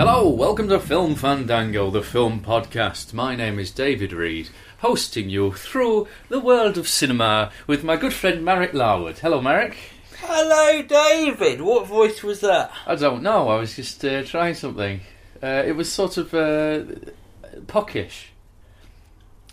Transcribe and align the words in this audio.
Hello, 0.00 0.26
welcome 0.30 0.66
to 0.70 0.80
Film 0.80 1.14
Fandango, 1.14 1.90
the 1.90 2.02
film 2.02 2.40
podcast. 2.40 3.12
My 3.12 3.36
name 3.36 3.58
is 3.58 3.70
David 3.70 4.14
Reed, 4.14 4.48
hosting 4.78 5.28
you 5.28 5.52
through 5.52 6.08
the 6.30 6.40
world 6.40 6.78
of 6.78 6.88
cinema 6.88 7.52
with 7.66 7.84
my 7.84 7.96
good 7.96 8.14
friend 8.14 8.42
Marek 8.42 8.72
Larwood. 8.72 9.18
Hello, 9.18 9.42
Marek. 9.42 9.76
Hello, 10.16 10.80
David. 10.80 11.60
What 11.60 11.86
voice 11.86 12.22
was 12.22 12.40
that? 12.40 12.72
I 12.86 12.94
don't 12.94 13.22
know, 13.22 13.50
I 13.50 13.58
was 13.58 13.76
just 13.76 14.02
uh, 14.02 14.22
trying 14.22 14.54
something. 14.54 15.02
Uh, 15.42 15.64
it 15.66 15.76
was 15.76 15.92
sort 15.92 16.16
of 16.16 16.32
uh, 16.32 16.80
pockish, 17.66 18.28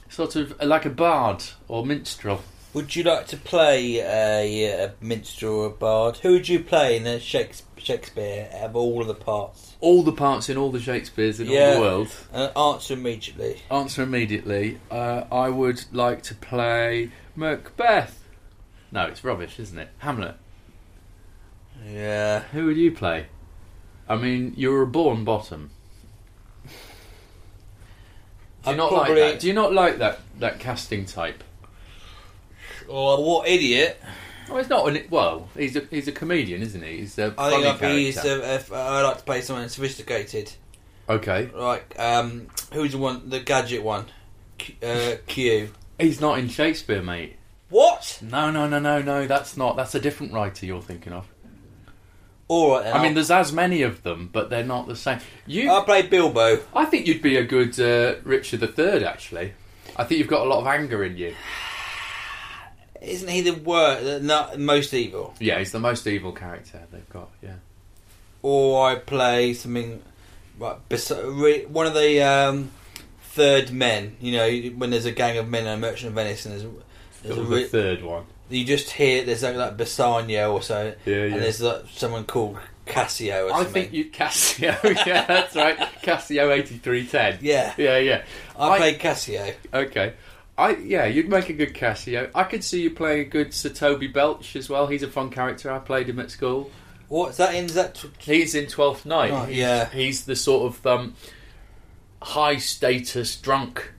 sort 0.07 0.37
of 0.37 0.57
like 0.61 0.85
a 0.85 0.89
bard 0.89 1.43
or 1.67 1.85
minstrel. 1.85 2.41
Would 2.77 2.95
you 2.95 3.01
like 3.01 3.25
to 3.29 3.37
play 3.37 4.01
a, 4.01 4.85
a 4.85 4.93
minstrel 5.01 5.61
or 5.61 5.65
a 5.65 5.69
bard? 5.71 6.17
Who 6.17 6.33
would 6.33 6.47
you 6.47 6.59
play 6.59 6.95
in 6.95 7.07
a 7.07 7.19
Shakespeare, 7.19 7.83
Shakespeare 7.83 8.47
of 8.53 8.75
all 8.75 9.01
of 9.01 9.07
the 9.07 9.15
parts? 9.15 9.73
All 9.79 10.03
the 10.03 10.11
parts 10.11 10.47
in 10.47 10.57
all 10.57 10.71
the 10.71 10.79
Shakespeares 10.79 11.39
in 11.39 11.47
all 11.47 11.73
the 11.73 11.79
world. 11.79 12.15
Uh, 12.31 12.49
answer 12.55 12.93
immediately. 12.93 13.63
Answer 13.71 14.03
immediately. 14.03 14.77
Uh, 14.91 15.23
I 15.31 15.49
would 15.49 15.85
like 15.91 16.21
to 16.23 16.35
play 16.35 17.09
Macbeth. 17.35 18.23
No, 18.91 19.07
it's 19.07 19.23
rubbish, 19.23 19.59
isn't 19.59 19.79
it? 19.79 19.89
Hamlet. 19.97 20.35
Yeah. 21.83 22.41
Who 22.51 22.67
would 22.67 22.77
you 22.77 22.91
play? 22.91 23.25
I 24.07 24.17
mean, 24.17 24.53
you 24.55 24.69
were 24.69 24.83
a 24.83 24.87
born 24.87 25.23
bottom. 25.23 25.71
Do 26.63 26.69
you 28.65 28.71
I'd 28.73 28.77
not 28.77 28.89
probably- 28.89 29.19
like 29.19 29.31
that? 29.33 29.39
Do 29.39 29.47
you 29.47 29.53
not 29.53 29.73
like 29.73 29.97
that 29.97 30.19
that 30.37 30.59
casting 30.59 31.05
type? 31.05 31.43
Oh, 32.89 33.19
what 33.21 33.47
idiot! 33.47 34.01
Well, 34.47 34.57
he's 34.59 34.69
not. 34.69 34.87
An, 34.87 35.05
well, 35.09 35.49
he's 35.57 35.75
a 35.75 35.81
he's 35.89 36.07
a 36.07 36.11
comedian, 36.11 36.61
isn't 36.61 36.81
he? 36.81 36.97
He's 36.99 37.17
a 37.17 37.27
I 37.37 37.49
funny 37.51 37.63
think 37.63 37.65
I'd 37.83 37.95
be. 37.95 38.11
character. 38.13 38.43
Uh, 38.43 38.53
if, 38.55 38.71
I 38.73 39.01
like 39.01 39.17
to 39.17 39.23
play 39.23 39.41
someone 39.41 39.67
sophisticated. 39.69 40.51
okay, 41.09 41.49
Like, 41.53 41.95
um, 41.99 42.47
who's 42.73 42.93
the 42.93 42.97
one? 42.97 43.29
The 43.29 43.39
gadget 43.39 43.83
one. 43.83 44.05
Q, 44.57 44.75
uh, 44.81 45.15
Q. 45.27 45.69
he's 45.99 46.19
not 46.21 46.39
in 46.39 46.47
Shakespeare, 46.49 47.01
mate. 47.01 47.35
What? 47.69 48.19
No, 48.21 48.49
no, 48.49 48.67
no, 48.67 48.79
no, 48.79 49.01
no. 49.01 49.27
That's 49.27 49.57
not. 49.57 49.75
That's 49.75 49.93
a 49.95 49.99
different 49.99 50.31
writer 50.33 50.65
you're 50.65 50.81
thinking 50.81 51.11
of. 51.13 51.27
All 52.47 52.71
right. 52.71 52.83
Then, 52.85 52.93
I 52.95 53.03
mean, 53.03 53.13
there's 53.13 53.29
as 53.29 53.51
many 53.51 53.81
of 53.81 54.03
them, 54.03 54.29
but 54.31 54.49
they're 54.49 54.63
not 54.63 54.87
the 54.87 54.95
same. 54.95 55.19
You, 55.45 55.69
I'll 55.69 55.83
play 55.83 56.03
Bilbo. 56.03 56.59
I 56.73 56.85
think 56.85 57.05
you'd 57.05 57.21
be 57.21 57.35
a 57.35 57.43
good 57.43 57.77
uh, 57.79 58.15
Richard 58.23 58.63
III. 58.63 59.03
Actually, 59.03 59.53
I 59.97 60.05
think 60.05 60.19
you've 60.19 60.29
got 60.29 60.45
a 60.45 60.49
lot 60.49 60.61
of 60.61 60.67
anger 60.67 61.03
in 61.03 61.17
you. 61.17 61.35
Isn't 63.01 63.27
he 63.29 63.41
the 63.41 63.53
worst? 63.53 64.23
Not, 64.23 64.59
most 64.59 64.93
evil? 64.93 65.33
Yeah, 65.39 65.59
he's 65.59 65.71
the 65.71 65.79
most 65.79 66.07
evil 66.07 66.31
character 66.31 66.81
they've 66.91 67.09
got. 67.09 67.29
Yeah. 67.41 67.55
or 68.41 68.89
I 68.89 68.95
play 68.95 69.53
something 69.53 70.01
like 70.59 70.89
bes- 70.89 71.11
one 71.69 71.85
of 71.87 71.93
the 71.93 72.21
um, 72.21 72.71
third 73.21 73.71
men. 73.71 74.15
You 74.19 74.31
know, 74.33 74.49
when 74.77 74.89
there's 74.89 75.05
a 75.05 75.11
gang 75.11 75.37
of 75.37 75.47
men 75.47 75.63
in 75.67 75.69
a 75.73 75.77
merchant 75.77 76.09
of 76.09 76.13
Venice, 76.13 76.45
and 76.45 76.53
there's, 76.59 76.65
there's 77.23 77.37
a 77.37 77.41
Or 77.41 77.45
the 77.45 77.63
third 77.65 78.03
one. 78.03 78.25
you 78.49 78.63
just 78.65 78.89
hear 78.91 79.23
there's 79.23 79.43
like, 79.43 79.55
like 79.55 79.77
Bassanio 79.77 80.51
or 80.53 80.61
so, 80.61 80.93
Yeah, 81.05 81.15
yeah. 81.15 81.23
and 81.25 81.35
there's 81.41 81.61
like 81.61 81.83
someone 81.91 82.25
called 82.25 82.57
Cassio. 82.85 83.47
Or 83.49 83.53
I 83.53 83.63
think 83.65 83.91
you 83.93 84.05
Casio. 84.09 84.75
yeah, 85.05 85.25
that's 85.25 85.55
right. 85.55 85.77
Casio 86.01 86.51
eighty 86.57 86.77
three 86.77 87.05
ten. 87.05 87.37
Yeah. 87.41 87.73
yeah, 87.77 87.97
yeah. 87.97 88.23
I, 88.57 88.77
play 88.77 88.93
Cassio. 88.95 89.53
Okay. 89.73 90.13
I 90.57 90.75
yeah, 90.77 91.05
you'd 91.05 91.29
make 91.29 91.49
a 91.49 91.53
good 91.53 91.73
Casio. 91.75 92.31
I 92.33 92.43
could 92.43 92.63
see 92.63 92.81
you 92.81 92.89
playing 92.91 93.21
a 93.21 93.29
good 93.29 93.53
Sir 93.53 93.69
Toby 93.69 94.07
Belch 94.07 94.55
as 94.55 94.69
well. 94.69 94.87
He's 94.87 95.03
a 95.03 95.07
fun 95.07 95.29
character. 95.29 95.71
I 95.71 95.79
played 95.79 96.09
him 96.09 96.19
at 96.19 96.31
school. 96.31 96.71
What's 97.09 97.37
that 97.37 97.53
in? 97.55 97.65
Is 97.65 97.75
that 97.75 97.95
t- 97.95 98.09
He's 98.19 98.55
in 98.55 98.65
Twelfth 98.67 99.05
Night. 99.05 99.31
Oh, 99.31 99.45
He's- 99.45 99.57
yeah. 99.59 99.89
he's 99.89 100.25
the 100.25 100.35
sort 100.35 100.73
of 100.73 100.85
um, 100.87 101.15
high 102.21 102.57
status 102.57 103.35
drunk. 103.35 103.91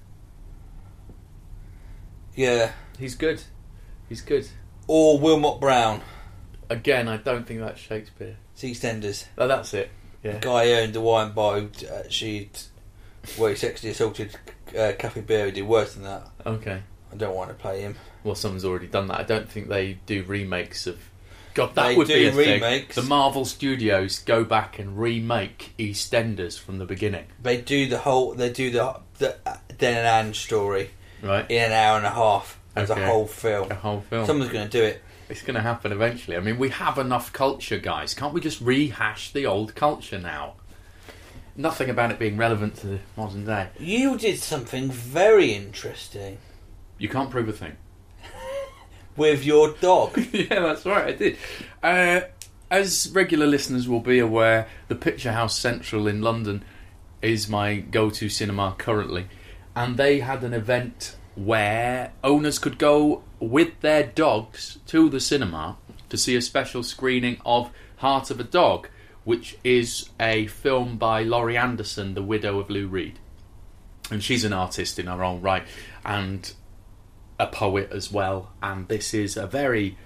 yeah? 2.34 2.72
He's 2.98 3.14
good. 3.14 3.42
He's 4.08 4.20
good. 4.20 4.48
Or 4.86 5.18
Willmott-Brown, 5.18 6.00
Again, 6.70 7.08
I 7.08 7.16
don't 7.16 7.46
think 7.46 7.60
that's 7.60 7.80
Shakespeare. 7.80 8.36
EastEnders. 8.58 9.24
Oh, 9.38 9.48
that's 9.48 9.72
it. 9.72 9.90
Yeah. 10.22 10.38
Guy 10.38 10.66
who 10.66 10.72
owned 10.72 10.92
the 10.92 11.00
wine 11.00 11.32
bar 11.32 11.60
who 11.60 11.70
actually, 11.94 12.50
where 13.38 13.50
he 13.50 13.56
sexually 13.56 13.92
assaulted 13.92 14.36
uh, 14.74 14.92
who 15.08 15.50
did 15.50 15.62
worse 15.66 15.94
than 15.94 16.04
that. 16.04 16.26
Okay. 16.46 16.82
I 17.12 17.16
don't 17.16 17.34
want 17.34 17.50
to 17.50 17.54
play 17.54 17.80
him. 17.80 17.96
Well, 18.24 18.34
someone's 18.34 18.64
already 18.64 18.86
done 18.86 19.06
that. 19.08 19.20
I 19.20 19.22
don't 19.22 19.48
think 19.48 19.68
they 19.68 19.98
do 20.06 20.22
remakes 20.24 20.86
of. 20.86 20.98
God, 21.54 21.74
that 21.74 21.88
They 21.88 21.96
would 21.96 22.06
do 22.06 22.14
be 22.14 22.26
a 22.26 22.32
remakes. 22.32 22.94
thing. 22.94 23.02
The 23.04 23.08
Marvel 23.08 23.44
Studios 23.44 24.18
go 24.20 24.44
back 24.44 24.78
and 24.78 24.98
remake 24.98 25.72
EastEnders 25.78 26.58
from 26.58 26.78
the 26.78 26.84
beginning, 26.84 27.24
They 27.42 27.60
do 27.60 27.88
the 27.88 27.98
whole. 27.98 28.34
They 28.34 28.50
do 28.50 28.70
the 28.70 29.00
the 29.18 29.36
Den 29.76 29.96
and 29.96 30.06
Anne 30.06 30.34
story 30.34 30.90
right? 31.22 31.50
in 31.50 31.62
an 31.64 31.72
hour 31.72 31.96
and 31.96 32.06
a 32.06 32.10
half 32.10 32.60
as 32.76 32.90
Okay. 32.90 33.02
a 33.02 33.06
whole 33.06 33.26
film. 33.26 33.70
A 33.70 33.74
whole 33.74 34.02
film. 34.02 34.26
Someone's 34.26 34.52
going 34.52 34.68
to 34.68 34.70
do 34.78 34.84
it. 34.84 35.02
It's 35.28 35.42
going 35.42 35.56
to 35.56 35.60
happen 35.62 35.90
eventually. 35.92 36.36
I 36.36 36.40
mean, 36.40 36.58
we 36.58 36.68
have 36.70 36.96
enough 36.98 37.32
culture, 37.32 37.78
guys. 37.78 38.14
Can't 38.14 38.32
we 38.32 38.40
just 38.40 38.60
rehash 38.60 39.32
the 39.32 39.44
old 39.46 39.74
culture 39.74 40.18
now? 40.18 40.54
Nothing 41.58 41.90
about 41.90 42.12
it 42.12 42.20
being 42.20 42.36
relevant 42.36 42.76
to 42.76 42.86
the 42.86 42.98
modern 43.16 43.44
day. 43.44 43.66
You 43.80 44.16
did 44.16 44.38
something 44.38 44.92
very 44.92 45.52
interesting 45.52 46.38
You 46.98 47.08
can't 47.08 47.30
prove 47.30 47.48
a 47.48 47.52
thing. 47.52 47.76
with 49.16 49.44
your 49.44 49.72
dog. 49.80 50.16
yeah, 50.32 50.60
that's 50.60 50.86
right, 50.86 51.08
I 51.08 51.12
did. 51.12 51.36
Uh, 51.82 52.20
as 52.70 53.10
regular 53.12 53.44
listeners 53.44 53.88
will 53.88 53.98
be 53.98 54.20
aware, 54.20 54.68
the 54.86 54.94
Picture 54.94 55.32
House 55.32 55.58
Central 55.58 56.06
in 56.06 56.22
London 56.22 56.64
is 57.22 57.48
my 57.48 57.74
go 57.74 58.08
to 58.08 58.28
cinema 58.28 58.76
currently. 58.78 59.26
And 59.74 59.96
they 59.96 60.20
had 60.20 60.44
an 60.44 60.54
event 60.54 61.16
where 61.34 62.12
owners 62.22 62.60
could 62.60 62.78
go 62.78 63.24
with 63.40 63.80
their 63.80 64.04
dogs 64.04 64.78
to 64.86 65.08
the 65.08 65.18
cinema 65.18 65.76
to 66.08 66.16
see 66.16 66.36
a 66.36 66.40
special 66.40 66.84
screening 66.84 67.40
of 67.44 67.72
Heart 67.96 68.30
of 68.30 68.38
a 68.38 68.44
Dog, 68.44 68.88
which 69.28 69.58
is 69.62 70.08
a 70.18 70.46
film 70.46 70.96
by 70.96 71.22
Laurie 71.22 71.58
Anderson, 71.58 72.14
the 72.14 72.22
widow 72.22 72.58
of 72.58 72.70
Lou 72.70 72.86
Reed. 72.86 73.18
And 74.10 74.24
she's 74.24 74.42
an 74.42 74.54
artist 74.54 74.98
in 74.98 75.06
her 75.06 75.22
own 75.22 75.42
right. 75.42 75.66
And 76.02 76.50
a 77.38 77.46
poet 77.46 77.90
as 77.92 78.10
well, 78.10 78.52
and 78.62 78.88
this 78.88 79.12
is 79.12 79.36
a 79.36 79.46
very 79.46 79.98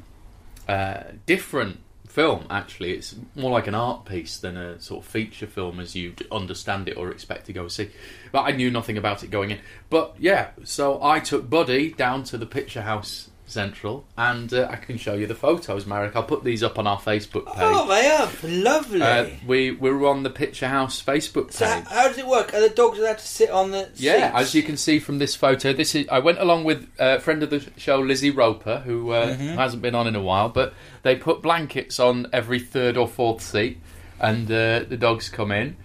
uh, 0.68 1.04
different 1.24 1.78
film. 2.08 2.46
Actually, 2.50 2.94
it's 2.94 3.14
more 3.36 3.52
like 3.52 3.68
an 3.68 3.76
art 3.76 4.06
piece 4.06 4.38
than 4.38 4.56
a 4.56 4.80
sort 4.80 5.04
of 5.04 5.08
feature 5.08 5.46
film 5.46 5.78
as 5.78 5.94
you'd 5.94 6.26
understand 6.32 6.88
it 6.88 6.96
or 6.96 7.12
expect 7.12 7.46
to 7.46 7.52
go 7.52 7.68
see. 7.68 7.90
But 8.32 8.42
I 8.42 8.50
knew 8.50 8.72
nothing 8.72 8.98
about 8.98 9.22
it 9.22 9.28
going 9.28 9.52
in. 9.52 9.60
But 9.88 10.16
yeah, 10.18 10.50
so 10.64 11.00
I 11.00 11.20
took 11.20 11.48
Buddy 11.48 11.92
down 11.92 12.24
to 12.24 12.36
the 12.36 12.44
Picture 12.44 12.82
House 12.82 13.30
Central, 13.52 14.04
and 14.16 14.52
uh, 14.52 14.66
I 14.70 14.76
can 14.76 14.96
show 14.96 15.14
you 15.14 15.26
the 15.26 15.34
photos, 15.34 15.86
Marek. 15.86 16.16
I'll 16.16 16.22
put 16.22 16.42
these 16.42 16.62
up 16.62 16.78
on 16.78 16.86
our 16.86 16.98
Facebook 16.98 17.44
page. 17.46 17.54
oh, 17.58 17.86
they 17.86 18.08
are 18.10 18.28
lovely. 18.50 19.02
uh, 19.02 19.26
we 19.46 19.70
we 19.70 19.90
were 19.92 20.08
on 20.08 20.22
the 20.22 20.30
Picture 20.30 20.68
House 20.68 21.02
Facebook 21.02 21.52
so 21.52 21.64
page. 21.66 21.84
how, 21.84 21.94
how 22.02 22.08
does 22.08 22.18
it 22.18 22.26
work? 22.26 22.52
Are 22.54 22.60
the 22.60 22.70
dogs 22.70 22.98
allowed 22.98 23.18
to 23.18 23.26
sit 23.26 23.50
on 23.50 23.70
the 23.70 23.88
Yeah, 23.96 24.28
seats? 24.38 24.48
as 24.48 24.54
you 24.54 24.62
can 24.62 24.76
see 24.76 24.98
from 24.98 25.18
this 25.18 25.36
photo, 25.36 25.72
this 25.72 25.94
is 25.94 26.08
I 26.08 26.18
went 26.18 26.38
along 26.38 26.64
with 26.64 26.88
a 26.98 27.20
friend 27.20 27.42
of 27.42 27.50
the 27.50 27.64
show, 27.76 27.98
Lizzie 28.00 28.30
Roper, 28.30 28.78
who 28.80 29.10
uh, 29.12 29.26
Mm-hmm. 29.28 29.54
hasn't 29.56 29.82
been 29.82 29.94
on 29.94 30.06
in 30.06 30.16
a 30.16 30.22
while, 30.22 30.48
but 30.48 30.74
they 31.02 31.14
put 31.16 31.42
blankets 31.42 32.00
on 32.00 32.26
every 32.32 32.58
third 32.60 32.96
or 32.96 33.06
fourth 33.06 33.42
seat, 33.42 33.78
and 34.18 34.50
uh, 34.50 34.80
the 34.88 34.96
dogs 34.96 35.28
come 35.28 35.52
in, 35.52 35.76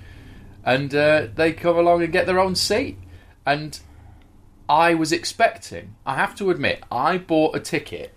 and 0.65 0.93
uh, 0.95 1.27
they 1.35 1.53
come 1.53 1.77
along 1.77 2.03
and 2.03 2.11
get 2.11 2.25
their 2.25 2.39
own 2.39 2.55
seat, 2.55 2.97
and 3.45 3.79
I 4.69 4.93
was 4.93 5.11
expecting. 5.11 5.95
I 6.05 6.15
have 6.15 6.35
to 6.35 6.49
admit, 6.49 6.83
I 6.91 7.17
bought 7.17 7.55
a 7.55 7.59
ticket 7.59 8.13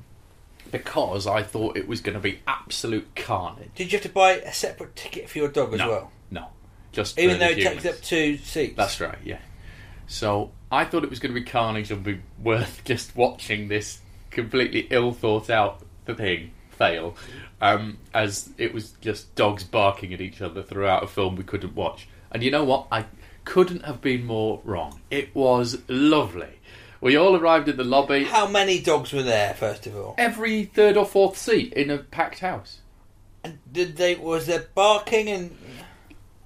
because 0.71 1.27
I 1.27 1.43
thought 1.43 1.77
it 1.77 1.89
was 1.89 2.01
going 2.01 2.15
to 2.15 2.21
be 2.21 2.41
absolute 2.47 3.15
carnage. 3.17 3.71
Did 3.75 3.93
you 3.93 3.99
have 3.99 4.07
to 4.07 4.13
buy 4.13 4.33
a 4.33 4.53
separate 4.53 4.97
ticket 4.97 5.29
for 5.29 5.39
your 5.39 5.49
dog 5.49 5.73
as 5.73 5.79
no, 5.79 5.89
well? 5.89 6.13
no, 6.31 6.47
just 6.93 7.19
Even 7.19 7.37
for 7.37 7.41
though 7.41 7.55
the 7.55 7.61
it 7.61 7.65
takes 7.65 7.87
up 7.87 8.01
two 8.03 8.37
seats. 8.39 8.77
That's 8.77 9.01
right, 9.01 9.19
yeah. 9.25 9.39
So 10.07 10.51
I 10.71 10.85
thought 10.85 11.05
it 11.05 11.11
was 11.11 11.19
going 11.19 11.35
to 11.35 11.41
be 11.41 11.47
carnage 11.47 11.91
and 11.91 12.03
be 12.03 12.21
worth 12.43 12.83
just 12.85 13.15
watching 13.17 13.69
this 13.69 14.01
completely 14.31 14.87
ill 14.91 15.13
thought 15.13 15.51
out 15.51 15.83
thing 16.07 16.53
fail, 16.71 17.15
um, 17.61 17.99
as 18.15 18.51
it 18.59 18.75
was 18.75 18.93
just 19.01 19.35
dogs 19.35 19.63
barking 19.63 20.13
at 20.15 20.21
each 20.21 20.41
other 20.41 20.63
throughout 20.63 21.05
a 21.05 21.07
film 21.07 21.37
we 21.37 21.45
couldn't 21.45 21.75
watch. 21.75 22.09
And 22.33 22.43
you 22.43 22.51
know 22.51 22.65
what? 22.65 22.87
I 22.91 23.05
couldn't 23.45 23.85
have 23.85 24.01
been 24.01 24.25
more 24.25 24.61
wrong. 24.65 25.01
It 25.11 25.35
was 25.35 25.83
lovely. 25.89 26.61
We 27.01 27.17
all 27.17 27.35
arrived 27.35 27.69
in 27.69 27.77
the 27.77 27.85
lobby. 27.85 28.25
How 28.25 28.47
many 28.47 28.81
dogs 28.81 29.13
were 29.13 29.23
there, 29.23 29.55
first 29.55 29.87
of 29.87 29.97
all? 29.97 30.15
Every 30.19 30.65
third 30.65 30.97
or 30.97 31.07
fourth 31.07 31.39
seat 31.39 31.73
in 31.73 31.91
a 31.91 31.99
packed 31.99 32.41
house. 32.41 32.81
And 33.43 33.59
did 33.73 33.97
they 33.97 34.17
was 34.17 34.47
there 34.47 34.67
barking 34.75 35.29
and 35.29 35.57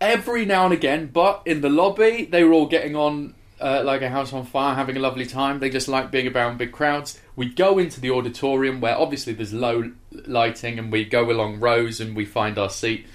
every 0.00 0.44
now 0.44 0.64
and 0.64 0.72
again, 0.74 1.10
but 1.12 1.42
in 1.44 1.60
the 1.60 1.68
lobby, 1.68 2.24
they 2.24 2.44
were 2.44 2.52
all 2.52 2.66
getting 2.66 2.94
on 2.94 3.34
uh, 3.60 3.82
like 3.84 4.02
a 4.02 4.08
house 4.08 4.32
on 4.32 4.44
fire, 4.44 4.74
having 4.74 4.96
a 4.96 5.00
lovely 5.00 5.26
time. 5.26 5.58
They 5.58 5.70
just 5.70 5.88
like 5.88 6.10
being 6.10 6.28
around 6.28 6.58
big 6.58 6.72
crowds. 6.72 7.20
We 7.34 7.48
go 7.48 7.78
into 7.78 8.00
the 8.00 8.10
auditorium 8.10 8.80
where 8.80 8.96
obviously 8.96 9.32
there's 9.32 9.52
low 9.52 9.92
lighting, 10.12 10.78
and 10.78 10.92
we 10.92 11.04
go 11.04 11.30
along 11.30 11.60
rows 11.60 12.00
and 12.00 12.14
we 12.14 12.24
find 12.24 12.58
our 12.58 12.70
seat. 12.70 13.06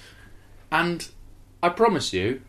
And 0.72 1.08
I 1.62 1.68
promise 1.70 2.12
you, 2.12 2.42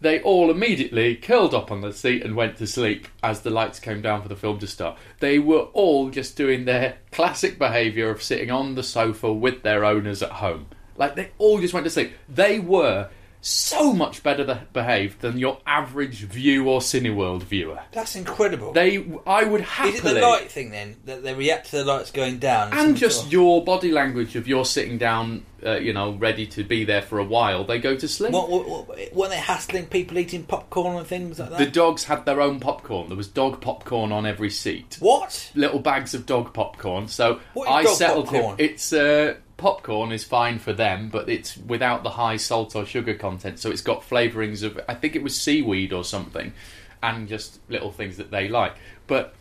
they 0.00 0.20
all 0.20 0.50
immediately 0.50 1.16
curled 1.16 1.54
up 1.54 1.70
on 1.70 1.80
the 1.80 1.92
seat 1.92 2.22
and 2.22 2.36
went 2.36 2.56
to 2.58 2.66
sleep 2.66 3.08
as 3.22 3.40
the 3.40 3.50
lights 3.50 3.80
came 3.80 4.00
down 4.00 4.22
for 4.22 4.28
the 4.28 4.36
film 4.36 4.58
to 4.60 4.66
start. 4.66 4.96
They 5.20 5.38
were 5.38 5.68
all 5.72 6.10
just 6.10 6.36
doing 6.36 6.64
their 6.64 6.98
classic 7.10 7.58
behaviour 7.58 8.10
of 8.10 8.22
sitting 8.22 8.50
on 8.50 8.74
the 8.74 8.82
sofa 8.82 9.32
with 9.32 9.62
their 9.62 9.84
owners 9.84 10.22
at 10.22 10.32
home. 10.32 10.66
Like 10.96 11.16
they 11.16 11.30
all 11.38 11.60
just 11.60 11.74
went 11.74 11.84
to 11.84 11.90
sleep. 11.90 12.12
They 12.28 12.58
were 12.58 13.08
so 13.40 13.92
much 13.92 14.22
better 14.22 14.66
behaved 14.72 15.20
than 15.20 15.38
your 15.38 15.58
average 15.66 16.22
Vue 16.24 16.68
or 16.68 16.80
Cineworld 16.80 17.42
viewer. 17.44 17.80
that's 17.92 18.16
incredible. 18.16 18.72
They, 18.72 19.06
I 19.26 19.44
would 19.44 19.60
happily. 19.60 19.94
Is 19.98 20.04
it 20.04 20.14
the 20.14 20.20
light 20.20 20.50
thing 20.50 20.70
then 20.70 20.96
that 21.04 21.22
they 21.22 21.34
react 21.34 21.70
to 21.70 21.76
the 21.78 21.84
lights 21.84 22.10
going 22.10 22.38
down? 22.38 22.72
and 22.72 22.96
just 22.96 23.20
sort 23.20 23.32
your 23.32 23.64
body 23.64 23.92
language 23.92 24.34
of 24.36 24.48
you're 24.48 24.64
sitting 24.64 24.98
down, 24.98 25.44
uh, 25.64 25.76
you 25.76 25.92
know, 25.92 26.12
ready 26.14 26.46
to 26.48 26.64
be 26.64 26.84
there 26.84 27.02
for 27.02 27.18
a 27.20 27.24
while. 27.24 27.64
They 27.64 27.78
go 27.78 27.96
to 27.96 28.08
sleep. 28.08 28.32
What, 28.32 28.50
what, 28.50 28.68
what, 28.68 29.14
weren't 29.14 29.30
they 29.30 29.36
hassling 29.38 29.86
people 29.86 30.18
eating 30.18 30.42
popcorn 30.42 30.96
and 30.96 31.06
things 31.06 31.38
like 31.38 31.50
that? 31.50 31.58
The 31.58 31.66
dogs 31.70 32.04
had 32.04 32.26
their 32.26 32.40
own 32.40 32.58
popcorn. 32.58 33.08
There 33.08 33.16
was 33.16 33.28
dog 33.28 33.60
popcorn 33.60 34.10
on 34.12 34.26
every 34.26 34.50
seat. 34.50 34.96
what? 35.00 35.52
Little 35.54 35.78
bags 35.80 36.12
of 36.14 36.26
dog 36.26 36.52
popcorn. 36.52 37.06
So 37.08 37.40
What 37.54 37.68
I 37.68 37.84
dog 37.84 37.96
settled 37.96 38.26
popcorn? 38.26 38.58
him. 38.58 38.66
It's 38.66 38.92
uh, 38.92 39.36
popcorn 39.58 40.12
is 40.12 40.24
fine 40.24 40.58
for 40.58 40.72
them, 40.72 41.10
but 41.10 41.28
it's 41.28 41.58
without 41.58 42.02
the 42.02 42.10
high 42.10 42.38
salt 42.38 42.74
or 42.74 42.86
sugar 42.86 43.14
content. 43.14 43.58
So 43.58 43.70
it's 43.70 43.82
got 43.82 44.02
flavourings 44.02 44.62
of 44.62 44.80
I 44.88 44.94
think 44.94 45.14
it 45.14 45.22
was 45.22 45.38
seaweed 45.38 45.92
or 45.92 46.04
something, 46.04 46.54
and 47.02 47.28
just 47.28 47.60
little 47.68 47.92
things 47.92 48.16
that 48.16 48.30
they 48.30 48.48
like. 48.48 48.76
But 49.06 49.34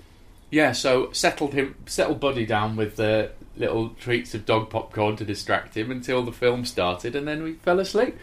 yeah, 0.52 0.74
so 0.74 1.12
settled 1.14 1.54
him, 1.54 1.76
settled 1.86 2.20
Buddy 2.20 2.46
down 2.46 2.76
with 2.76 2.98
the 2.98 3.32
little 3.56 3.90
treats 3.90 4.34
of 4.34 4.46
dog 4.46 4.70
popcorn 4.70 5.16
to 5.18 5.26
distract 5.26 5.78
him 5.78 5.92
until 5.92 6.24
the 6.24 6.34
film 6.34 6.66
started, 6.66 7.16
and 7.16 7.28
then 7.28 7.44
we 7.44 7.54
fell 7.54 7.80
asleep. 7.80 8.18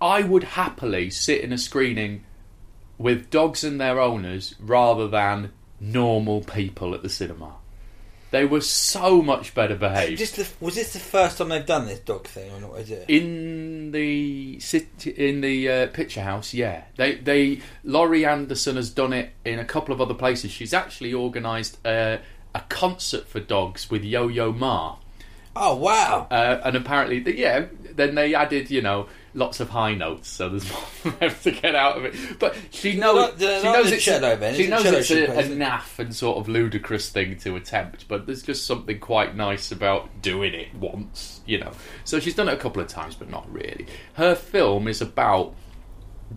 I 0.00 0.22
would 0.22 0.44
happily 0.44 1.10
sit 1.10 1.40
in 1.40 1.52
a 1.52 1.58
screening 1.58 2.24
with 2.98 3.30
dogs 3.30 3.64
and 3.64 3.80
their 3.80 4.00
owners 4.00 4.54
rather 4.60 5.08
than 5.08 5.52
normal 5.80 6.42
people 6.42 6.94
at 6.94 7.02
the 7.02 7.08
cinema. 7.08 7.54
They 8.34 8.44
were 8.44 8.62
so 8.62 9.22
much 9.22 9.54
better 9.54 9.76
behaved. 9.76 10.18
Just 10.18 10.34
the, 10.34 10.48
was 10.58 10.74
this 10.74 10.92
the 10.92 10.98
first 10.98 11.38
time 11.38 11.50
they've 11.50 11.64
done 11.64 11.86
this 11.86 12.00
dog 12.00 12.26
thing, 12.26 12.50
or 12.50 12.60
not? 12.60 12.80
Is 12.80 12.90
it? 12.90 13.04
in 13.06 13.92
the 13.92 14.58
city, 14.58 15.10
in 15.10 15.40
the 15.40 15.68
uh, 15.68 15.86
picture 15.86 16.20
house, 16.20 16.52
yeah, 16.52 16.82
they 16.96 17.14
they 17.14 17.60
Laurie 17.84 18.26
Anderson 18.26 18.74
has 18.74 18.90
done 18.90 19.12
it 19.12 19.30
in 19.44 19.60
a 19.60 19.64
couple 19.64 19.94
of 19.94 20.00
other 20.00 20.14
places. 20.14 20.50
She's 20.50 20.74
actually 20.74 21.14
organised 21.14 21.78
a, 21.86 22.18
a 22.56 22.60
concert 22.68 23.28
for 23.28 23.38
dogs 23.38 23.88
with 23.88 24.02
Yo 24.02 24.26
Yo 24.26 24.52
Ma, 24.52 24.96
oh 25.54 25.76
wow! 25.76 26.26
uh, 26.28 26.60
and 26.64 26.74
apparently, 26.74 27.38
yeah, 27.38 27.66
then 27.94 28.16
they 28.16 28.34
added 28.34 28.68
you 28.68 28.82
know 28.82 29.06
lots 29.34 29.60
of 29.60 29.68
high 29.68 29.94
notes, 29.94 30.28
so 30.28 30.48
there's 30.48 30.68
more 30.70 30.80
for 30.80 31.10
them 31.10 31.34
to 31.42 31.50
get 31.50 31.74
out 31.74 31.96
of 31.98 32.04
it. 32.04 32.14
But 32.38 32.56
she 32.70 32.96
knows 32.96 33.16
like- 33.16 33.38
do 33.38 33.46
they 33.46 33.60
she 33.60 33.66
knows 33.72 33.92
it's 33.92 34.04
cello, 34.04 34.52
she 34.54 34.66
knows 34.68 34.84
it's 34.86 35.10
a, 35.10 35.24
a 35.26 35.42
naff 35.56 35.98
and 35.98 36.14
sort 36.14 36.38
of 36.38 36.48
ludicrous 36.48 37.08
thing 37.10 37.36
to 37.40 37.56
attempt, 37.56 38.08
but 38.08 38.26
there's 38.26 38.42
just 38.42 38.66
something 38.66 38.98
quite 38.98 39.34
nice 39.36 39.70
about 39.72 40.08
doing 40.22 40.54
it 40.54 40.74
once, 40.74 41.40
you 41.46 41.58
know. 41.58 41.72
So 42.04 42.20
she's 42.20 42.34
done 42.34 42.48
it 42.48 42.54
a 42.54 42.58
couple 42.58 42.80
of 42.80 42.88
times, 42.88 43.14
but 43.14 43.28
not 43.28 43.50
really. 43.52 43.86
Her 44.14 44.34
film 44.34 44.88
is 44.88 45.00
about 45.00 45.54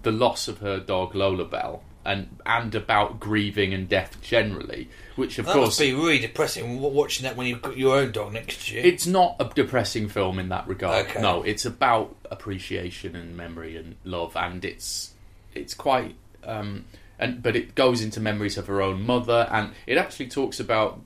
the 0.03 0.11
loss 0.11 0.47
of 0.47 0.57
her 0.59 0.79
dog 0.79 1.13
Lolabelle. 1.13 1.81
And, 2.07 2.39
and 2.45 2.73
about 2.73 3.19
grieving 3.19 3.73
and 3.73 3.89
death 3.89 4.21
generally, 4.21 4.89
which 5.17 5.39
of 5.39 5.45
that 5.45 5.51
course 5.51 5.67
must 5.67 5.79
be 5.79 5.93
really 5.93 6.19
depressing 6.19 6.79
watching 6.79 7.25
that 7.25 7.35
when 7.35 7.47
you've 7.47 7.61
got 7.61 7.75
your 7.75 7.97
own 7.97 8.13
dog 8.13 8.31
next 8.31 8.67
to 8.67 8.75
you. 8.75 8.81
it's 8.81 9.05
not 9.05 9.35
a 9.41 9.51
depressing 9.53 10.07
film 10.07 10.39
in 10.39 10.47
that 10.47 10.65
regard. 10.69 11.07
Okay. 11.07 11.21
No, 11.21 11.43
it's 11.43 11.65
about 11.65 12.15
appreciation 12.31 13.13
and 13.17 13.35
memory 13.35 13.75
and 13.75 13.97
love, 14.05 14.37
and 14.37 14.63
it's 14.63 15.15
it's 15.53 15.73
quite. 15.73 16.15
Um, 16.45 16.85
and 17.19 17.43
but 17.43 17.57
it 17.57 17.75
goes 17.75 18.01
into 18.01 18.21
memories 18.21 18.57
of 18.57 18.67
her 18.67 18.81
own 18.81 19.05
mother, 19.05 19.45
and 19.51 19.73
it 19.85 19.97
actually 19.97 20.29
talks 20.29 20.61
about 20.61 21.01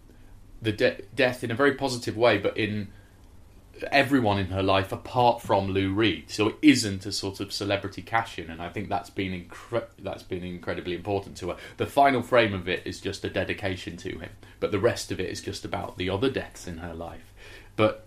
the 0.62 0.72
de- 0.72 1.02
death 1.16 1.44
in 1.44 1.50
a 1.50 1.56
very 1.56 1.74
positive 1.74 2.16
way, 2.16 2.38
but 2.38 2.56
in 2.58 2.90
everyone 3.92 4.38
in 4.40 4.48
her 4.48 4.64
life 4.64 4.92
apart 4.92 5.42
from 5.42 5.68
Lou 5.70 5.94
Reed. 5.94 6.30
So 6.30 6.50
it 6.50 6.56
isn't 6.62 7.06
a 7.06 7.12
sort 7.12 7.40
of 7.40 7.52
celebrity 7.54 8.02
cash 8.02 8.38
in, 8.40 8.50
and 8.50 8.62
I 8.62 8.70
think 8.70 8.90
that's 8.90 9.10
been 9.10 9.32
incre- 9.32 9.88
that's 10.00 10.24
been 10.24 10.44
incredibly 10.44 10.96
important 10.96 11.38
to 11.38 11.50
her. 11.50 11.58
The 11.78 11.86
final 11.86 12.22
frame 12.22 12.54
of 12.54 12.68
it 12.70 12.82
is 12.86 13.00
just 13.02 13.24
a 13.26 13.30
dedication 13.30 13.98
to 13.98 14.18
him, 14.20 14.30
but 14.60 14.72
the 14.72 14.80
rest 14.80 15.12
of 15.12 15.20
it 15.20 15.30
is 15.30 15.42
just 15.42 15.66
about 15.66 15.98
the 15.98 16.10
other 16.10 16.30
deaths 16.30 16.68
in 16.68 16.78
her 16.80 16.94
life, 16.94 17.34
but 17.76 18.06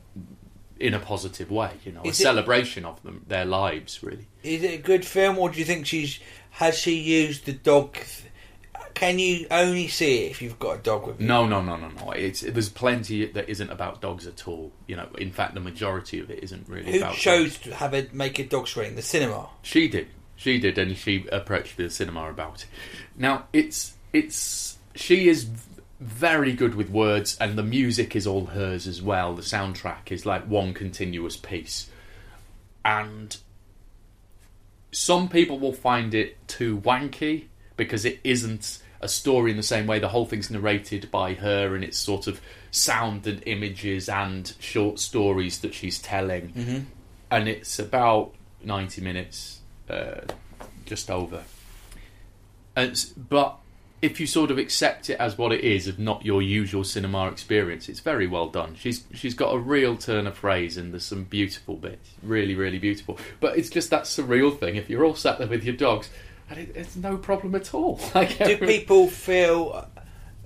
in 0.81 0.93
a 0.95 0.99
positive 0.99 1.51
way. 1.51 1.71
You 1.85 1.93
know, 1.93 2.03
Is 2.03 2.19
a 2.19 2.23
it- 2.23 2.25
celebration 2.25 2.85
of 2.85 3.03
them, 3.03 3.25
their 3.29 3.45
lives, 3.45 4.03
really. 4.03 4.27
Is 4.43 4.63
it 4.63 4.75
a 4.81 4.83
good 4.83 5.05
film, 5.05 5.39
or 5.39 5.49
do 5.51 5.59
you 5.59 5.65
think 5.65 5.87
she's 5.87 6.19
has 6.51 6.79
she 6.79 6.95
used 6.99 7.47
the 7.47 7.53
dog? 7.53 7.97
Can 8.95 9.19
you 9.19 9.47
only 9.51 9.89
see 9.89 10.25
it 10.27 10.31
if 10.31 10.41
you've 10.41 10.59
got 10.59 10.79
a 10.79 10.83
dog 10.83 11.07
with 11.07 11.21
you? 11.21 11.27
No, 11.27 11.47
no, 11.47 11.61
no, 11.61 11.77
no, 11.77 11.89
no. 11.89 12.11
It's 12.13 12.41
there's 12.43 12.69
plenty 12.69 13.27
that 13.27 13.49
isn't 13.49 13.71
about 13.71 14.01
dogs 14.01 14.27
at 14.27 14.47
all. 14.47 14.73
You 14.87 14.97
know, 14.97 15.09
in 15.19 15.33
fact, 15.33 15.55
the 15.55 15.61
majority 15.61 16.21
of 16.21 16.31
it 16.31 16.43
isn't 16.45 16.69
really 16.69 16.93
Who 16.93 16.99
about. 16.99 17.15
chose 17.15 17.55
dogs. 17.55 17.59
to 17.65 17.75
have 17.75 17.93
a 17.93 18.07
make 18.13 18.39
a 18.39 18.45
dog 18.45 18.69
screening? 18.69 18.95
The 18.95 19.03
cinema. 19.03 19.49
She 19.63 19.89
did. 19.89 20.09
She 20.37 20.59
did, 20.59 20.79
and 20.79 20.97
she 20.97 21.27
approached 21.31 21.77
the 21.77 21.91
cinema 21.91 22.29
about 22.31 22.63
it. 22.63 22.69
Now, 23.17 23.47
it's 23.53 23.95
it's 24.13 24.79
she 24.95 25.29
is 25.29 25.49
very 26.01 26.53
good 26.53 26.75
with 26.75 26.89
words, 26.91 27.37
and 27.41 27.57
the 27.59 27.63
music 27.63 28.15
is 28.15 28.27
all 28.27 28.47
hers 28.47 28.87
as 28.87 29.03
well. 29.03 29.35
The 29.35 29.43
soundtrack 29.43 30.11
is 30.13 30.25
like 30.25 30.45
one 30.47 30.73
continuous 30.73 31.37
piece, 31.37 31.89
and 32.85 33.37
some 34.93 35.29
people 35.29 35.59
will 35.59 35.73
find 35.73 36.15
it 36.15 36.47
too 36.47 36.79
wanky 36.81 37.47
because 37.77 38.05
it 38.05 38.21
isn't 38.23 38.79
a 39.05 39.09
story 39.09 39.51
in 39.51 39.57
the 39.57 39.63
same 39.63 39.87
way. 39.87 39.99
The 39.99 40.09
whole 40.09 40.27
thing's 40.27 40.51
narrated 40.51 41.11
by 41.11 41.35
her, 41.35 41.75
and 41.75 41.85
it's 41.85 41.99
sort 41.99 42.27
of 42.27 42.41
sound 42.71 43.27
and 43.27 43.43
images 43.47 44.09
and 44.09 44.53
short 44.59 44.99
stories 44.99 45.61
that 45.61 45.75
she's 45.75 46.01
telling, 46.01 46.49
mm-hmm. 46.49 46.79
and 47.31 47.49
it's 47.49 47.79
about 47.79 48.35
ninety 48.63 49.01
minutes, 49.03 49.61
uh, 49.89 50.23
just 50.87 51.11
over. 51.11 51.45
And 52.75 53.05
but 53.29 53.59
if 54.03 54.21
you 54.21 54.27
sort 54.27 54.51
of 54.51 54.59
accept 54.59 55.09
it 55.09 55.19
as 55.21 55.39
what 55.39 55.53
it 55.53 55.61
is, 55.61 55.87
of 55.87 55.99
not 55.99 56.25
your 56.25 56.43
usual 56.43 56.85
cinema 56.85 57.29
experience, 57.29 57.89
it's 57.89 58.01
very 58.01 58.27
well 58.27 58.49
done. 58.49 58.75
She's 58.75 59.05
she's 59.15 59.35
got 59.35 59.55
a 59.55 59.59
real 59.59 59.97
turn 59.97 60.27
of 60.27 60.37
phrase, 60.37 60.77
and 60.77 60.93
there's 60.93 61.05
some 61.05 61.25
beautiful 61.25 61.77
bits, 61.77 62.11
really, 62.23 62.55
really 62.55 62.79
beautiful. 62.79 63.19
But 63.41 63.59
it's 63.59 63.71
just 63.71 63.91
that 63.91 64.05
surreal 64.05 64.59
thing. 64.59 64.77
If 64.77 64.91
you're 64.91 65.05
all 65.05 65.15
sat 65.15 65.39
there 65.39 65.47
with 65.47 65.65
your 65.65 65.77
dogs, 65.77 66.11
and 66.51 66.59
it, 66.59 66.73
it's 66.75 66.97
no 66.97 67.17
problem 67.17 67.55
at 67.55 67.75
all. 67.75 68.01
Like 68.15 68.39
Do 68.39 68.57
people 68.59 69.09
feel? 69.09 69.89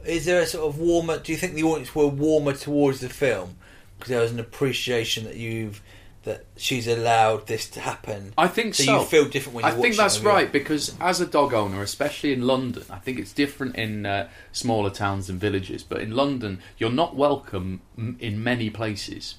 Is 0.07 0.25
there 0.25 0.41
a 0.43 0.47
sort 0.47 0.67
of 0.69 0.79
warmer? 0.79 1.19
Do 1.19 1.33
you 1.33 1.39
think 1.39 1.55
the 1.55 1.65
audience 1.65 1.95
were 1.95 2.07
warmer 2.07 2.53
towards 2.55 3.01
the 3.01 3.09
film 3.09 3.57
because 3.99 4.11
there 4.11 4.21
was 4.21 4.31
an 4.33 4.41
appreciation 4.41 5.25
that 5.25 5.37
you've 5.37 5.83
that 6.25 6.45
she's 6.57 6.87
allowed 6.87 7.47
this 7.47 7.69
to 7.71 7.81
happen? 7.81 8.33
I 8.39 8.49
think 8.49 8.75
so. 8.75 8.85
so. 8.85 9.01
You 9.01 9.05
feel 9.07 9.25
different 9.29 9.57
when 9.57 9.65
you 9.65 9.71
I 9.71 9.75
think 9.75 9.97
that's 9.97 10.21
you? 10.23 10.29
right 10.29 10.51
because 10.53 10.95
as 11.01 11.21
a 11.21 11.27
dog 11.27 11.53
owner, 11.53 11.83
especially 11.83 12.33
in 12.33 12.47
London, 12.47 12.85
I 12.91 12.99
think 12.99 13.19
it's 13.19 13.33
different 13.33 13.77
in 13.77 14.07
uh, 14.07 14.29
smaller 14.53 14.91
towns 14.91 15.29
and 15.29 15.41
villages. 15.41 15.83
But 15.83 16.01
in 16.01 16.13
London, 16.13 16.61
you're 16.79 16.91
not 16.91 17.17
welcome 17.17 17.81
m- 17.97 18.17
in 18.21 18.43
many 18.43 18.71
places. 18.71 19.37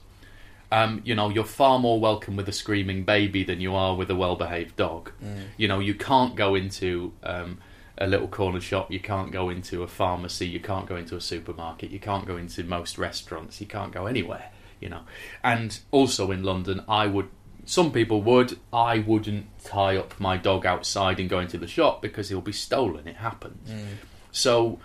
Um, 0.71 1.01
you 1.03 1.15
know, 1.15 1.29
you're 1.29 1.45
far 1.45 1.79
more 1.79 1.99
welcome 1.99 2.35
with 2.35 2.47
a 2.47 2.51
screaming 2.51 3.03
baby 3.03 3.43
than 3.43 3.59
you 3.59 3.73
are 3.73 3.95
with 3.95 4.11
a 4.11 4.15
well-behaved 4.15 4.75
dog. 4.75 5.11
Mm. 5.23 5.45
You 5.57 5.67
know, 5.67 5.79
you 5.79 5.95
can't 5.95 6.35
go 6.35 6.53
into 6.53 7.11
um, 7.23 7.57
a 7.97 8.05
little 8.05 8.27
corner 8.27 8.61
shop. 8.61 8.91
You 8.91 8.99
can't 8.99 9.31
go 9.31 9.49
into 9.49 9.81
a 9.81 9.87
pharmacy. 9.87 10.47
You 10.47 10.59
can't 10.59 10.87
go 10.87 10.95
into 10.95 11.15
a 11.15 11.21
supermarket. 11.21 11.89
You 11.89 11.99
can't 11.99 12.27
go 12.27 12.37
into 12.37 12.63
most 12.63 12.97
restaurants. 12.97 13.59
You 13.59 13.67
can't 13.67 13.91
go 13.91 14.05
anywhere. 14.05 14.51
You 14.79 14.89
know, 14.89 15.01
and 15.43 15.77
also 15.91 16.31
in 16.31 16.43
London, 16.43 16.83
I 16.87 17.07
would. 17.07 17.29
Some 17.65 17.91
people 17.91 18.21
would. 18.21 18.57
I 18.71 18.99
wouldn't 18.99 19.47
tie 19.63 19.97
up 19.97 20.19
my 20.19 20.37
dog 20.37 20.65
outside 20.65 21.19
and 21.19 21.29
go 21.29 21.39
into 21.39 21.57
the 21.57 21.67
shop 21.67 22.01
because 22.01 22.29
he'll 22.29 22.41
be 22.41 22.53
stolen. 22.53 23.07
It 23.07 23.17
happens. 23.17 23.69
So 24.31 24.79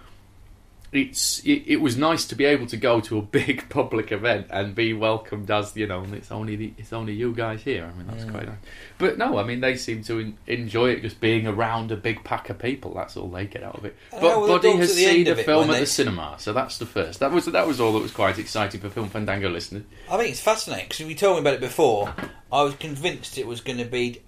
it's 0.94 1.40
it, 1.40 1.64
it 1.66 1.76
was 1.80 1.96
nice 1.96 2.24
to 2.26 2.34
be 2.34 2.44
able 2.44 2.66
to 2.66 2.76
go 2.76 3.00
to 3.00 3.18
a 3.18 3.22
big 3.40 3.68
public 3.68 4.12
event 4.12 4.46
and 4.50 4.74
be 4.74 4.92
welcomed 4.92 5.50
as 5.50 5.76
you 5.76 5.86
know 5.86 6.04
it's 6.12 6.30
only 6.30 6.56
the, 6.56 6.72
it's 6.78 6.92
only 6.92 7.12
you 7.12 7.34
guys 7.34 7.62
here 7.62 7.84
I 7.84 7.96
mean 7.96 8.06
that's 8.06 8.24
quite 8.24 8.44
mm. 8.44 8.48
nice 8.48 8.58
but 8.98 9.18
no 9.18 9.38
I 9.38 9.44
mean 9.44 9.60
they 9.60 9.76
seem 9.76 10.02
to 10.04 10.20
en- 10.20 10.38
enjoy 10.46 10.90
it 10.90 11.02
just 11.02 11.20
being 11.20 11.46
around 11.46 11.90
a 11.90 11.96
big 11.96 12.22
pack 12.24 12.50
of 12.50 12.58
people 12.58 12.94
that's 12.94 13.16
all 13.16 13.28
they 13.28 13.46
get 13.46 13.62
out 13.62 13.76
of 13.76 13.84
it 13.84 13.96
but 14.10 14.20
how 14.20 14.46
Buddy 14.46 14.76
has 14.76 14.94
the 14.94 15.04
seen 15.04 15.24
the 15.24 15.36
film 15.36 15.70
at 15.70 15.74
they- 15.74 15.80
the 15.80 15.86
cinema 15.86 16.36
so 16.38 16.52
that's 16.52 16.78
the 16.78 16.86
first 16.86 17.20
that 17.20 17.32
was 17.32 17.46
that 17.46 17.66
was 17.66 17.80
all 17.80 17.92
that 17.92 18.02
was 18.02 18.12
quite 18.12 18.38
exciting 18.38 18.80
for 18.80 18.88
Film 18.88 19.08
Fandango 19.08 19.48
listeners 19.48 19.84
I 20.08 20.16
think 20.16 20.30
it's 20.30 20.40
fascinating 20.40 20.86
because 20.88 21.00
you 21.00 21.14
told 21.14 21.36
me 21.36 21.40
about 21.40 21.54
it 21.54 21.60
before. 21.60 22.14
I 22.52 22.62
was 22.62 22.74
convinced 22.74 23.38
it 23.38 23.46
was 23.46 23.60
going 23.60 23.78
to 23.78 23.84
be 23.84 24.22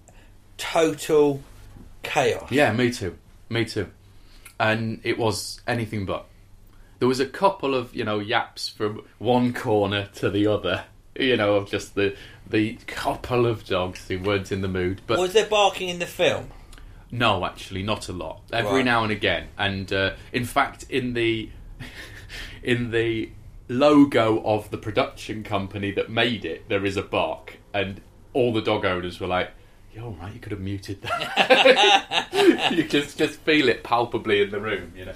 total 0.57 1.43
chaos. 2.03 2.51
Yeah, 2.51 2.73
me 2.73 2.91
too. 2.91 3.17
Me 3.49 3.65
too. 3.65 3.91
And 4.59 5.01
it 5.05 5.19
was 5.19 5.61
anything 5.67 6.07
but. 6.07 6.27
There 6.99 7.09
was 7.09 7.21
a 7.21 7.27
couple 7.27 7.75
of, 7.75 7.95
you 7.95 8.05
know, 8.05 8.19
yaps 8.19 8.69
from 8.69 9.03
one 9.19 9.53
corner 9.53 10.09
to 10.15 10.31
the 10.31 10.47
other, 10.47 10.85
you 11.19 11.37
know, 11.37 11.55
of 11.57 11.69
just 11.71 11.95
the 11.95 12.17
the 12.49 12.75
couple 12.87 13.45
of 13.47 13.65
dogs 13.67 14.07
who 14.09 14.19
weren't 14.21 14.53
in 14.53 14.61
the 14.63 14.69
mood. 14.69 15.01
But 15.07 15.19
Was 15.19 15.33
there 15.33 15.47
barking 15.47 15.89
in 15.89 15.99
the 15.99 16.07
film? 16.07 16.49
no, 17.11 17.45
actually, 17.45 17.83
not 17.83 18.09
a 18.09 18.13
lot. 18.13 18.41
Every 18.53 18.77
Right. 18.77 18.85
now 18.85 19.03
and 19.03 19.13
again, 19.13 19.49
and 19.59 19.93
uh, 19.93 20.15
in 20.33 20.45
fact, 20.45 20.87
in 20.91 21.15
the 21.15 21.51
in 22.63 22.91
the 22.91 23.31
logo 23.69 24.43
of 24.45 24.71
the 24.71 24.79
production 24.79 25.43
company 25.43 25.91
that 25.93 26.11
made 26.11 26.45
it, 26.45 26.69
there 26.69 26.85
is 26.85 26.97
a 26.97 27.03
bark, 27.03 27.59
and 27.75 28.01
all 28.33 28.53
the 28.53 28.63
dog 28.63 28.85
owners 28.85 29.21
were 29.21 29.27
like, 29.27 29.51
"You're 29.95 30.05
all 30.05 30.17
right. 30.21 30.33
You 30.35 30.41
could 30.41 30.53
have 30.53 30.61
muted 30.61 31.03
that." 31.03 32.29
you 32.73 32.85
just 32.85 33.19
just 33.19 33.41
feel 33.41 33.69
it 33.69 33.83
palpably 33.83 34.41
in 34.43 34.51
the 34.51 34.61
room, 34.61 34.93
you 34.97 35.05
know. 35.07 35.15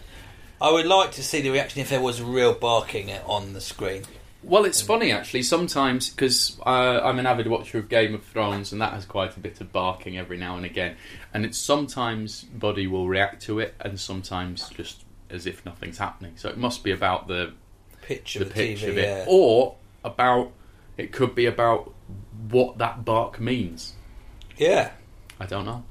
I 0.61 0.71
would 0.71 0.87
like 0.87 1.13
to 1.13 1.23
see 1.23 1.41
the 1.41 1.51
reaction 1.51 1.81
if 1.81 1.89
there 1.89 2.01
was 2.01 2.21
real 2.21 2.53
barking 2.53 3.11
on 3.27 3.55
the 3.55 3.61
screen. 3.61 4.03
Well, 4.43 4.65
it's 4.65 4.81
funny 4.81 5.13
actually. 5.13 5.43
Sometimes 5.43 6.11
because 6.11 6.59
uh, 6.65 7.01
I'm 7.03 7.19
an 7.19 7.27
avid 7.27 7.47
watcher 7.47 7.79
of 7.79 7.89
Game 7.89 8.15
of 8.15 8.25
Thrones, 8.25 8.73
and 8.73 8.81
that 8.81 8.93
has 8.93 9.05
quite 9.05 9.37
a 9.37 9.41
bit 9.41 9.61
of 9.61 9.73
barking 9.73 10.19
every 10.19 10.37
now 10.37 10.57
and 10.57 10.65
again. 10.65 10.97
And 11.33 11.45
it's 11.45 11.59
sometimes 11.59 12.45
Buddy 12.45 12.87
will 12.87 13.09
react 13.09 13.43
to 13.43 13.59
it, 13.59 13.75
and 13.81 13.99
sometimes 14.01 14.69
just 14.71 15.05
as 15.29 15.47
if 15.47 15.65
nothing's 15.65 15.99
happening. 15.99 16.33
So 16.37 16.49
it 16.49 16.57
must 16.57 16.83
be 16.83 16.91
about 16.91 17.29
the 17.29 17.53
Pitch 18.03 18.35
the 18.35 18.43
of 18.43 18.49
the, 18.49 18.55
pitch 18.55 18.83
TV, 18.83 18.89
of 18.89 18.99
it, 18.99 19.03
yeah. 19.03 19.25
or 19.29 19.77
about 20.05 20.53
it 20.97 21.13
could 21.13 21.35
be 21.35 21.47
about 21.47 21.93
what 22.49 22.79
that 22.79 23.05
bark 23.05 23.41
means. 23.41 23.95
yeah. 24.57 24.91
I 25.39 25.47
don't 25.47 25.65
know, 25.65 25.85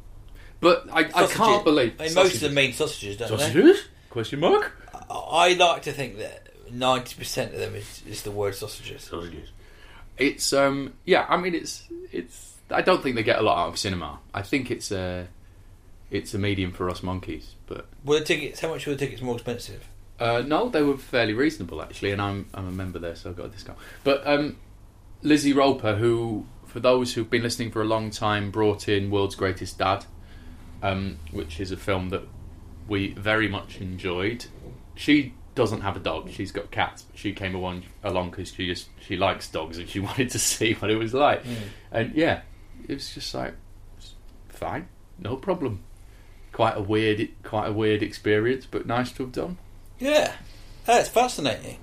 but 0.60 0.88
I, 0.92 1.10
I 1.16 1.26
can't 1.26 1.64
believe 1.64 1.96
I 2.00 2.06
mean, 2.06 2.14
most 2.14 2.36
of 2.36 2.42
them 2.42 2.54
mean 2.54 2.74
sausages, 2.74 3.18
don't 3.18 3.36
they? 3.36 3.74
Sausages. 4.10 4.12
Question 4.12 4.40
mark. 4.40 4.76
I 5.10 5.54
like 5.54 5.84
to 5.84 5.92
think 5.92 6.18
that 6.18 6.50
ninety 6.72 7.16
percent 7.16 7.54
of 7.54 7.60
them 7.60 7.76
is, 7.76 8.04
is 8.08 8.24
the 8.24 8.32
word 8.32 8.56
sausages. 8.56 9.04
sausages. 9.04 9.50
It's 10.18 10.52
um 10.54 10.94
yeah, 11.06 11.26
I 11.30 11.38
mean 11.38 11.56
it's 11.56 11.84
it's 12.12 12.56
I 12.72 12.82
don't 12.82 13.02
think 13.02 13.16
they 13.16 13.24
get 13.24 13.40
a 13.40 13.42
lot 13.42 13.58
out 13.66 13.70
of 13.70 13.80
cinema. 13.80 14.20
I 14.34 14.42
think 14.42 14.70
it's 14.72 14.92
a 14.92 15.28
it's 16.12 16.34
a 16.34 16.40
medium 16.40 16.72
for 16.72 16.90
us 16.90 17.04
monkeys, 17.04 17.56
but 17.68 17.86
Were 18.04 18.20
the 18.20 18.26
tickets? 18.26 18.60
How 18.60 18.70
much 18.70 18.86
were 18.88 18.94
the 18.94 19.00
tickets 19.00 19.22
more 19.22 19.36
expensive? 19.36 19.88
uh, 20.20 20.44
no, 20.46 20.68
they 20.68 20.82
were 20.82 20.98
fairly 20.98 21.34
reasonable 21.34 21.82
actually, 21.82 22.12
and 22.12 22.22
I'm 22.22 22.48
I'm 22.54 22.68
a 22.68 22.72
member 22.72 23.00
there, 23.00 23.16
so 23.16 23.30
I 23.30 23.34
got 23.34 23.46
a 23.46 23.50
discount. 23.50 23.78
But 24.04 24.26
um, 24.28 24.58
Lizzie 25.22 25.54
Roper, 25.54 25.96
who 25.96 26.46
for 26.66 26.80
those 26.80 27.14
who've 27.14 27.30
been 27.30 27.42
listening 27.44 27.72
for 27.72 27.82
a 27.82 27.86
long 27.86 28.12
time, 28.12 28.52
brought 28.52 28.90
in 28.90 29.10
World's 29.10 29.36
Greatest 29.36 29.78
Dad, 29.80 30.06
um, 30.84 31.18
which 31.32 31.60
is 31.60 31.72
a 31.72 31.78
film 31.78 32.10
that 32.10 32.24
we 32.90 33.14
very 33.14 33.48
much 33.48 33.80
enjoyed. 33.80 34.46
She 34.96 35.34
doesn't 35.56 35.82
have 35.82 35.96
a 35.96 36.00
dog; 36.00 36.30
she's 36.32 36.52
got 36.52 36.72
cats. 36.72 37.04
But 37.04 37.18
she 37.18 37.34
came 37.34 37.56
along 37.56 37.84
along 38.04 38.32
because 38.32 38.54
she 38.54 38.68
just 38.68 38.90
she 39.00 39.16
likes 39.16 39.50
dogs 39.50 39.78
and 39.78 39.88
she 39.88 40.00
wanted 40.10 40.30
to 40.32 40.40
see 40.40 40.74
what 40.74 40.92
it 40.92 40.98
was 40.98 41.14
like. 41.14 41.44
And 41.92 42.14
yeah, 42.16 42.42
it 42.88 42.94
was 42.94 43.14
just 43.14 43.34
like 43.34 43.54
fine, 44.50 44.88
no 45.18 45.36
problem. 45.36 45.84
Quite 46.52 46.76
a 46.76 46.82
weird, 46.82 47.30
quite 47.44 47.68
a 47.68 47.74
weird 47.74 48.04
experience, 48.04 48.66
but 48.70 48.86
nice 48.86 49.12
to 49.14 49.24
have 49.24 49.32
done. 49.32 49.58
Yeah, 50.00 50.34
that's 50.86 51.08
fascinating. 51.08 51.78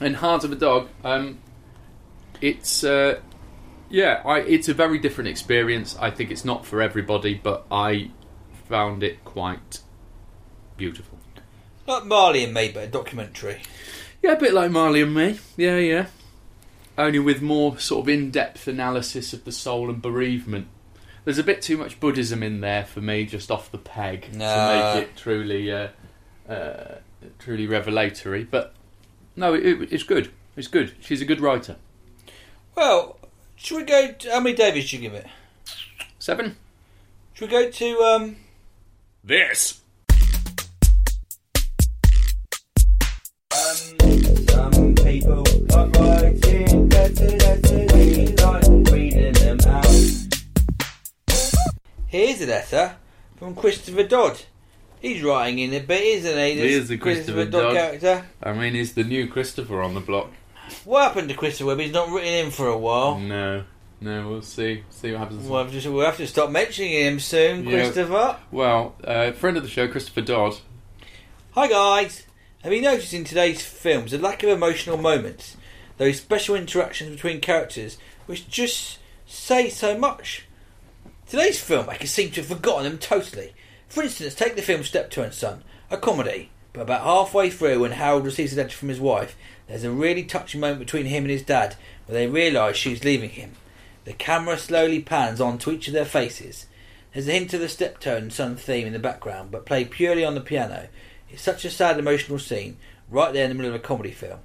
And 0.00 0.16
Heart 0.16 0.44
of 0.44 0.52
a 0.52 0.56
Dog, 0.56 0.88
um, 1.04 1.38
it's 2.40 2.84
uh, 2.84 3.20
yeah, 3.88 4.22
I, 4.24 4.40
it's 4.40 4.68
a 4.68 4.74
very 4.74 4.98
different 4.98 5.28
experience. 5.28 5.96
I 6.00 6.10
think 6.10 6.30
it's 6.30 6.44
not 6.44 6.64
for 6.64 6.80
everybody, 6.80 7.34
but 7.34 7.66
I 7.70 8.10
found 8.68 9.02
it 9.02 9.24
quite 9.24 9.80
beautiful. 10.76 11.18
Like 11.86 12.04
Marley 12.06 12.44
and 12.44 12.54
Me, 12.54 12.70
but 12.72 12.84
a 12.84 12.86
documentary. 12.86 13.60
Yeah, 14.22 14.32
a 14.32 14.38
bit 14.40 14.54
like 14.54 14.70
Marley 14.70 15.02
and 15.02 15.14
Me. 15.14 15.38
Yeah, 15.56 15.76
yeah. 15.78 16.06
Only 16.96 17.18
with 17.18 17.42
more 17.42 17.78
sort 17.78 18.04
of 18.04 18.08
in-depth 18.08 18.66
analysis 18.68 19.32
of 19.32 19.44
the 19.44 19.52
soul 19.52 19.90
and 19.90 20.00
bereavement. 20.00 20.68
There's 21.24 21.38
a 21.38 21.44
bit 21.44 21.60
too 21.62 21.76
much 21.76 22.00
Buddhism 22.00 22.42
in 22.42 22.60
there 22.60 22.84
for 22.84 23.00
me, 23.00 23.26
just 23.26 23.50
off 23.50 23.70
the 23.70 23.78
peg, 23.78 24.34
Nah. 24.34 24.54
to 24.92 24.94
make 25.00 25.08
it 25.08 25.16
truly, 25.16 25.72
uh, 25.72 25.88
uh, 26.48 26.96
truly 27.38 27.66
revelatory. 27.66 28.44
But 28.44 28.74
no, 29.36 29.54
it, 29.54 29.92
it's 29.92 30.02
good. 30.04 30.30
It's 30.56 30.68
good. 30.68 30.94
She's 31.00 31.20
a 31.20 31.24
good 31.24 31.40
writer. 31.40 31.76
Well, 32.76 33.18
should 33.56 33.76
we 33.78 33.84
go? 33.84 34.12
To, 34.12 34.30
how 34.30 34.40
many 34.40 34.54
Davies 34.54 34.84
should 34.84 35.00
you 35.00 35.08
give 35.10 35.14
it? 35.14 35.26
Seven. 36.18 36.56
Should 37.32 37.50
we 37.50 37.64
go 37.64 37.70
to? 37.70 37.98
um 38.02 38.36
This. 39.22 39.80
A 52.44 52.50
letter 52.50 52.96
from 53.36 53.54
Christopher 53.54 54.04
Dodd. 54.04 54.40
He's 55.00 55.22
writing 55.22 55.58
in 55.58 55.74
a 55.74 55.80
bit, 55.80 56.02
isn't 56.02 56.38
he? 56.38 56.54
He 56.54 56.72
is 56.72 56.88
the 56.88 56.96
Christopher 56.98 57.44
Dodd. 57.44 57.74
character. 57.74 58.24
I 58.42 58.52
mean, 58.52 58.74
he's 58.74 58.94
the 58.94 59.04
new 59.04 59.28
Christopher 59.28 59.82
on 59.82 59.94
the 59.94 60.00
block. 60.00 60.30
What 60.84 61.02
happened 61.04 61.28
to 61.28 61.34
Christopher 61.34 61.66
Webb? 61.68 61.80
He's 61.80 61.92
not 61.92 62.08
written 62.10 62.32
in 62.46 62.50
for 62.50 62.68
a 62.68 62.78
while. 62.78 63.18
No, 63.18 63.64
no, 64.00 64.28
we'll 64.28 64.40
see. 64.42 64.82
See 64.90 65.12
what 65.12 65.18
happens. 65.20 65.46
We'll 65.46 65.62
have, 65.64 65.82
to, 65.82 65.92
we'll 65.92 66.06
have 66.06 66.16
to 66.16 66.26
stop 66.26 66.50
mentioning 66.50 66.92
him 66.92 67.20
soon, 67.20 67.64
Yeah. 67.64 67.70
Christopher. 67.82 68.38
Well, 68.50 68.94
uh, 69.04 69.32
friend 69.32 69.56
of 69.58 69.62
the 69.62 69.68
show, 69.68 69.88
Christopher 69.88 70.22
Dodd. 70.22 70.56
Hi 71.52 71.68
guys! 71.68 72.26
Have 72.62 72.72
you 72.72 72.80
noticed 72.80 73.12
in 73.12 73.24
today's 73.24 73.60
films 73.62 74.12
a 74.14 74.18
lack 74.18 74.42
of 74.42 74.48
emotional 74.48 74.96
moments? 74.96 75.56
Those 75.98 76.16
special 76.16 76.56
interactions 76.56 77.10
between 77.10 77.40
characters 77.40 77.98
which 78.26 78.48
just 78.48 78.98
say 79.26 79.68
so 79.68 79.96
much? 79.98 80.46
Today's 81.26 81.58
filmmakers 81.58 82.08
seem 82.08 82.30
to 82.32 82.42
have 82.42 82.48
forgotten 82.48 82.84
them 82.84 82.98
totally. 82.98 83.54
For 83.88 84.02
instance, 84.02 84.34
take 84.34 84.56
the 84.56 84.62
film 84.62 84.84
Steptoe 84.84 85.22
and 85.22 85.32
Son, 85.32 85.64
a 85.90 85.96
comedy, 85.96 86.50
but 86.74 86.82
about 86.82 87.02
halfway 87.02 87.48
through 87.48 87.80
when 87.80 87.92
Harold 87.92 88.26
receives 88.26 88.52
a 88.52 88.56
letter 88.56 88.76
from 88.76 88.90
his 88.90 89.00
wife, 89.00 89.34
there's 89.66 89.84
a 89.84 89.90
really 89.90 90.24
touching 90.24 90.60
moment 90.60 90.80
between 90.80 91.06
him 91.06 91.24
and 91.24 91.30
his 91.30 91.42
dad 91.42 91.76
where 92.04 92.18
they 92.18 92.26
realise 92.26 92.76
she's 92.76 93.04
leaving 93.04 93.30
him. 93.30 93.52
The 94.04 94.12
camera 94.12 94.58
slowly 94.58 95.00
pans 95.00 95.40
onto 95.40 95.70
each 95.70 95.88
of 95.88 95.94
their 95.94 96.04
faces. 96.04 96.66
There's 97.12 97.28
a 97.28 97.32
hint 97.32 97.54
of 97.54 97.60
the 97.60 97.68
Steptoe 97.70 98.16
and 98.16 98.32
Son 98.32 98.56
theme 98.56 98.86
in 98.86 98.92
the 98.92 98.98
background, 98.98 99.50
but 99.50 99.64
played 99.64 99.90
purely 99.90 100.24
on 100.24 100.34
the 100.34 100.42
piano. 100.42 100.88
It's 101.30 101.42
such 101.42 101.64
a 101.64 101.70
sad 101.70 101.98
emotional 101.98 102.38
scene, 102.38 102.76
right 103.08 103.32
there 103.32 103.44
in 103.44 103.50
the 103.50 103.54
middle 103.54 103.74
of 103.74 103.80
a 103.80 103.82
comedy 103.82 104.10
film. 104.10 104.40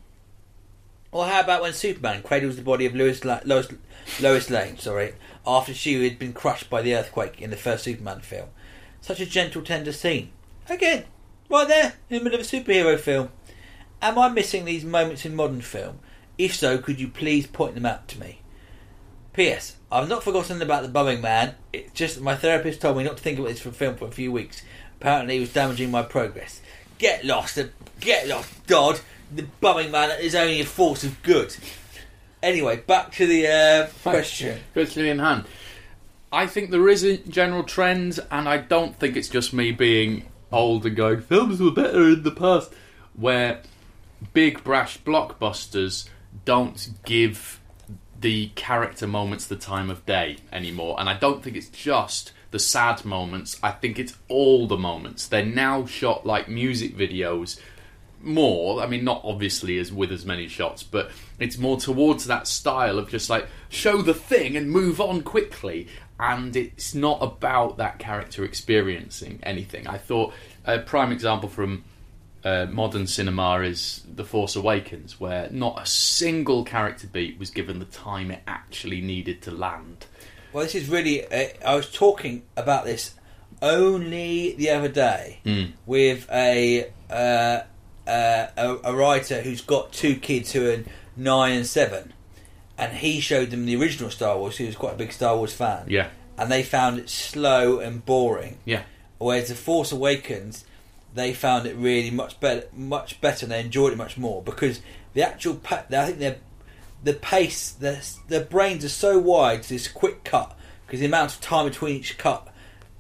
Or 1.12 1.26
how 1.26 1.42
about 1.42 1.62
when 1.62 1.74
Superman 1.74 2.24
cradles 2.24 2.56
the 2.56 2.62
body 2.62 2.86
of 2.86 2.96
Lois, 2.96 3.26
La- 3.26 3.42
Lois, 3.44 3.68
Lois 4.22 4.50
Lane, 4.50 4.78
sorry, 4.78 5.14
after 5.46 5.74
she 5.74 6.04
had 6.04 6.20
been 6.20 6.34
crushed 6.34 6.70
by 6.70 6.82
the 6.82 6.96
earthquake 6.96 7.42
in 7.42 7.50
the 7.50 7.58
first 7.58 7.84
Superman 7.84 8.22
film? 8.22 8.50
Such 9.02 9.20
a 9.20 9.26
gentle, 9.26 9.62
tender 9.62 9.92
scene. 9.92 10.32
Again, 10.70 11.06
right 11.50 11.68
there 11.68 11.94
in 12.10 12.18
the 12.18 12.24
middle 12.24 12.40
of 12.40 12.46
a 12.46 12.50
superhero 12.50 13.00
film. 13.00 13.30
Am 14.02 14.18
I 14.18 14.30
missing 14.30 14.66
these 14.66 14.86
moments 14.86 15.26
in 15.26 15.36
modern 15.36 15.62
film? 15.62 16.00
If 16.38 16.56
so, 16.56 16.78
could 16.78 17.00
you 17.00 17.10
please 17.10 17.48
point 17.48 17.76
them 17.76 17.86
out 17.86 18.08
to 18.10 18.20
me? 18.20 18.40
P.S. 19.34 19.76
I've 19.92 20.10
not 20.10 20.24
forgotten 20.24 20.62
about 20.62 20.84
the 20.84 20.90
bumming 20.90 21.22
man. 21.22 21.56
It's 21.74 21.92
just 21.94 22.22
my 22.22 22.36
therapist 22.36 22.82
told 22.82 22.98
me 22.98 23.04
not 23.04 23.18
to 23.18 23.24
think 23.24 23.40
about 23.40 23.50
this 23.50 23.62
for 23.62 23.72
film 23.72 23.96
for 23.96 24.08
a 24.08 24.12
few 24.12 24.32
weeks. 24.32 24.64
Apparently, 25.00 25.38
it 25.38 25.42
was 25.42 25.54
damaging 25.54 25.92
my 25.92 26.04
progress. 26.04 26.62
Get 26.98 27.26
lost, 27.26 27.58
uh, 27.58 27.66
get 28.00 28.28
lost, 28.28 28.68
Dodd. 28.68 29.00
The 29.34 29.44
bumming 29.62 29.92
man 29.92 30.20
is 30.20 30.36
only 30.36 30.62
a 30.62 30.66
force 30.66 31.04
of 31.04 31.22
good. 31.24 31.56
Anyway, 32.42 32.78
back 32.78 33.12
to 33.14 33.28
the 33.28 33.48
uh, 33.48 33.88
question. 34.02 34.60
Question 34.74 35.06
in 35.06 35.20
hand. 35.20 35.46
I 36.32 36.48
think 36.48 36.70
there 36.70 36.88
is 36.88 37.04
a 37.04 37.18
general 37.18 37.64
trend, 37.64 38.20
and 38.32 38.48
I 38.48 38.58
don't 38.58 38.98
think 38.98 39.18
it's 39.18 39.30
just 39.30 39.52
me 39.54 39.72
being 39.72 40.26
old 40.52 40.86
and 40.86 40.96
going, 40.96 41.22
films 41.22 41.60
were 41.60 41.72
better 41.72 42.10
in 42.10 42.24
the 42.24 42.32
past, 42.32 42.72
where 43.14 43.62
big 44.34 44.64
brash 44.64 45.00
blockbusters 45.02 46.08
don't 46.46 46.90
give 47.06 47.60
the 48.20 48.48
character 48.50 49.08
moments 49.08 49.48
the 49.48 49.56
time 49.56 49.90
of 49.90 50.06
day 50.06 50.38
anymore. 50.52 50.96
And 51.00 51.10
I 51.10 51.18
don't 51.18 51.44
think 51.44 51.56
it's 51.56 51.70
just 51.70 52.34
the 52.52 52.60
sad 52.60 53.06
moments, 53.06 53.60
I 53.62 53.72
think 53.72 54.00
it's 54.00 54.18
all 54.28 54.68
the 54.68 54.78
moments. 54.78 55.28
They're 55.28 55.46
now 55.46 55.86
shot 55.86 56.26
like 56.26 56.50
music 56.50 56.98
videos 56.98 57.60
more. 58.22 58.82
I 58.82 58.88
mean, 58.88 59.04
not 59.04 59.22
obviously 59.24 59.78
as 59.80 59.92
with 59.92 60.12
as 60.12 60.26
many 60.26 60.48
shots, 60.48 60.84
but 60.84 61.12
it's 61.40 61.58
more 61.58 61.78
towards 61.78 62.26
that 62.26 62.48
style 62.48 63.00
of 63.00 63.10
just 63.10 63.30
like 63.30 63.48
show 63.70 64.02
the 64.02 64.14
thing 64.14 64.58
and 64.58 64.70
move 64.70 65.00
on 65.02 65.22
quickly. 65.22 65.88
And 66.20 66.56
it's 66.56 66.94
not 66.94 67.20
about 67.22 67.78
that 67.78 67.98
character 67.98 68.44
experiencing 68.44 69.40
anything. 69.44 69.88
I 69.88 69.98
thought 69.98 70.34
a 70.66 70.80
prime 70.80 71.12
example 71.14 71.48
from 71.48 71.86
uh, 72.44 72.68
modern 72.70 73.08
cinema 73.08 73.60
is 73.62 74.04
The 74.14 74.26
Force 74.26 74.56
Awakens, 74.56 75.20
where 75.20 75.50
not 75.52 75.82
a 75.82 75.86
single 75.86 76.64
character 76.64 77.08
beat 77.08 77.40
was 77.40 77.50
given 77.50 77.80
the 77.80 77.86
time 77.86 78.32
it 78.32 78.42
actually 78.48 79.02
needed 79.02 79.42
to 79.44 79.52
land. 79.52 80.06
Well, 80.52 80.64
this 80.64 80.76
is 80.76 80.90
really. 80.90 81.26
Uh, 81.26 81.50
I 81.66 81.76
was 81.76 81.92
talking 81.92 82.44
about 82.58 82.86
this 82.86 83.14
only 83.62 84.56
the 84.56 84.70
other 84.72 84.88
day 84.88 85.40
Mm. 85.46 85.74
with 85.86 86.30
a, 86.32 86.90
uh, 87.10 87.62
uh, 88.10 88.48
a 88.58 88.92
a 88.92 88.96
writer 88.96 89.42
who's 89.42 89.62
got 89.62 89.92
two 89.94 90.16
kids 90.16 90.52
who 90.52 90.70
are 90.70 90.84
nine 91.16 91.58
and 91.58 91.68
seven, 91.68 92.14
and 92.78 92.98
he 92.98 93.20
showed 93.20 93.52
them 93.52 93.66
the 93.66 93.76
original 93.76 94.10
Star 94.10 94.38
Wars. 94.38 94.58
He 94.58 94.66
was 94.66 94.76
quite 94.76 94.94
a 94.94 94.98
big 94.98 95.12
Star 95.12 95.36
Wars 95.38 95.54
fan. 95.54 95.86
Yeah, 95.88 96.10
and 96.38 96.52
they 96.52 96.64
found 96.64 97.00
it 97.00 97.10
slow 97.10 97.80
and 97.80 98.06
boring. 98.06 98.58
yeah, 98.66 98.84
Whereas 99.18 99.50
the 99.50 99.56
Force 99.56 99.92
Awakens, 99.92 100.66
they 101.14 101.34
found 101.34 101.66
it 101.68 101.76
really 101.76 102.12
much 102.12 102.40
better, 102.40 102.68
much 102.76 103.20
better, 103.22 103.46
and 103.46 103.52
they 103.52 103.60
enjoyed 103.62 103.94
it 103.94 103.98
much 103.98 104.18
more 104.18 104.42
because 104.42 104.82
the 105.14 105.24
actual, 105.24 105.56
pa- 105.56 105.86
I 105.90 106.06
think 106.06 106.20
their 106.20 106.38
the 107.04 107.14
pace, 107.14 107.72
their 107.72 108.02
their 108.28 108.44
brains 108.44 108.84
are 108.84 108.90
so 108.90 109.18
wide 109.20 109.64
to 109.64 109.70
this 109.70 109.88
quick 109.88 110.24
cut 110.24 110.56
because 110.86 111.00
the 111.00 111.06
amount 111.06 111.34
of 111.36 111.42
time 111.42 111.66
between 111.68 111.96
each 111.98 112.18
cut. 112.18 112.46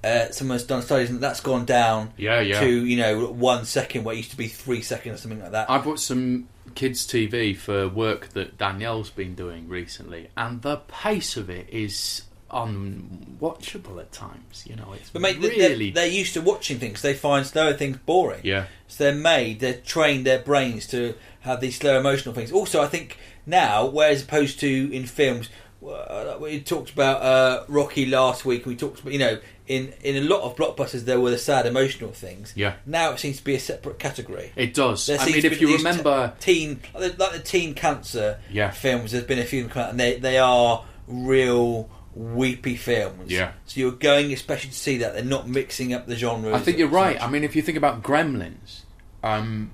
Uh, 0.04 0.30
someone's 0.32 0.64
done 0.64 0.82
studies 0.82 1.10
and 1.10 1.20
that's 1.20 1.42
gone 1.42 1.66
down 1.66 2.14
Yeah, 2.16 2.40
yeah. 2.40 2.62
to 2.62 2.86
you 2.86 2.96
know 2.96 3.26
one 3.28 3.66
second 3.66 4.06
where 4.06 4.14
it 4.16 4.20
used 4.20 4.32
to 4.32 4.38
be 4.38 4.48
three 4.48 4.82
seconds 4.82 5.16
or 5.20 5.22
something 5.22 5.42
like 5.42 5.52
that. 5.52 5.70
I 5.70 5.78
bought 5.80 6.00
some 6.00 6.48
kids' 6.76 7.06
TV 7.06 7.58
for 7.58 7.90
work 7.90 8.30
that 8.30 8.58
Danielle's 8.58 9.10
been 9.10 9.36
doing 9.36 9.68
recently, 9.68 10.30
and 10.38 10.62
the 10.62 10.78
pace 10.78 11.36
of 11.36 11.50
it 11.50 11.68
is 11.70 12.22
unwatchable 12.50 14.00
at 14.00 14.12
times. 14.12 14.64
You 14.68 14.76
know, 14.76 14.94
it's 14.94 15.10
but 15.10 15.22
mate, 15.22 15.42
they- 15.42 15.58
they're, 15.58 15.70
really 15.70 15.92
they're 15.92 16.08
used 16.08 16.34
to 16.36 16.42
watching 16.42 16.80
things. 16.80 17.02
They 17.02 17.14
find 17.14 17.46
slower 17.46 17.74
things 17.74 17.98
boring. 18.06 18.42
yeah, 18.44 18.66
So 18.88 19.04
they're 19.04 19.14
made, 19.16 19.60
they're 19.60 19.74
trained 19.82 20.26
their 20.26 20.40
brains 20.40 20.88
to 20.88 21.16
have 21.42 21.62
these 21.62 21.78
slow 21.78 22.00
emotional 22.00 22.34
things. 22.36 22.52
Also, 22.52 22.82
I 22.82 22.88
think 22.88 23.18
now, 23.46 23.86
whereas 23.86 24.24
opposed 24.24 24.60
to 24.62 24.92
in 24.94 25.06
films, 25.06 25.50
uh, 25.86 26.38
we 26.40 26.60
talked 26.62 26.92
about 26.92 27.22
uh, 27.22 27.64
Rocky 27.68 28.06
last 28.06 28.46
week. 28.46 28.66
We 28.66 28.76
talked 28.76 29.00
about 29.02 29.14
you 29.14 29.20
know 29.20 29.40
in 29.70 29.94
in 30.02 30.18
a 30.18 30.22
lot 30.28 30.42
of 30.42 30.56
blockbusters 30.58 31.02
there 31.06 31.22
were 31.22 31.30
the 31.30 31.38
sad 31.38 31.66
emotional 31.66 32.12
things. 32.12 32.52
Yeah. 32.56 32.74
Now 32.86 33.12
it 33.12 33.20
seems 33.20 33.38
to 33.38 33.44
be 33.44 33.56
a 33.56 33.60
separate 33.60 34.00
category. 34.00 34.52
it 34.58 34.74
does. 34.74 35.06
There 35.06 35.18
I 35.20 35.26
mean, 35.28 35.46
if 35.46 35.62
you 35.62 35.78
remember, 35.78 36.34
teen 36.40 36.82
like 36.94 37.16
the, 37.16 37.24
like 37.24 37.34
the 37.34 37.40
teen 37.40 37.74
cancer 37.76 38.40
Yeah. 38.52 38.72
films, 38.72 39.12
there's 39.14 39.24
been 39.24 39.40
a 39.40 39.46
few, 39.46 39.70
and 39.74 39.98
they 40.00 40.18
they 40.20 40.40
are 40.40 40.84
real 41.08 41.90
weepy 42.16 42.76
films. 42.76 43.32
Yeah. 43.32 43.52
So 43.66 43.80
you're 43.80 43.92
going 43.92 44.34
especially 44.34 44.72
to 44.72 44.76
see 44.76 44.98
that 44.98 45.14
they're 45.14 45.24
not 45.24 45.48
mixing 45.48 45.94
up 45.94 46.08
the 46.08 46.16
genres. 46.16 46.54
I 46.56 46.60
think 46.60 46.80
you're 46.80 46.88
right. 46.88 47.16
much. 47.16 47.24
I 47.24 47.30
mean, 47.30 47.44
if 47.44 47.56
you 47.56 47.62
think 47.62 47.78
about 47.78 48.02
Gremlins, 48.02 48.82
um, 49.24 49.72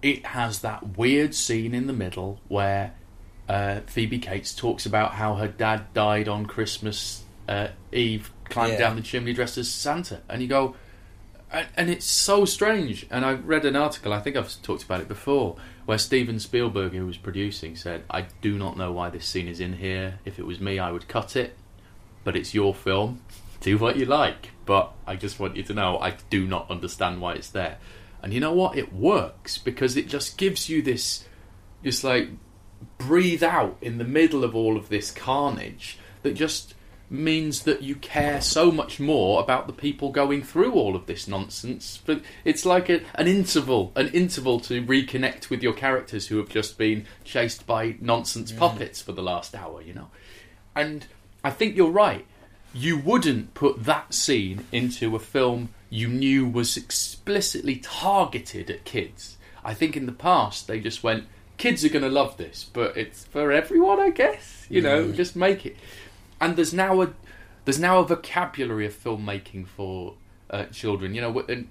it 0.00 0.24
has 0.26 0.60
that 0.60 0.96
weird 0.96 1.34
scene 1.34 1.74
in 1.74 1.86
the 1.86 1.92
middle 1.92 2.40
where 2.48 2.94
uh, 3.48 3.80
Phoebe 3.86 4.18
Cates 4.18 4.54
talks 4.54 4.86
about 4.86 5.12
how 5.12 5.34
her 5.34 5.48
dad 5.48 5.92
died 5.92 6.26
on 6.28 6.46
Christmas 6.46 7.24
uh, 7.48 7.68
Eve, 7.92 8.30
climbed 8.44 8.74
Yeah. 8.74 8.78
down 8.78 8.96
the 8.96 9.02
chimney 9.02 9.32
dressed 9.32 9.58
as 9.58 9.68
Santa, 9.70 10.20
and 10.28 10.40
you 10.42 10.48
go, 10.48 10.76
and, 11.50 11.66
and 11.76 11.90
it's 11.90 12.06
so 12.06 12.44
strange. 12.44 13.06
And 13.10 13.24
I 13.24 13.32
read 13.32 13.64
an 13.64 13.74
article, 13.74 14.12
I 14.12 14.20
think 14.20 14.36
I've 14.36 14.60
talked 14.62 14.84
about 14.84 15.00
it 15.00 15.08
before, 15.08 15.56
where 15.86 15.98
Steven 15.98 16.38
Spielberg, 16.38 16.92
who 16.92 17.06
was 17.06 17.16
producing, 17.16 17.74
said, 17.74 18.04
"I 18.10 18.26
do 18.42 18.58
not 18.58 18.76
know 18.76 18.92
why 18.92 19.08
this 19.10 19.26
scene 19.26 19.48
is 19.48 19.58
in 19.60 19.74
here. 19.78 20.18
If 20.24 20.38
it 20.38 20.46
was 20.46 20.60
me, 20.60 20.78
I 20.78 20.92
would 20.92 21.08
cut 21.08 21.34
it." 21.36 21.56
but 22.24 22.36
it's 22.36 22.52
your 22.52 22.74
film. 22.74 23.22
Do 23.60 23.78
what 23.78 23.96
you 23.96 24.04
like. 24.04 24.50
But 24.66 24.92
I 25.06 25.16
just 25.16 25.40
want 25.40 25.56
you 25.56 25.62
to 25.62 25.72
know 25.72 25.98
I 25.98 26.16
do 26.28 26.46
not 26.46 26.70
understand 26.70 27.22
why 27.22 27.34
it's 27.34 27.48
there. 27.48 27.78
And 28.22 28.34
you 28.34 28.40
know 28.40 28.52
what? 28.52 28.76
It 28.76 28.92
works 28.92 29.56
because 29.56 29.96
it 29.96 30.08
just 30.08 30.36
gives 30.36 30.68
you 30.68 30.82
this, 30.82 31.24
just 31.82 32.04
like 32.04 32.28
breathe 32.98 33.42
out 33.42 33.78
in 33.80 33.96
the 33.96 34.04
middle 34.04 34.44
of 34.44 34.54
all 34.54 34.76
of 34.76 34.90
this 34.90 35.10
carnage 35.10 35.98
that 36.22 36.34
just 36.34 36.74
means 37.10 37.62
that 37.62 37.82
you 37.82 37.94
care 37.94 38.40
so 38.40 38.70
much 38.70 39.00
more 39.00 39.40
about 39.40 39.66
the 39.66 39.72
people 39.72 40.10
going 40.10 40.42
through 40.42 40.72
all 40.72 40.94
of 40.94 41.06
this 41.06 41.26
nonsense. 41.26 42.00
But 42.04 42.22
it's 42.44 42.66
like 42.66 42.88
a, 42.88 43.00
an 43.14 43.26
interval, 43.26 43.92
an 43.96 44.08
interval 44.08 44.60
to 44.60 44.84
reconnect 44.84 45.50
with 45.50 45.62
your 45.62 45.72
characters 45.72 46.26
who 46.26 46.36
have 46.38 46.48
just 46.48 46.76
been 46.76 47.06
chased 47.24 47.66
by 47.66 47.96
nonsense 48.00 48.52
puppets 48.52 49.00
for 49.00 49.12
the 49.12 49.22
last 49.22 49.54
hour, 49.54 49.80
you 49.80 49.94
know? 49.94 50.08
And 50.74 51.06
I 51.42 51.50
think 51.50 51.76
you're 51.76 51.90
right. 51.90 52.26
You 52.74 52.98
wouldn't 52.98 53.54
put 53.54 53.84
that 53.84 54.12
scene 54.12 54.66
into 54.72 55.16
a 55.16 55.18
film 55.18 55.70
you 55.90 56.08
knew 56.08 56.46
was 56.48 56.76
explicitly 56.76 57.76
targeted 57.76 58.70
at 58.70 58.84
kids. 58.84 59.38
I 59.64 59.74
think 59.74 59.96
in 59.96 60.06
the 60.06 60.12
past 60.12 60.66
they 60.66 60.80
just 60.80 61.02
went, 61.02 61.24
kids 61.56 61.84
are 61.84 61.88
going 61.88 62.04
to 62.04 62.10
love 62.10 62.36
this, 62.36 62.64
but 62.72 62.96
it's 62.96 63.24
for 63.24 63.52
everyone, 63.52 64.00
I 64.00 64.10
guess. 64.10 64.66
You 64.68 64.82
know, 64.82 65.12
just 65.12 65.34
make 65.34 65.64
it. 65.64 65.76
And 66.40 66.56
there's 66.56 66.74
now 66.74 67.02
a 67.02 67.12
there's 67.64 67.78
now 67.78 67.98
a 67.98 68.06
vocabulary 68.06 68.86
of 68.86 68.94
filmmaking 68.94 69.66
for 69.66 70.14
uh, 70.50 70.64
children. 70.66 71.14
You 71.14 71.20
know, 71.20 71.40
and 71.40 71.68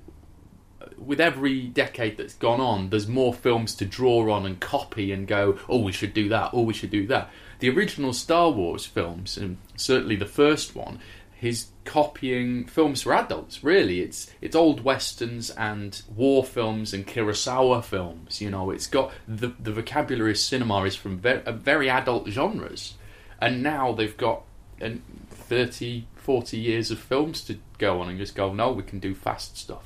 with 0.98 1.20
every 1.20 1.68
decade 1.68 2.18
that's 2.18 2.34
gone 2.34 2.60
on, 2.60 2.90
there's 2.90 3.08
more 3.08 3.34
films 3.34 3.76
to 3.76 3.86
draw 3.86 4.32
on 4.32 4.46
and 4.46 4.60
copy 4.60 5.12
and 5.12 5.28
go, 5.28 5.58
oh, 5.68 5.80
we 5.80 5.92
should 5.92 6.14
do 6.14 6.30
that, 6.30 6.52
oh, 6.54 6.62
we 6.62 6.74
should 6.74 6.92
do 6.92 7.08
that. 7.08 7.30
The 7.60 7.70
original 7.70 8.14
Star 8.14 8.50
Wars 8.52 8.86
films, 8.86 9.38
and 9.38 9.58
certainly 9.76 10.16
the 10.16 10.26
first 10.26 10.76
one, 10.76 11.00
is 11.42 11.68
copying 11.86 12.66
films 12.66 13.04
for 13.04 13.14
adults. 13.14 13.64
Really, 13.64 14.02
it's 14.02 14.30
it's 14.42 14.56
old 14.56 14.84
westerns 14.84 15.50
and 15.52 16.02
war 16.16 16.44
films 16.44 16.94
and 16.94 17.06
Kurosawa 17.06 17.84
films. 17.84 18.42
You 18.42 18.50
know, 18.50 18.72
it's 18.72 18.88
got 18.88 19.12
the 19.28 19.54
the 19.60 19.72
vocabulary 19.72 20.32
of 20.32 20.38
cinema 20.38 20.84
is 20.84 20.96
from 20.96 21.18
very, 21.18 21.42
very 21.52 21.90
adult 21.90 22.28
genres, 22.30 22.96
and 23.40 23.62
now 23.64 23.92
they've 23.92 24.18
got 24.18 24.44
an 24.80 25.02
30, 25.30 26.06
40 26.16 26.58
years 26.58 26.92
of 26.92 27.00
films 27.00 27.42
to 27.46 27.58
go 27.78 28.02
on 28.02 28.10
and 28.10 28.18
just 28.18 28.36
go, 28.36 28.54
no, 28.54 28.72
we 28.72 28.84
can 28.84 29.00
do 29.00 29.16
fast 29.16 29.58
stuff 29.58 29.84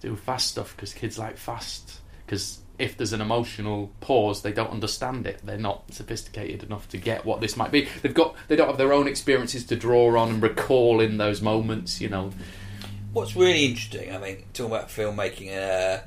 do 0.00 0.16
fast 0.16 0.48
stuff 0.48 0.74
because 0.76 0.92
kids 0.92 1.18
like 1.18 1.36
fast. 1.36 2.00
Because 2.24 2.60
if 2.78 2.96
there's 2.96 3.12
an 3.12 3.20
emotional 3.20 3.90
pause, 4.00 4.42
they 4.42 4.52
don't 4.52 4.70
understand 4.70 5.26
it. 5.26 5.40
They're 5.44 5.58
not 5.58 5.92
sophisticated 5.92 6.62
enough 6.62 6.88
to 6.90 6.98
get 6.98 7.24
what 7.24 7.40
this 7.40 7.56
might 7.56 7.70
be. 7.70 7.88
They've 8.02 8.14
got 8.14 8.36
they 8.48 8.56
don't 8.56 8.68
have 8.68 8.78
their 8.78 8.92
own 8.92 9.06
experiences 9.06 9.64
to 9.66 9.76
draw 9.76 10.18
on 10.18 10.30
and 10.30 10.42
recall 10.42 11.00
in 11.00 11.16
those 11.16 11.40
moments. 11.42 12.00
You 12.00 12.08
know, 12.08 12.30
What's 13.12 13.36
really 13.36 13.64
interesting, 13.66 14.12
I 14.14 14.18
mean, 14.18 14.44
talking 14.52 14.72
about 14.72 14.88
filmmaking, 14.88 15.56
uh, 15.56 16.00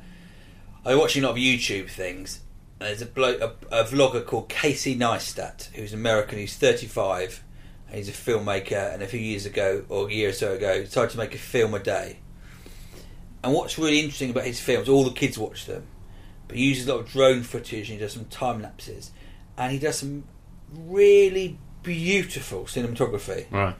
I'm 0.86 0.98
watching 0.98 1.24
a 1.24 1.28
lot 1.28 1.34
of 1.34 1.38
YouTube 1.38 1.90
things. 1.90 2.42
And 2.80 2.90
there's 2.90 3.02
a, 3.02 3.06
bloke, 3.06 3.40
a, 3.40 3.54
a 3.72 3.84
vlogger 3.86 4.24
called 4.26 4.50
Casey 4.50 4.96
Neistat, 4.96 5.74
who's 5.74 5.94
American, 5.94 6.38
he's 6.38 6.58
35, 6.58 7.44
and 7.46 7.47
he's 7.92 8.10
a 8.10 8.12
filmmaker, 8.12 8.94
and 8.94 9.02
a 9.02 9.08
few 9.08 9.20
years 9.20 9.46
ago, 9.46 9.84
or 9.90 10.10
a 10.10 10.14
year 10.14 10.30
or 10.30 10.34
so 10.34 10.54
ago, 10.54 10.82
decided 10.84 11.12
to 11.12 11.18
make 11.18 11.34
a 11.36 11.38
film 11.38 11.74
a 11.74 11.80
day. 11.80 12.18
And 13.44 13.54
what's 13.54 13.78
really 13.78 14.00
interesting 14.00 14.30
about 14.32 14.46
his 14.46 14.60
films, 14.60 14.90
all 14.90 15.04
the 15.04 15.12
kids 15.12 15.38
watch 15.38 15.66
them, 15.66 15.88
but 16.48 16.58
he 16.58 16.66
uses 16.66 16.88
a 16.88 16.94
lot 16.94 17.02
of 17.02 17.10
drone 17.10 17.44
footage 17.44 17.90
and 17.90 17.98
he 18.00 18.04
does 18.04 18.14
some 18.14 18.26
time 18.26 18.62
lapses, 18.62 19.12
and 19.58 19.72
he 19.72 19.80
does 19.80 19.98
some 20.00 20.24
really 20.74 21.58
beautiful 21.84 22.64
cinematography. 22.64 23.46
right? 23.52 23.76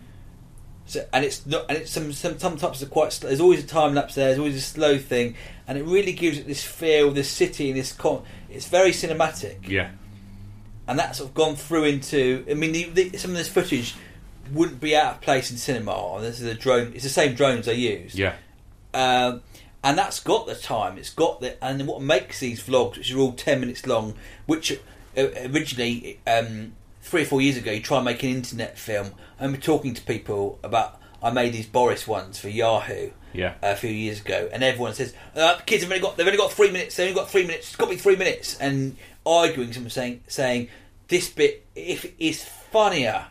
So, 0.86 1.06
and 1.12 1.26
it's 1.26 1.46
not, 1.46 1.66
and 1.68 1.80
it's 1.80 1.92
some 1.92 2.14
some 2.14 2.40
sometimes 2.40 2.82
are 2.82 2.86
quite. 2.86 3.12
Slow. 3.12 3.28
There's 3.28 3.42
always 3.42 3.62
a 3.62 3.68
time 3.68 3.94
lapse 3.94 4.16
there. 4.16 4.28
There's 4.28 4.40
always 4.40 4.56
a 4.56 4.62
slow 4.62 4.98
thing, 4.98 5.36
and 5.68 5.78
it 5.78 5.84
really 5.84 6.14
gives 6.14 6.38
it 6.38 6.48
this 6.48 6.64
feel, 6.64 7.12
this 7.12 7.30
city, 7.30 7.70
and 7.70 7.78
this 7.78 7.92
con. 7.92 8.24
It's 8.50 8.70
very 8.70 8.92
cinematic, 8.92 9.68
Yeah, 9.68 9.90
and 10.88 10.98
that's 11.00 11.18
sort 11.20 11.30
of 11.30 11.36
gone 11.36 11.56
through 11.56 11.86
into. 11.86 12.46
I 12.50 12.54
mean, 12.54 12.72
the, 12.72 12.84
the, 12.90 13.18
some 13.18 13.32
of 13.32 13.38
this 13.38 13.50
footage 13.50 13.96
wouldn't 14.54 14.80
be 14.80 14.96
out 14.96 15.16
of 15.16 15.22
place 15.22 15.52
in 15.52 15.58
cinema. 15.58 16.16
And 16.16 16.24
this 16.24 16.40
is 16.40 16.48
a 16.48 16.54
drone. 16.56 16.94
It's 16.96 17.04
the 17.04 17.10
same 17.10 17.34
drones 17.36 17.66
they 17.66 17.76
use. 17.76 18.16
yeah, 18.16 18.36
Um, 18.94 19.42
and 19.84 19.98
that's 19.98 20.20
got 20.20 20.48
the 20.48 20.56
time. 20.56 20.98
It's 20.98 21.10
got 21.14 21.42
the 21.42 21.62
and 21.64 21.86
what 21.88 22.02
makes 22.02 22.40
these 22.40 22.62
vlogs, 22.64 22.98
which 22.98 23.14
are 23.14 23.20
all 23.20 23.34
ten 23.34 23.60
minutes 23.60 23.86
long, 23.86 24.16
which 24.46 24.72
uh, 25.18 25.28
originally 25.54 26.20
um, 26.28 26.74
three 27.02 27.22
or 27.24 27.26
four 27.26 27.42
years 27.42 27.58
ago, 27.58 27.72
you 27.72 27.82
try 27.82 27.98
and 27.98 28.06
make 28.06 28.24
an 28.24 28.30
internet 28.30 28.78
film. 28.78 29.12
I 29.40 29.44
remember 29.44 29.64
talking 29.64 29.94
to 29.94 30.02
people 30.02 30.60
about. 30.64 31.00
I 31.22 31.32
made 31.32 31.52
these 31.52 31.66
Boris 31.66 32.08
ones 32.08 32.38
for 32.40 32.48
Yahoo, 32.48 33.10
Yeah. 33.34 33.56
a 33.64 33.76
few 33.76 33.90
years 33.90 34.22
ago, 34.22 34.50
and 34.54 34.64
everyone 34.64 34.94
says 34.94 35.16
uh, 35.36 35.58
kids 35.66 35.82
have 35.84 35.92
only 35.92 36.02
got 36.02 36.16
they've 36.16 36.28
only 36.28 36.38
got 36.38 36.52
three 36.52 36.70
minutes. 36.72 36.96
They've 36.96 37.10
only 37.10 37.20
got 37.20 37.30
three 37.30 37.42
minutes. 37.46 37.68
It's 37.70 37.76
got 37.76 37.86
to 37.86 37.92
be 37.92 37.98
three 37.98 38.16
minutes, 38.16 38.56
and 38.60 38.96
arguing 39.28 39.74
someone 39.74 39.90
saying 39.90 40.24
saying 40.28 40.70
this 41.08 41.30
bit 41.30 41.66
if 41.76 42.06
it 42.06 42.16
is 42.18 42.44
funnier 42.44 43.28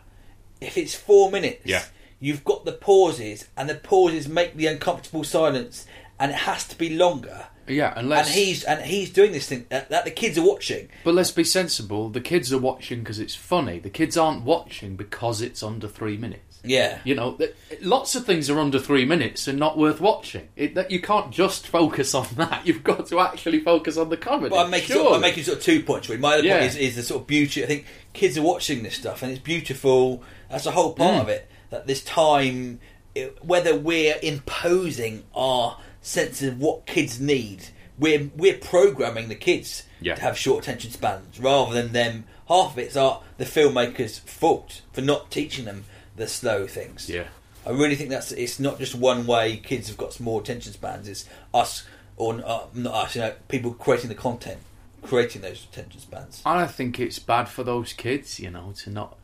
if 0.61 0.77
it's 0.77 0.95
four 0.95 1.31
minutes. 1.31 1.65
Yeah. 1.65 1.83
You've 2.19 2.43
got 2.43 2.65
the 2.65 2.71
pauses, 2.71 3.47
and 3.55 3.69
the 3.69 3.75
pauses 3.75 4.27
make 4.27 4.55
the 4.55 4.65
uncomfortable 4.65 5.23
silence, 5.23 5.85
and 6.19 6.31
it 6.31 6.37
has 6.37 6.67
to 6.69 6.77
be 6.77 6.95
longer. 6.95 7.47
Yeah, 7.67 7.93
unless 7.95 8.27
And 8.27 8.35
he's 8.35 8.63
and 8.63 8.81
he's 8.85 9.11
doing 9.11 9.33
this 9.33 9.47
thing 9.47 9.65
that, 9.69 9.89
that 9.89 10.05
the 10.05 10.11
kids 10.11 10.37
are 10.37 10.45
watching. 10.45 10.87
But 11.03 11.13
let's 11.13 11.31
be 11.31 11.43
sensible. 11.43 12.09
The 12.09 12.21
kids 12.21 12.51
are 12.53 12.57
watching 12.57 12.99
because 12.99 13.19
it's 13.19 13.35
funny. 13.35 13.77
The 13.79 13.89
kids 13.89 14.17
aren't 14.17 14.43
watching 14.43 14.95
because 14.95 15.41
it's 15.41 15.61
under 15.61 15.87
three 15.87 16.17
minutes. 16.17 16.46
Yeah, 16.63 16.99
You 17.05 17.15
know, 17.15 17.33
th- 17.33 17.55
lots 17.81 18.15
of 18.15 18.25
things 18.25 18.49
are 18.49 18.59
under 18.59 18.77
three 18.79 19.05
minutes 19.05 19.47
and 19.47 19.57
not 19.57 19.77
worth 19.77 20.01
watching. 20.01 20.49
It, 20.55 20.75
that 20.75 20.91
you 20.91 20.99
can't 20.99 21.31
just 21.31 21.67
focus 21.67 22.13
on 22.13 22.27
that. 22.35 22.65
You've 22.67 22.83
got 22.83 23.05
to 23.07 23.19
actually 23.21 23.61
focus 23.61 23.95
on 23.97 24.09
the 24.09 24.17
comedy. 24.17 24.49
But 24.49 24.65
I'm 24.65 24.71
making, 24.71 24.87
Sure. 24.87 24.95
sort 24.97 25.07
of, 25.09 25.13
I'm 25.15 25.21
making 25.21 25.43
sort 25.45 25.59
of 25.59 25.63
two 25.63 25.81
points. 25.83 26.09
Really. 26.09 26.19
My 26.21 26.33
other 26.33 26.43
Yeah. 26.43 26.59
point 26.59 26.71
is, 26.71 26.75
is 26.75 26.95
the 26.97 27.03
sort 27.03 27.21
of 27.21 27.27
beauty. 27.27 27.63
I 27.63 27.67
think 27.67 27.85
kids 28.13 28.37
are 28.37 28.41
watching 28.41 28.83
this 28.83 28.95
stuff, 28.95 29.21
and 29.23 29.31
it's 29.31 29.41
beautiful. 29.41 30.23
That's 30.49 30.65
the 30.65 30.71
whole 30.71 30.93
part 30.93 31.15
Mm. 31.15 31.21
of 31.21 31.29
it. 31.29 31.47
That 31.69 31.87
this 31.87 32.03
time, 32.03 32.79
it, 33.15 33.37
whether 33.45 33.75
we're 33.77 34.15
imposing 34.21 35.23
our 35.35 35.77
sense 36.01 36.41
of 36.41 36.59
what 36.59 36.85
kids 36.85 37.19
need, 37.19 37.67
we're 37.99 38.29
we're 38.35 38.57
programming 38.57 39.27
the 39.29 39.35
kids 39.35 39.83
Yeah. 40.01 40.15
to 40.15 40.21
have 40.21 40.37
short 40.37 40.63
attention 40.63 40.91
spans 40.91 41.39
rather 41.39 41.73
than 41.73 41.93
them. 41.93 42.25
Half 42.47 42.73
of 42.73 42.79
it's 42.79 42.95
our 42.95 43.21
the 43.37 43.45
filmmaker's 43.45 44.19
fault 44.19 44.81
for 44.93 45.01
not 45.01 45.29
teaching 45.31 45.65
them 45.65 45.85
the 46.17 46.27
slow 46.27 46.67
things. 46.67 47.09
Yeah. 47.09 47.27
I 47.65 47.71
really 47.71 47.95
think 47.95 48.09
that's 48.09 48.31
it's 48.31 48.59
not 48.59 48.79
just 48.79 48.95
one 48.95 49.25
way 49.25 49.57
kids 49.57 49.87
have 49.87 49.97
got 49.97 50.13
small 50.13 50.39
attention 50.39 50.73
spans. 50.73 51.07
It's 51.07 51.25
us 51.53 51.85
or 52.17 52.41
uh, 52.45 52.65
not 52.73 52.93
us, 52.93 53.15
you 53.15 53.21
know, 53.21 53.33
people 53.47 53.73
creating 53.73 54.09
the 54.09 54.15
content, 54.15 54.59
creating 55.03 55.41
those 55.41 55.65
attention 55.71 56.01
spans. 56.01 56.41
And 56.45 56.59
I 56.59 56.65
think 56.67 56.99
it's 56.99 57.19
bad 57.19 57.47
for 57.47 57.63
those 57.63 57.93
kids, 57.93 58.39
you 58.39 58.49
know, 58.49 58.73
to 58.83 58.89
not 58.89 59.17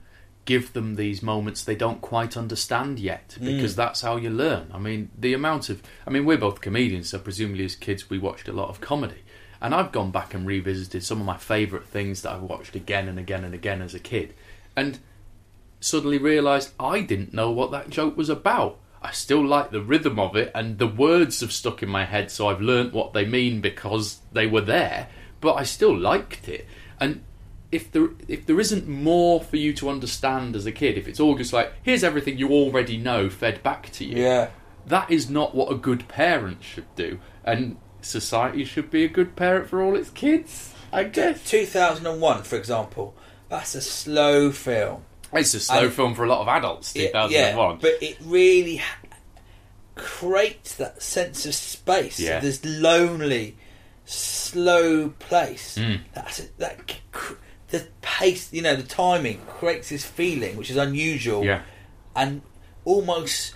give 0.46 0.74
them 0.74 0.96
these 0.96 1.24
moments 1.24 1.64
they 1.64 1.76
don't 1.76 2.02
quite 2.02 2.36
understand 2.36 3.00
yet, 3.00 3.38
Mm. 3.40 3.46
because 3.56 3.78
that's 3.78 4.02
how 4.02 4.18
you 4.18 4.30
learn. 4.30 4.70
I 4.74 4.78
mean, 4.78 5.10
the 5.18 5.34
amount 5.34 5.70
of. 5.70 5.82
I 6.06 6.10
mean, 6.10 6.26
we're 6.26 6.38
both 6.38 6.60
comedians, 6.60 7.10
so 7.10 7.20
presumably 7.20 7.64
as 7.66 7.76
kids 7.78 8.10
we 8.10 8.20
watched 8.20 8.50
a 8.50 8.54
lot 8.54 8.68
of 8.70 8.82
comedy. 8.82 9.24
And 9.62 9.74
I've 9.74 9.94
gone 9.94 10.12
back 10.12 10.34
and 10.34 10.46
revisited 10.46 11.06
some 11.06 11.22
of 11.22 11.26
my 11.26 11.38
favourite 11.38 11.86
things 11.86 12.22
that 12.24 12.34
I've 12.34 12.42
watched 12.42 12.76
again 12.76 13.08
and 13.08 13.18
again 13.18 13.46
and 13.46 13.54
again 13.54 13.82
as 13.82 13.94
a 13.96 14.00
kid. 14.00 14.34
And 14.76 15.00
suddenly 15.84 16.18
realised 16.18 16.72
I 16.80 17.02
didn't 17.02 17.34
know 17.34 17.52
what 17.52 17.72
that 17.72 17.90
joke 17.90 18.16
was 18.18 18.30
about. 18.30 18.80
I 19.02 19.12
still 19.12 19.46
like 19.46 19.72
the 19.72 19.82
rhythm 19.82 20.18
of 20.18 20.36
it, 20.36 20.52
and 20.56 20.78
the 20.78 20.88
words 20.88 21.42
have 21.42 21.52
stuck 21.52 21.84
in 21.84 21.90
my 21.90 22.06
head, 22.06 22.32
so 22.32 22.48
I've 22.48 22.62
learnt 22.62 22.94
what 22.94 23.12
they 23.14 23.26
mean 23.26 23.60
because 23.60 24.20
they 24.32 24.48
were 24.48 24.62
there. 24.62 25.10
But 25.42 25.56
I 25.56 25.64
still 25.64 25.98
liked 25.98 26.48
it. 26.48 26.66
And 27.02 27.24
if 27.70 27.92
there 27.92 28.10
if 28.30 28.46
there 28.46 28.60
isn't 28.62 28.88
more 28.88 29.42
for 29.42 29.58
you 29.58 29.74
to 29.74 29.90
understand 29.90 30.56
as 30.56 30.66
a 30.66 30.72
kid, 30.72 30.98
if 30.98 31.08
it's 31.08 31.20
all 31.20 31.36
just 31.36 31.52
like 31.52 31.74
here's 31.84 32.04
everything 32.04 32.38
you 32.38 32.50
already 32.52 32.98
know 32.98 33.30
fed 33.30 33.62
back 33.62 33.90
to 33.94 34.06
you, 34.06 34.24
Yeah. 34.24 34.50
that 34.88 35.12
is 35.12 35.30
not 35.30 35.54
what 35.54 35.72
a 35.72 35.76
good 35.76 36.08
parent 36.08 36.64
should 36.64 36.86
do. 36.96 37.20
And 37.44 37.76
society 38.02 38.64
should 38.64 38.90
be 38.90 39.04
a 39.04 39.10
good 39.10 39.36
parent 39.36 39.68
for 39.68 39.82
all 39.82 39.98
its 39.98 40.12
kids. 40.12 40.74
I 40.94 41.04
guess 41.06 41.44
2001, 41.50 42.44
for 42.44 42.56
example, 42.56 43.16
that's 43.50 43.76
a 43.76 43.82
slow 43.82 44.52
film. 44.52 45.04
It's 45.42 45.54
a 45.54 45.60
slow 45.60 45.86
And- 45.86 45.94
film 45.94 46.16
for 46.16 46.24
a 46.24 46.28
lot 46.28 46.42
of 46.42 46.48
adults. 46.48 46.94
2001. 46.94 47.32
yeah, 47.32 47.78
but 47.82 47.94
it 48.02 48.18
really 48.22 48.82
creates 49.96 50.76
that 50.76 51.02
sense 51.02 51.46
of 51.46 51.54
space. 51.56 52.20
Yeah. 52.20 52.40
This 52.40 52.64
lonely, 52.66 53.58
slow 54.06 55.10
place. 55.20 55.78
Mm. 55.78 56.02
That's 56.14 56.40
it, 56.40 56.58
that 56.58 56.80
cr- 57.12 57.34
the 57.70 57.88
pace, 58.02 58.52
you 58.54 58.62
know, 58.62 58.76
the 58.76 58.84
timing 58.84 59.42
creates 59.48 59.90
this 59.90 60.06
feeling 60.06 60.56
which 60.58 60.70
is 60.70 60.78
unusual. 60.78 61.44
Yeah. 61.44 61.62
and 62.16 62.42
almost 62.86 63.56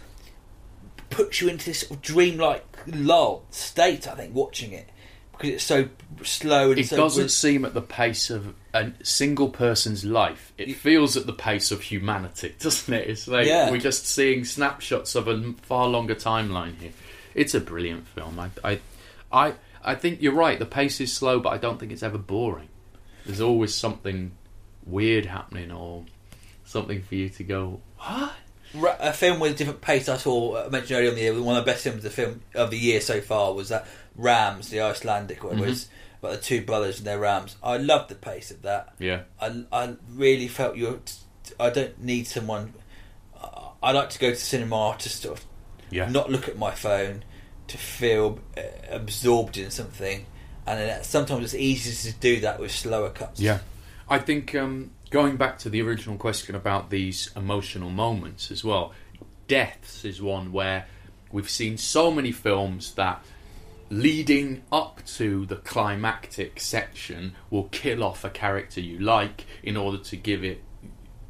puts 1.11 1.41
you 1.41 1.47
into 1.49 1.65
this 1.67 1.81
sort 1.81 1.91
of 1.91 2.01
dreamlike 2.01 2.65
lull 2.87 3.43
state. 3.51 4.07
I 4.07 4.15
think 4.15 4.33
watching 4.33 4.71
it 4.71 4.89
because 5.38 5.54
it's 5.56 5.63
so 5.63 5.89
slow 6.23 6.71
and 6.71 6.80
it 6.80 6.88
so 6.88 6.97
doesn't 6.97 7.30
seem 7.30 7.63
at 7.65 7.73
the 7.73 7.82
pace 7.82 8.30
of 8.30 8.54
a 8.73 8.91
single 9.04 9.50
person's 9.50 10.04
life. 10.04 10.54
It 10.58 10.73
feels 10.76 11.15
at 11.17 11.26
the 11.26 11.34
pace 11.34 11.71
of 11.71 11.82
humanity, 11.82 12.56
doesn't 12.60 12.93
it? 12.93 13.10
It's 13.10 13.28
like 13.28 13.47
Yeah. 13.47 13.69
we're 13.71 13.80
just 13.80 14.06
seeing 14.08 14.45
snapshots 14.45 15.15
of 15.15 15.28
a 15.28 15.54
far 15.63 15.88
longer 15.88 16.15
timeline 16.15 16.78
here. 16.80 16.91
It's 17.36 17.54
a 17.54 17.60
brilliant 17.60 18.08
film. 18.08 18.39
I, 18.39 18.50
I, 18.63 18.80
I, 19.32 19.54
I 19.84 19.95
think 19.95 20.21
you're 20.21 20.34
right. 20.34 20.58
The 20.58 20.65
pace 20.65 21.00
is 21.00 21.13
slow, 21.13 21.39
but 21.39 21.50
I 21.54 21.58
don't 21.58 21.80
think 21.80 21.91
it's 21.91 22.04
ever 22.04 22.17
boring. 22.17 22.69
There's 23.26 23.41
always 23.41 23.73
something 23.76 24.32
weird 24.86 25.26
happening 25.26 25.71
or 25.71 26.06
something 26.65 27.02
for 27.04 27.15
you 27.15 27.30
to 27.30 27.43
go. 27.43 27.82
What? 28.00 28.34
A 28.99 29.13
film 29.13 29.39
with 29.39 29.51
a 29.53 29.55
different 29.55 29.81
pace. 29.81 30.09
I 30.09 30.17
saw 30.17 30.65
I 30.65 30.69
mentioned 30.69 30.97
earlier 30.97 31.09
on 31.09 31.15
the 31.15 31.21
year. 31.21 31.41
One 31.41 31.57
of 31.57 31.65
the 31.65 31.71
best 31.71 31.83
films 31.83 31.97
of 31.97 32.03
the 32.03 32.09
film 32.09 32.41
of 32.55 32.69
the 32.71 32.77
year 32.77 33.01
so 33.01 33.21
far 33.21 33.53
was 33.53 33.69
that 33.69 33.85
Rams, 34.15 34.69
the 34.69 34.81
Icelandic 34.81 35.43
one, 35.43 35.55
Mm-hmm. 35.57 35.65
was 35.65 35.87
about 36.19 36.31
the 36.33 36.37
two 36.41 36.61
brothers 36.61 36.97
and 36.97 37.05
their 37.07 37.19
rams. 37.19 37.55
I 37.63 37.77
loved 37.77 38.09
the 38.09 38.15
pace 38.15 38.49
of 38.51 38.63
that. 38.63 38.93
Yeah. 38.99 39.21
I, 39.39 39.63
I 39.71 39.95
really 40.13 40.47
felt 40.47 40.75
you. 40.75 41.01
I 41.59 41.69
don't 41.69 42.01
need 42.03 42.25
someone. 42.27 42.73
I- 43.41 43.69
I 43.83 43.91
like 43.91 44.09
to 44.09 44.19
go 44.19 44.31
to 44.31 44.35
cinema 44.35 44.95
to 44.97 45.09
sort 45.09 45.37
of 45.37 45.45
Yeah. 45.91 46.09
not 46.09 46.31
look 46.31 46.47
at 46.49 46.57
my 46.57 46.71
phone, 46.71 47.23
to 47.67 47.77
feel 47.77 48.39
uh, 48.57 48.61
absorbed 48.89 49.57
in 49.57 49.69
something, 49.69 50.25
and 50.65 51.05
sometimes 51.05 51.43
it's 51.45 51.53
easier 51.53 52.11
to 52.11 52.17
do 52.19 52.39
that 52.41 52.59
with 52.59 52.71
slower 52.71 53.09
cuts. 53.11 53.39
Yeah, 53.39 53.59
I 54.09 54.17
think 54.19 54.55
um, 54.55 54.91
going 55.09 55.37
back 55.37 55.59
to 55.59 55.69
the 55.69 55.81
original 55.81 56.17
question 56.17 56.55
about 56.55 56.89
these 56.89 57.31
emotional 57.35 57.89
moments 57.89 58.51
as 58.51 58.63
well, 58.63 58.93
deaths 59.47 60.03
is 60.05 60.21
one 60.21 60.51
where 60.51 60.85
we've 61.31 61.49
seen 61.49 61.77
so 61.77 62.11
many 62.11 62.31
films 62.31 62.93
that 62.95 63.23
leading 63.89 64.63
up 64.71 65.05
to 65.05 65.45
the 65.45 65.55
climactic 65.55 66.59
section 66.59 67.33
will 67.49 67.65
kill 67.65 68.03
off 68.03 68.23
a 68.23 68.29
character 68.29 68.81
you 68.81 68.99
like 68.99 69.45
in 69.63 69.77
order 69.77 69.97
to 69.97 70.17
give 70.17 70.43
it 70.43 70.61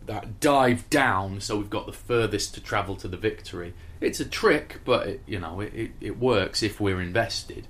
that 0.07 0.39
dive 0.39 0.89
down 0.89 1.39
so 1.39 1.57
we've 1.57 1.69
got 1.69 1.85
the 1.85 1.91
furthest 1.91 2.53
to 2.53 2.61
travel 2.61 2.95
to 2.95 3.07
the 3.07 3.17
victory. 3.17 3.73
It's 3.99 4.19
a 4.19 4.25
trick 4.25 4.79
but 4.85 5.07
it, 5.07 5.21
you 5.27 5.39
know 5.39 5.59
it, 5.59 5.73
it, 5.73 5.91
it 6.01 6.19
works 6.19 6.63
if 6.63 6.79
we're 6.79 7.01
invested. 7.01 7.67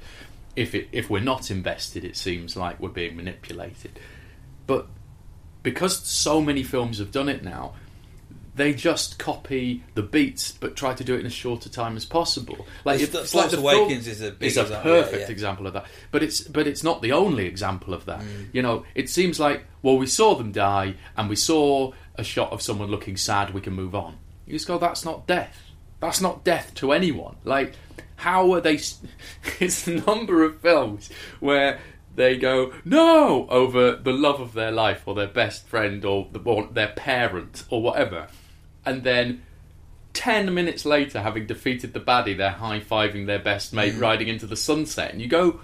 If 0.56 0.74
it 0.74 0.88
if 0.92 1.10
we're 1.10 1.20
not 1.20 1.52
invested 1.52 2.06
it 2.06 2.16
seems 2.16 2.56
like 2.56 2.80
we're 2.80 2.90
being 2.90 3.18
manipulated. 3.18 4.00
But 4.68 4.88
because 5.68 6.00
so 6.00 6.40
many 6.40 6.64
films 6.64 6.98
have 7.00 7.12
done 7.12 7.28
it 7.28 7.44
now 7.44 7.74
they 8.56 8.74
just 8.74 9.20
copy 9.20 9.84
the 9.96 10.02
beats 10.02 10.54
but 10.54 10.78
try 10.78 10.94
to 10.94 11.04
do 11.04 11.14
it 11.14 11.20
in 11.20 11.26
as 11.26 11.34
short 11.34 11.66
a 11.66 11.72
time 11.72 11.98
as 11.98 12.06
possible. 12.06 12.66
Like 12.86 13.02
It's- 13.02 13.14
it's, 13.14 13.36
like 13.36 13.52
the 13.52 13.60
Awakens 13.60 14.08
is 14.08 14.22
a 14.22 14.32
big 14.32 14.48
is 14.48 14.58
a 14.58 14.64
perfect 14.82 15.28
yeah. 15.28 15.32
example 15.32 15.68
of 15.68 15.74
that. 15.74 15.86
But 16.10 16.24
it's 16.24 16.40
but 16.42 16.66
it's 16.68 16.84
not 16.84 17.02
the 17.02 17.12
only 17.12 17.46
example 17.46 17.94
of 17.94 18.06
that. 18.06 18.22
Mm. 18.22 18.48
you 18.54 18.62
know 18.62 18.86
it 18.96 19.10
seems 19.10 19.40
like 19.42 19.66
well 19.84 19.98
we 19.98 20.08
saw 20.08 20.36
them 20.36 20.54
die 20.54 20.96
and 21.18 21.30
we 21.30 21.36
saw 21.36 21.92
a 22.16 22.24
shot 22.24 22.52
of 22.54 22.62
someone 22.62 22.90
looking 22.90 23.18
sad 23.18 23.54
we 23.54 23.60
can 23.60 23.74
move 23.74 23.94
on. 23.94 24.18
You 24.46 24.54
just 24.54 24.68
go 24.68 24.78
that's 24.78 25.04
not 25.04 25.28
death. 25.28 25.66
That's 26.00 26.22
not 26.22 26.46
death 26.46 26.74
to 26.76 26.94
anyone. 26.94 27.36
Like 27.44 27.74
how 28.16 28.54
are 28.54 28.62
they 28.62 28.80
it's 29.60 29.84
the 29.84 30.02
number 30.08 30.44
of 30.44 30.62
films 30.62 31.10
where 31.42 31.80
they 32.18 32.36
go 32.36 32.74
no! 32.84 33.48
over 33.48 33.96
the 33.96 34.12
love 34.12 34.42
of 34.42 34.54
their 34.54 34.72
life 34.72 35.04
or 35.06 35.14
their 35.14 35.28
best 35.28 35.68
friend 35.68 36.04
or, 36.04 36.28
the, 36.32 36.40
or 36.40 36.68
their 36.68 36.90
parent 36.90 37.64
or 37.70 37.82
whatever. 37.82 38.28
And 38.84 39.04
then 39.04 39.44
10 40.14 40.52
minutes 40.52 40.84
later 40.84 41.22
having 41.22 41.46
defeated 41.46 41.94
the 41.94 42.00
baddie 42.00 42.36
they're 42.36 42.50
high-fiving 42.50 43.28
their 43.28 43.38
best 43.38 43.72
mate 43.72 43.94
mm. 43.94 44.02
riding 44.02 44.28
into 44.28 44.48
the 44.48 44.56
sunset. 44.58 45.12
And 45.12 45.22
you 45.22 45.28
go 45.28 45.60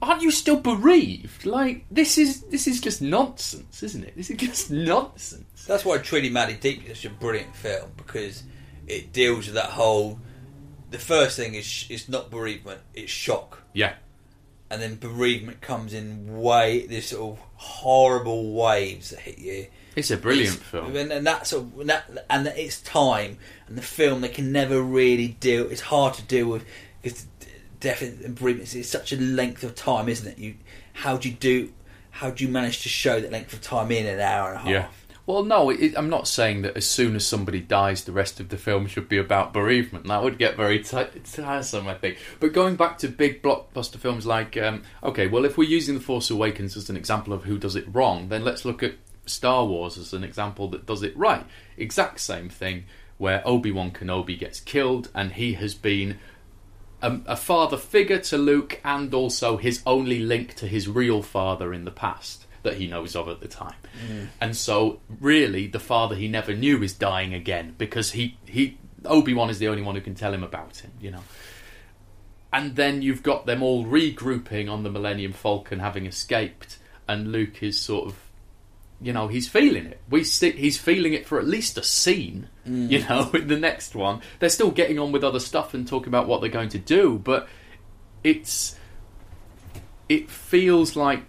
aren't 0.00 0.22
you 0.22 0.30
still 0.30 0.60
bereaved? 0.60 1.44
Like 1.44 1.84
this 1.90 2.18
is 2.18 2.42
this 2.42 2.68
is 2.68 2.80
just 2.80 3.02
nonsense 3.02 3.82
isn't 3.82 4.04
it? 4.04 4.16
This 4.16 4.30
is 4.30 4.36
just 4.36 4.70
nonsense. 4.70 5.64
That's 5.66 5.84
why 5.84 5.98
Truly 5.98 6.30
Madly 6.30 6.54
Deeply 6.54 6.92
is 6.92 6.98
such 6.98 7.10
a 7.10 7.14
brilliant 7.14 7.56
film 7.56 7.90
because 7.96 8.44
it 8.86 9.12
deals 9.12 9.46
with 9.46 9.56
that 9.56 9.70
whole. 9.70 10.20
The 10.90 10.98
first 10.98 11.36
thing 11.36 11.54
is 11.54 11.86
is 11.90 12.08
not 12.08 12.30
bereavement; 12.30 12.80
it's 12.94 13.10
shock, 13.10 13.60
yeah 13.74 13.94
and 14.70 14.80
then 14.82 14.96
bereavement 14.96 15.60
comes 15.60 15.92
in 15.94 16.40
way 16.40 16.86
this 16.86 17.08
sort 17.08 17.32
of 17.38 17.44
horrible 17.56 18.52
waves 18.52 19.10
that 19.10 19.20
hit 19.20 19.38
you. 19.38 19.66
it's 19.96 20.10
a 20.10 20.16
brilliant 20.16 20.56
It's- 20.56 20.70
film 20.70 20.96
and, 20.96 21.12
and 21.12 21.26
that's 21.26 21.50
sort 21.50 21.64
of, 21.64 21.86
that, 21.86 22.26
and 22.30 22.46
it's 22.48 22.80
time 22.80 23.38
and 23.66 23.76
the 23.78 23.82
film 23.82 24.20
they 24.20 24.28
can 24.28 24.52
never 24.52 24.80
really 24.82 25.28
deal. 25.40 25.70
It's 25.70 25.80
hard 25.82 26.14
to 26.14 26.22
deal 26.22 26.48
with 26.48 26.64
because 27.02 27.26
death 27.80 28.02
and 28.02 28.34
bereavement 28.34 28.74
is 28.74 28.88
such 28.88 29.12
a 29.12 29.16
length 29.16 29.62
of 29.64 29.74
time, 29.74 30.08
isn't 30.08 30.26
it? 30.32 30.38
You 30.38 30.54
how 30.92 31.16
do 31.16 31.28
you 31.28 31.34
do? 31.34 31.72
How 32.10 32.30
do 32.30 32.44
you 32.44 32.50
manage 32.50 32.82
to 32.82 32.88
show 32.88 33.20
that 33.20 33.30
length 33.30 33.52
of 33.52 33.60
time 33.62 33.92
in 33.92 34.04
an 34.06 34.18
hour 34.18 34.48
and 34.50 34.56
a 34.56 34.60
half? 34.60 34.68
Yeah. 34.68 34.86
Well, 35.28 35.44
no, 35.44 35.68
it, 35.68 35.92
I'm 35.94 36.08
not 36.08 36.26
saying 36.26 36.62
that 36.62 36.74
as 36.74 36.88
soon 36.88 37.14
as 37.14 37.26
somebody 37.26 37.60
dies, 37.60 38.04
the 38.04 38.12
rest 38.12 38.40
of 38.40 38.48
the 38.48 38.56
film 38.56 38.86
should 38.86 39.10
be 39.10 39.18
about 39.18 39.52
bereavement. 39.52 40.06
That 40.06 40.22
would 40.22 40.38
get 40.38 40.56
very 40.56 40.82
ti 40.82 41.04
tiresome, 41.22 41.86
I 41.86 41.92
think. 41.92 42.16
But 42.40 42.54
going 42.54 42.76
back 42.76 42.96
to 42.98 43.08
big 43.08 43.42
blockbuster 43.42 43.98
films 43.98 44.24
like, 44.24 44.56
um, 44.56 44.84
okay, 45.02 45.26
well, 45.26 45.44
if 45.44 45.58
we're 45.58 45.68
using 45.68 45.96
The 45.96 46.00
Force 46.00 46.30
Awakens 46.30 46.78
as 46.78 46.88
an 46.88 46.96
example 46.96 47.34
of 47.34 47.44
who 47.44 47.58
does 47.58 47.76
it 47.76 47.84
wrong, 47.92 48.30
then 48.30 48.42
let's 48.42 48.64
look 48.64 48.82
at 48.82 48.94
Star 49.26 49.66
Wars 49.66 49.98
as 49.98 50.14
an 50.14 50.24
example 50.24 50.66
that 50.68 50.86
does 50.86 51.02
it 51.02 51.14
right. 51.14 51.44
Exact 51.76 52.20
same 52.20 52.48
thing, 52.48 52.86
where 53.18 53.46
Obi 53.46 53.70
Wan 53.70 53.90
Kenobi 53.90 54.38
gets 54.38 54.60
killed, 54.60 55.10
and 55.14 55.32
he 55.32 55.52
has 55.52 55.74
been 55.74 56.18
a, 57.02 57.18
a 57.26 57.36
father 57.36 57.76
figure 57.76 58.18
to 58.20 58.38
Luke, 58.38 58.80
and 58.82 59.12
also 59.12 59.58
his 59.58 59.82
only 59.84 60.20
link 60.20 60.54
to 60.54 60.66
his 60.66 60.88
real 60.88 61.20
father 61.20 61.74
in 61.74 61.84
the 61.84 61.90
past 61.90 62.46
that 62.62 62.74
he 62.74 62.86
knows 62.86 63.16
of 63.16 63.28
at 63.28 63.40
the 63.40 63.48
time. 63.48 63.76
Mm. 64.06 64.28
And 64.40 64.56
so, 64.56 65.00
really, 65.20 65.66
the 65.66 65.80
father 65.80 66.14
he 66.14 66.28
never 66.28 66.54
knew 66.54 66.82
is 66.82 66.92
dying 66.92 67.34
again 67.34 67.74
because 67.78 68.12
he 68.12 68.36
he 68.46 68.78
Obi 69.04 69.34
Wan 69.34 69.50
is 69.50 69.58
the 69.58 69.68
only 69.68 69.82
one 69.82 69.94
who 69.94 70.00
can 70.00 70.14
tell 70.14 70.32
him 70.32 70.42
about 70.42 70.78
him. 70.78 70.92
You 71.00 71.12
know. 71.12 71.22
And 72.52 72.76
then 72.76 73.02
you've 73.02 73.22
got 73.22 73.46
them 73.46 73.62
all 73.62 73.84
regrouping 73.84 74.70
on 74.70 74.82
the 74.82 74.90
Millennium 74.90 75.32
Falcon, 75.32 75.80
having 75.80 76.06
escaped, 76.06 76.78
and 77.06 77.30
Luke 77.30 77.62
is 77.62 77.78
sort 77.78 78.06
of, 78.06 78.16
you 79.02 79.12
know, 79.12 79.28
he's 79.28 79.46
feeling 79.46 79.84
it. 79.84 80.00
We 80.08 80.24
see, 80.24 80.52
he's 80.52 80.78
feeling 80.78 81.12
it 81.12 81.26
for 81.26 81.38
at 81.38 81.46
least 81.46 81.76
a 81.76 81.82
scene. 81.82 82.48
Mm. 82.66 82.90
You 82.90 82.98
know, 83.08 83.30
in 83.34 83.48
the 83.48 83.58
next 83.58 83.94
one, 83.94 84.22
they're 84.38 84.48
still 84.48 84.70
getting 84.70 84.98
on 84.98 85.12
with 85.12 85.24
other 85.24 85.40
stuff 85.40 85.74
and 85.74 85.86
talking 85.86 86.08
about 86.08 86.26
what 86.26 86.40
they're 86.40 86.48
going 86.48 86.70
to 86.70 86.78
do, 86.78 87.18
but 87.18 87.48
it's 88.24 88.74
it 90.08 90.30
feels 90.30 90.96
like 90.96 91.22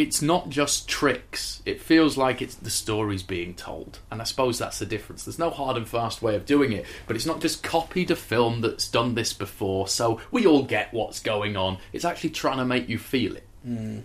it's 0.00 0.22
not 0.22 0.48
just 0.48 0.88
tricks. 0.88 1.62
It 1.66 1.78
feels 1.78 2.16
like 2.16 2.40
it's 2.40 2.54
the 2.54 2.70
story's 2.70 3.22
being 3.22 3.54
told, 3.54 3.98
and 4.10 4.22
I 4.22 4.24
suppose 4.24 4.58
that's 4.58 4.78
the 4.78 4.86
difference. 4.86 5.24
There's 5.24 5.38
no 5.38 5.50
hard 5.50 5.76
and 5.76 5.86
fast 5.86 6.22
way 6.22 6.34
of 6.36 6.46
doing 6.46 6.72
it, 6.72 6.86
but 7.06 7.16
it's 7.16 7.26
not 7.26 7.42
just 7.42 7.62
copied 7.62 8.10
a 8.10 8.16
film 8.16 8.62
that's 8.62 8.88
done 8.88 9.14
this 9.14 9.34
before, 9.34 9.88
so 9.88 10.18
we 10.30 10.46
all 10.46 10.62
get 10.62 10.94
what's 10.94 11.20
going 11.20 11.54
on. 11.54 11.76
It's 11.92 12.06
actually 12.06 12.30
trying 12.30 12.56
to 12.56 12.64
make 12.64 12.88
you 12.88 12.96
feel 12.96 13.36
it, 13.36 13.46
hmm. 13.62 13.98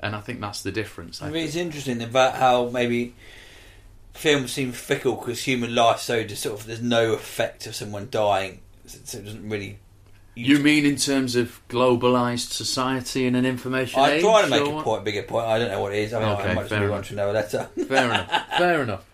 and 0.00 0.16
I 0.16 0.20
think 0.20 0.40
that's 0.40 0.64
the 0.64 0.72
difference. 0.72 1.22
I 1.22 1.28
I 1.28 1.30
mean, 1.30 1.44
it's 1.44 1.54
interesting 1.54 2.02
about 2.02 2.34
how 2.34 2.68
maybe 2.68 3.14
films 4.12 4.52
seem 4.52 4.72
fickle 4.72 5.14
because 5.14 5.44
human 5.44 5.72
life 5.72 6.00
so 6.00 6.24
just 6.24 6.42
sort 6.42 6.58
of 6.58 6.66
there's 6.66 6.82
no 6.82 7.12
effect 7.12 7.68
of 7.68 7.76
someone 7.76 8.08
dying, 8.10 8.62
so 8.84 9.18
it 9.18 9.24
doesn't 9.24 9.48
really. 9.48 9.78
You 10.46 10.58
mean 10.58 10.84
in 10.86 10.96
terms 10.96 11.36
of 11.36 11.60
globalized 11.68 12.50
society 12.50 13.26
and 13.26 13.36
an 13.36 13.44
information 13.46 14.00
I'm 14.00 14.10
age? 14.12 14.22
trying 14.22 14.44
to 14.44 14.50
make 14.50 14.66
a 14.66 14.70
what? 14.70 14.84
point, 14.84 15.04
bigger 15.04 15.22
point. 15.22 15.46
I 15.46 15.58
don't 15.58 15.70
know 15.70 15.80
what 15.80 15.92
it 15.94 15.98
is. 15.98 16.12
I 16.14 16.20
mean, 16.20 16.28
Okay, 16.30 16.42
I 16.50 16.54
might 16.54 16.62
just 16.62 16.70
fair 16.70 16.80
move 16.80 16.88
enough. 16.90 16.98
on 16.98 17.04
to 17.04 17.12
another 17.14 17.32
letter. 17.32 17.70
Fair 17.86 18.04
enough. 18.06 18.46
Fair 18.58 18.82
enough. 18.82 19.04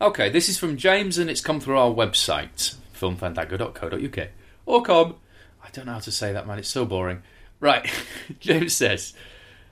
Okay, 0.00 0.28
this 0.28 0.48
is 0.48 0.58
from 0.58 0.76
James 0.76 1.18
and 1.18 1.30
it's 1.30 1.40
come 1.40 1.60
through 1.60 1.78
our 1.78 1.90
website, 1.90 2.74
filmfandango.co.uk. 2.94 4.28
Or 4.66 4.82
com. 4.82 5.16
I 5.64 5.68
don't 5.72 5.86
know 5.86 5.92
how 5.92 5.98
to 6.00 6.12
say 6.12 6.32
that, 6.32 6.46
man. 6.46 6.58
It's 6.58 6.68
so 6.68 6.84
boring. 6.84 7.22
Right. 7.60 7.88
James 8.40 8.74
says, 8.76 9.14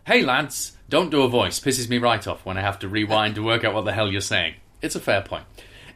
Hey 0.07 0.23
lads, 0.23 0.77
don't 0.89 1.11
do 1.11 1.23
a 1.23 1.29
voice. 1.29 1.61
Pisses 1.61 1.89
me 1.89 1.99
right 1.99 2.27
off 2.27 2.45
when 2.45 2.57
I 2.59 2.61
have 2.63 2.79
to 2.81 2.89
rewind 2.89 3.35
to 3.37 3.43
work 3.43 3.65
out 3.65 3.75
what 3.75 3.85
the 3.85 3.93
hell 3.93 4.11
you're 4.11 4.21
saying. 4.21 4.55
It's 4.83 4.95
a 4.95 5.01
fair 5.01 5.23
point. 5.23 5.45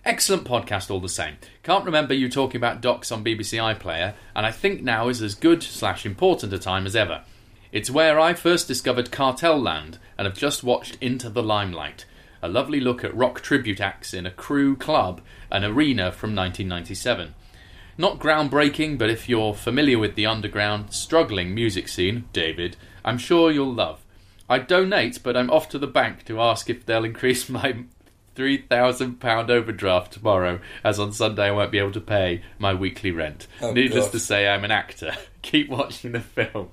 Excellent 0.04 0.44
podcast 0.44 0.90
all 0.90 1.00
the 1.00 1.08
same. 1.08 1.36
Can't 1.62 1.84
remember 1.84 2.14
you 2.14 2.28
talking 2.28 2.56
about 2.56 2.80
docs 2.80 3.10
on 3.10 3.24
BBC 3.24 3.58
iPlayer, 3.58 4.14
and 4.34 4.46
I 4.46 4.52
think 4.52 4.82
now 4.82 5.08
is 5.08 5.20
as 5.20 5.34
good 5.34 5.62
slash 5.62 6.06
important 6.06 6.52
a 6.52 6.58
time 6.58 6.86
as 6.86 6.96
ever. 6.96 7.24
It's 7.72 7.90
where 7.90 8.18
I 8.18 8.32
first 8.32 8.68
discovered 8.68 9.10
Cartel 9.10 9.60
Land 9.60 9.98
and 10.16 10.26
have 10.26 10.38
just 10.38 10.64
watched 10.64 10.96
Into 11.00 11.28
the 11.28 11.42
Limelight. 11.42 12.06
A 12.40 12.48
lovely 12.48 12.80
look 12.80 13.04
at 13.04 13.14
rock 13.14 13.40
tribute 13.40 13.80
acts 13.80 14.14
in 14.14 14.24
a 14.24 14.30
crew 14.30 14.76
club, 14.76 15.20
an 15.50 15.64
arena 15.64 16.12
from 16.12 16.34
1997. 16.34 17.34
Not 17.98 18.20
groundbreaking, 18.20 18.96
but 18.96 19.10
if 19.10 19.28
you're 19.28 19.54
familiar 19.54 19.98
with 19.98 20.14
the 20.14 20.26
underground, 20.26 20.92
struggling 20.92 21.52
music 21.54 21.88
scene, 21.88 22.26
David, 22.32 22.76
I'm 23.04 23.18
sure 23.18 23.50
you'll 23.50 23.74
love. 23.74 24.04
I 24.48 24.60
donate, 24.60 25.22
but 25.22 25.36
I'm 25.36 25.50
off 25.50 25.68
to 25.70 25.78
the 25.78 25.88
bank 25.88 26.24
to 26.26 26.40
ask 26.40 26.70
if 26.70 26.86
they'll 26.86 27.04
increase 27.04 27.48
my 27.48 27.84
£3,000 28.38 29.50
overdraft 29.50 30.12
tomorrow, 30.12 30.60
as 30.84 30.98
on 30.98 31.12
Sunday 31.12 31.46
I 31.46 31.50
won't 31.50 31.72
be 31.72 31.78
able 31.78 31.92
to 31.92 32.00
pay 32.00 32.42
my 32.58 32.74
weekly 32.74 33.10
rent. 33.10 33.46
Oh, 33.60 33.72
Needless 33.72 34.06
God. 34.06 34.12
to 34.12 34.20
say, 34.20 34.48
I'm 34.48 34.64
an 34.64 34.70
actor. 34.70 35.12
Keep 35.42 35.68
watching 35.70 36.12
the 36.12 36.20
films. 36.20 36.70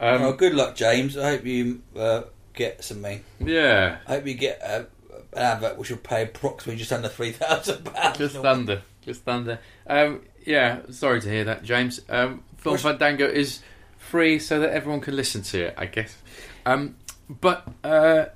Um, 0.00 0.20
well, 0.22 0.32
good 0.32 0.54
luck, 0.54 0.76
James. 0.76 1.16
I 1.16 1.30
hope 1.30 1.44
you 1.44 1.82
uh, 1.96 2.22
get 2.54 2.84
something. 2.84 3.24
Yeah, 3.40 3.98
I 4.06 4.14
hope 4.16 4.26
you 4.26 4.34
get 4.34 4.60
uh, 4.62 4.84
an 5.32 5.42
advert 5.42 5.76
which 5.78 5.90
will 5.90 5.96
pay 5.98 6.22
approximately 6.22 6.76
just 6.78 6.92
under 6.92 7.08
three 7.08 7.32
thousand 7.32 7.84
pounds. 7.84 8.18
just 8.18 8.36
under. 8.36 8.82
Just 9.04 9.26
under. 9.28 9.58
Um, 9.86 10.22
yeah, 10.44 10.80
sorry 10.90 11.20
to 11.20 11.28
hear 11.28 11.44
that, 11.44 11.64
James. 11.64 12.00
Um, 12.08 12.42
Film 12.58 12.74
What's- 12.74 12.82
Fandango 12.84 13.26
is 13.26 13.60
free 13.98 14.38
so 14.38 14.60
that 14.60 14.70
everyone 14.70 15.00
can 15.00 15.16
listen 15.16 15.42
to 15.42 15.66
it, 15.66 15.74
I 15.76 15.86
guess. 15.86 16.16
Um, 16.64 16.94
but 17.28 17.66
uh, 17.82 18.26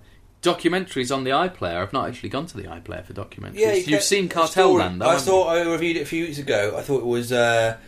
documentaries 0.43 1.15
on 1.15 1.25
the 1.25 1.31
iPlayer, 1.31 1.81
I've 1.81 1.93
not 1.93 2.09
actually 2.09 2.29
gone 2.29 2.47
to 2.47 2.57
the 2.57 2.65
iPlayer 2.65 3.05
for 3.05 3.13
documentaries. 3.13 3.55
Yeah, 3.55 3.75
you 3.75 3.85
You've 3.87 4.03
seen 4.03 4.29
Cartel 4.29 4.75
Land, 4.75 5.01
though, 5.01 5.09
I 5.09 5.17
thought 5.17 5.49
I 5.49 5.63
reviewed 5.63 5.97
it 5.97 6.03
a 6.03 6.07
few 6.07 6.25
weeks 6.25 6.39
ago. 6.39 6.75
I 6.77 6.83
thought 6.83 6.99
it 6.99 7.07
was 7.07 7.33
uh, 7.33 7.79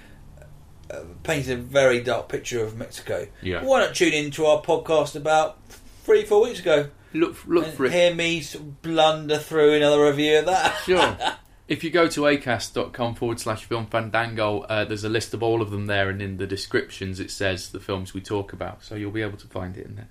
uh, 0.90 1.00
painted 1.22 1.58
a 1.58 1.62
very 1.62 2.00
dark 2.00 2.28
picture 2.28 2.62
of 2.64 2.76
Mexico. 2.76 3.26
Yeah. 3.42 3.64
Why 3.64 3.80
not 3.80 3.94
tune 3.94 4.12
in 4.12 4.30
to 4.32 4.46
our 4.46 4.62
podcast 4.62 5.16
about 5.16 5.58
three, 6.04 6.24
four 6.24 6.42
weeks 6.42 6.60
ago? 6.60 6.88
Look, 7.12 7.36
look 7.46 7.66
for 7.66 7.86
it. 7.86 7.92
hear 7.92 8.14
me 8.14 8.42
blunder 8.82 9.38
through 9.38 9.74
another 9.74 10.04
review 10.04 10.38
of 10.38 10.46
that? 10.46 10.76
Sure. 10.84 11.16
If 11.66 11.82
you 11.82 11.88
go 11.88 12.08
to 12.08 12.20
acast.com 12.22 13.14
forward 13.14 13.40
slash 13.40 13.64
film 13.64 13.86
fandango, 13.86 14.60
uh, 14.60 14.84
there's 14.84 15.02
a 15.02 15.08
list 15.08 15.32
of 15.32 15.42
all 15.42 15.62
of 15.62 15.70
them 15.70 15.86
there, 15.86 16.10
and 16.10 16.20
in 16.20 16.36
the 16.36 16.46
descriptions 16.46 17.20
it 17.20 17.30
says 17.30 17.70
the 17.70 17.80
films 17.80 18.12
we 18.12 18.20
talk 18.20 18.52
about, 18.52 18.84
so 18.84 18.94
you'll 18.96 19.10
be 19.10 19.22
able 19.22 19.38
to 19.38 19.46
find 19.46 19.78
it 19.78 19.86
in 19.86 19.96
there. 19.96 20.08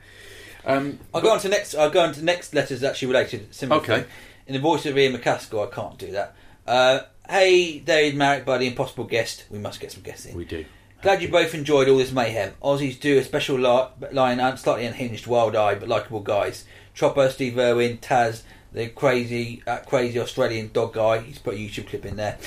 Um, 0.66 1.00
I'll 1.14 1.22
go 1.22 1.32
on 1.32 1.40
to 1.40 1.50
next. 1.50 1.76
I'll 1.76 1.90
go 1.90 2.02
on 2.02 2.14
to 2.14 2.24
next 2.24 2.54
letters 2.54 2.84
actually 2.84 3.10
related. 3.10 3.54
Similar 3.54 3.82
Okay. 3.82 3.96
thing. 4.02 4.06
In 4.48 4.54
the 4.54 4.60
voice 4.60 4.86
of 4.86 4.98
Ian 4.98 5.16
McCaskill, 5.18 5.68
I 5.68 5.74
can't 5.74 5.98
do 5.98 6.12
that. 6.12 6.36
Uh, 6.68 7.00
hey, 7.30 7.80
David 7.80 8.16
Marek, 8.18 8.46
buddy, 8.46 8.68
impossible 8.68 9.06
guest. 9.06 9.46
We 9.50 9.60
must 9.60 9.80
get 9.80 9.92
some 9.92 10.04
guests 10.04 10.26
in. 10.26 10.36
we 10.36 10.46
do. 10.46 10.66
Glad 11.02 11.22
you 11.22 11.28
both 11.28 11.54
enjoyed 11.54 11.90
all 11.90 11.98
this 11.98 12.14
mayhem. 12.14 12.54
Aussies 12.64 12.98
do 13.00 13.18
a 13.18 13.24
special 13.24 13.60
line, 13.60 14.58
slightly 14.58 14.86
unhinged, 14.86 15.28
wild-eyed 15.28 15.82
but 15.82 15.90
likable 15.90 16.22
guys. 16.22 16.64
Chopper, 16.94 17.30
Steve 17.30 17.58
Irwin, 17.58 17.98
Taz, 17.98 18.44
the 18.72 18.88
crazy, 18.88 19.62
uh, 19.68 19.80
crazy 19.80 20.18
Australian 20.20 20.72
dog 20.72 20.94
guy. 20.94 21.20
He's 21.20 21.40
put 21.40 21.56
a 21.56 21.58
YouTube 21.58 21.88
clip 21.88 22.06
in 22.06 22.16
there. 22.16 22.38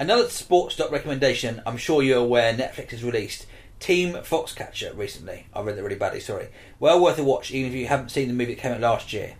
Another 0.00 0.28
sports 0.28 0.74
doc 0.76 0.90
recommendation. 0.90 1.62
I'm 1.64 1.76
sure 1.76 2.02
you're 2.02 2.18
aware 2.18 2.52
Netflix 2.52 2.90
has 2.90 3.04
released 3.04 3.46
Team 3.80 4.12
Foxcatcher 4.12 4.96
recently. 4.96 5.46
I 5.54 5.62
read 5.62 5.76
that 5.76 5.82
really 5.82 5.96
badly. 5.96 6.20
Sorry. 6.20 6.48
Well 6.78 7.02
worth 7.02 7.18
a 7.18 7.24
watch, 7.24 7.50
even 7.50 7.72
if 7.72 7.76
you 7.76 7.86
haven't 7.86 8.10
seen 8.10 8.28
the 8.28 8.34
movie 8.34 8.54
that 8.54 8.60
came 8.60 8.72
out 8.72 8.80
last 8.80 9.12
year. 9.12 9.34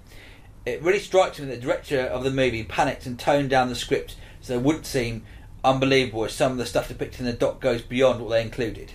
It 0.66 0.83
really 0.83 0.98
strikes 0.98 1.38
me 1.38 1.46
that 1.46 1.57
the 1.57 1.61
director 1.61 2.00
of 2.00 2.24
the 2.24 2.31
movie 2.31 2.64
panicked 2.64 3.07
and 3.07 3.18
toned 3.18 3.50
down 3.50 3.68
the 3.68 3.74
script 3.74 4.16
so 4.40 4.55
it 4.55 4.62
wouldn't 4.62 4.87
seem 4.87 5.24
unbelievable 5.62 6.24
as 6.24 6.33
some 6.33 6.53
of 6.53 6.59
the 6.59 6.66
stuff 6.66 6.88
depicted 6.88 7.20
in 7.20 7.26
the 7.26 7.33
doc 7.33 7.61
goes 7.61 7.83
beyond 7.83 8.20
what 8.20 8.31
they 8.31 8.42
included. 8.42 8.92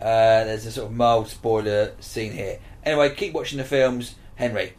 Uh, 0.00 0.44
there's 0.44 0.66
a 0.66 0.72
sort 0.72 0.90
of 0.90 0.96
mild 0.96 1.28
spoiler 1.28 1.92
scene 2.00 2.32
here. 2.32 2.58
Anyway, 2.84 3.14
keep 3.14 3.32
watching 3.32 3.58
the 3.58 3.64
films, 3.64 4.16
Henry. 4.36 4.72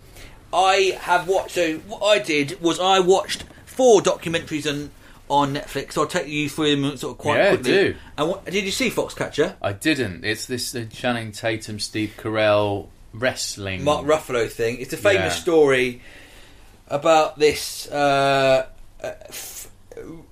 I 0.52 0.98
have 1.02 1.28
watched. 1.28 1.52
So 1.52 1.78
what 1.80 2.04
I 2.04 2.20
did 2.20 2.60
was 2.62 2.80
I 2.80 3.00
watched 3.00 3.44
four 3.66 4.02
documentaries 4.02 4.70
on 4.70 4.92
on 5.34 5.56
Netflix. 5.56 5.93
So 5.93 6.02
I'll 6.02 6.08
take 6.08 6.28
you 6.28 6.48
through 6.48 6.76
them 6.76 6.96
sort 6.98 7.13
of 7.13 7.17
quite 7.17 7.38
Yeah, 7.38 7.50
quickly. 7.56 7.72
do. 7.72 7.96
And 8.17 8.30
what, 8.30 8.46
did 8.46 8.63
you 8.65 8.72
see 8.72 8.89
Foxcatcher? 8.91 9.56
I 9.62 9.74
didn't. 9.74 10.24
It's 10.24 10.46
this 10.46 10.76
uh, 10.76 10.86
Channing 10.91 11.32
Tatum, 11.32 11.80
Steve 11.80 12.13
Carell 12.17 12.88
wrestling. 13.13 13.84
Mark 13.84 14.06
Ruffalo 14.06 14.50
thing. 14.50 14.80
It's 14.80 14.93
a 14.93 14.98
famous 14.98 15.36
Yeah. 15.36 15.41
story 15.41 16.02
about 16.88 17.39
this 17.39 17.88
uh, 17.91 18.67
uh, 19.04 19.12
f- 19.30 19.69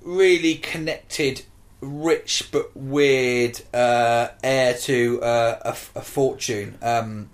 really 0.04 0.56
connected, 0.56 1.44
rich 1.82 2.50
but 2.52 2.76
weird 2.78 3.60
uh, 3.74 4.28
heir 4.44 4.76
to 4.76 5.22
uh, 5.24 5.60
a, 5.66 5.68
f- 5.70 5.92
a 5.96 6.02
fortune 6.02 6.78
um, 6.84 7.30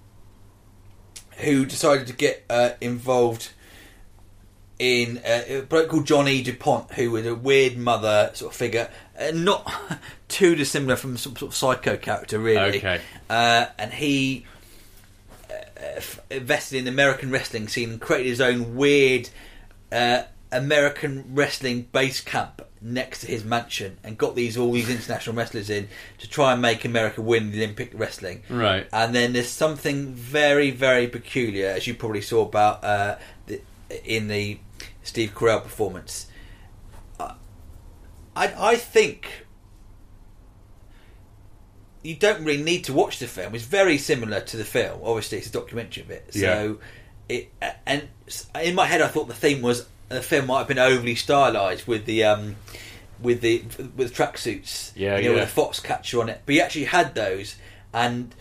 who 1.39 1.65
decided 1.65 2.08
to 2.08 2.13
get 2.13 2.45
uh, 2.49 2.71
involved 2.80 3.49
in 4.80 5.18
uh, 5.20 5.44
a 5.48 5.62
bloke 5.62 5.90
called 5.90 6.06
Johnny 6.06 6.42
Dupont, 6.42 6.92
who 6.94 7.12
was 7.12 7.26
a 7.26 7.36
weird 7.36 7.78
mother 7.78 8.32
sort 8.34 8.54
of 8.54 8.58
figure, 8.58 8.90
uh, 9.20 9.32
not 9.34 9.72
too 10.28 10.56
dissimilar 10.56 10.96
from 10.96 11.18
some 11.18 11.36
sort 11.36 11.52
of 11.52 11.56
psycho 11.56 11.98
character, 11.98 12.40
really. 12.40 12.78
Okay. 12.78 13.02
Uh, 13.30 13.68
and 13.78 13.92
he 13.94 14.46
uh, 15.50 16.02
invested 16.30 16.78
in 16.78 16.86
the 16.86 16.92
American 16.92 17.32
wrestling 17.32 17.68
scene 17.68 17.92
and 17.92 18.02
created 18.02 18.28
his 18.28 18.42
own 18.42 18.76
weird 18.76 19.30
uh, 19.92 20.24
American 20.52 21.26
wrestling 21.34 21.88
base 21.92 22.22
camp 22.22 22.62
next 22.80 23.22
to 23.22 23.28
his 23.28 23.44
mansion 23.44 23.98
and 24.04 24.18
got 24.18 24.36
these 24.36 24.56
all 24.56 24.72
these 24.72 24.90
international 24.90 25.36
wrestlers 25.36 25.70
in 25.70 25.88
to 26.20 26.30
try 26.30 26.54
and 26.54 26.62
make 26.62 26.86
America 26.86 27.22
win 27.22 27.52
the 27.52 27.58
Olympic 27.58 27.92
wrestling. 27.94 28.44
Right. 28.50 28.88
And 28.94 29.16
then 29.16 29.34
there's 29.34 29.50
something 29.50 30.13
very, 30.13 30.72
very 30.72 31.08
peculiar, 31.08 31.70
as 31.70 31.88
you 31.88 31.96
probably 31.96 32.22
saw 32.22 32.44
about 32.46 32.84
uh, 32.84 33.16
the, 33.48 33.62
in 34.06 34.28
the 34.28 34.60
Steve 35.08 35.34
Carell 35.34 35.63
performance. 35.63 36.28
I, 37.20 37.34
I, 38.36 38.76
think 38.76 39.48
you 42.04 42.15
don't 42.15 42.43
really 42.43 42.62
need 42.62 42.84
to 42.84 42.93
watch 42.93 43.17
the 43.17 43.26
film. 43.26 43.56
It's 43.56 43.63
very 43.63 43.98
similar 43.98 44.41
to 44.41 44.58
the 44.58 44.65
film. 44.65 45.00
Obviously, 45.04 45.39
it's 45.39 45.48
a 45.48 45.52
documentary 45.52 46.04
of 46.04 46.12
it. 46.12 46.34
So, 46.34 46.78
it 47.28 47.52
and 47.88 48.10
in 48.62 48.76
my 48.76 48.86
head, 48.86 49.02
I 49.02 49.08
thought 49.08 49.28
the 49.28 49.34
theme 49.34 49.63
was 49.63 49.88
the 50.10 50.22
film 50.22 50.48
might 50.48 50.60
have 50.60 50.67
been 50.67 50.78
overly 50.78 51.15
stylized 51.15 51.88
with 51.88 52.06
the 52.06 52.26
um, 52.26 52.58
with 53.20 53.41
the 53.41 53.63
with 53.96 54.13
tracksuits. 54.13 54.91
Yeah, 54.96 55.17
you 55.17 55.24
know, 55.24 55.30
yeah. 55.32 55.39
with 55.39 55.50
a 55.50 55.52
fox 55.52 55.80
catcher 55.80 56.22
on 56.22 56.30
it. 56.30 56.41
But 56.46 56.54
he 56.54 56.62
actually 56.62 56.86
had 56.86 57.15
those, 57.15 57.56
and 57.91 58.36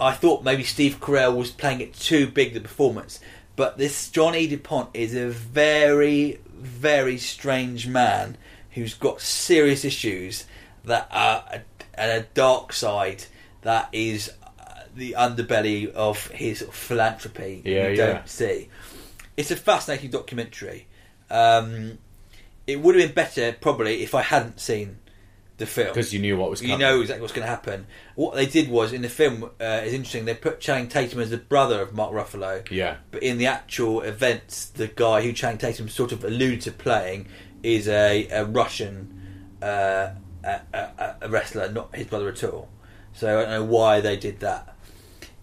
I 0.00 0.12
thought 0.12 0.44
maybe 0.44 0.62
Steve 0.62 0.98
Carell 1.00 1.36
was 1.36 1.50
playing 1.50 1.80
it 1.82 1.94
too 1.94 2.26
big 2.26 2.54
the 2.54 2.60
performance. 2.60 3.20
But 3.56 3.78
this 3.78 4.10
Johnny 4.10 4.46
DuPont 4.46 4.90
is 4.94 5.14
a 5.14 5.28
very, 5.28 6.40
very 6.54 7.16
strange 7.18 7.86
man 7.86 8.36
who's 8.72 8.94
got 8.94 9.20
serious 9.22 9.84
issues 9.84 10.44
that 10.84 11.08
are 11.10 11.44
a, 11.50 11.60
and 11.94 12.10
a 12.10 12.26
dark 12.34 12.72
side 12.74 13.24
that 13.62 13.88
is 13.92 14.30
uh, 14.60 14.64
the 14.94 15.14
underbelly 15.18 15.90
of 15.92 16.28
his 16.28 16.62
philanthropy 16.70 17.62
Yeah, 17.64 17.88
you 17.88 17.96
yeah. 17.96 18.06
don't 18.12 18.28
see. 18.28 18.68
It's 19.36 19.50
a 19.50 19.56
fascinating 19.56 20.10
documentary. 20.10 20.86
Um, 21.30 21.98
it 22.66 22.80
would 22.80 22.94
have 22.96 23.08
been 23.08 23.14
better 23.14 23.56
probably 23.58 24.02
if 24.02 24.14
I 24.14 24.22
hadn't 24.22 24.60
seen 24.60 24.98
the 25.58 25.66
film 25.66 25.88
Because 25.88 26.12
you 26.12 26.20
knew 26.20 26.36
what 26.36 26.50
was 26.50 26.60
coming. 26.60 26.72
you 26.72 26.78
know 26.78 27.00
exactly 27.00 27.22
what's 27.22 27.32
going 27.32 27.44
to 27.46 27.50
happen. 27.50 27.86
What 28.14 28.34
they 28.34 28.46
did 28.46 28.68
was 28.68 28.92
in 28.92 29.02
the 29.02 29.08
film 29.08 29.44
uh, 29.60 29.64
is 29.84 29.92
interesting. 29.94 30.24
They 30.26 30.34
put 30.34 30.60
Channing 30.60 30.88
Tatum 30.88 31.20
as 31.20 31.30
the 31.30 31.38
brother 31.38 31.80
of 31.80 31.94
Mark 31.94 32.12
Ruffalo, 32.12 32.70
Yeah. 32.70 32.96
but 33.10 33.22
in 33.22 33.38
the 33.38 33.46
actual 33.46 34.02
events, 34.02 34.66
the 34.66 34.86
guy 34.88 35.22
who 35.22 35.32
Channing 35.32 35.58
Tatum 35.58 35.88
sort 35.88 36.12
of 36.12 36.24
alluded 36.24 36.60
to 36.62 36.72
playing 36.72 37.28
is 37.62 37.88
a, 37.88 38.28
a 38.28 38.44
Russian 38.44 39.12
uh, 39.62 40.10
a, 40.44 40.60
a, 40.74 41.14
a 41.22 41.28
wrestler, 41.28 41.70
not 41.72 41.94
his 41.96 42.06
brother 42.06 42.28
at 42.28 42.44
all. 42.44 42.68
So 43.14 43.38
I 43.38 43.42
don't 43.42 43.50
know 43.50 43.64
why 43.64 44.00
they 44.00 44.16
did 44.16 44.40
that, 44.40 44.76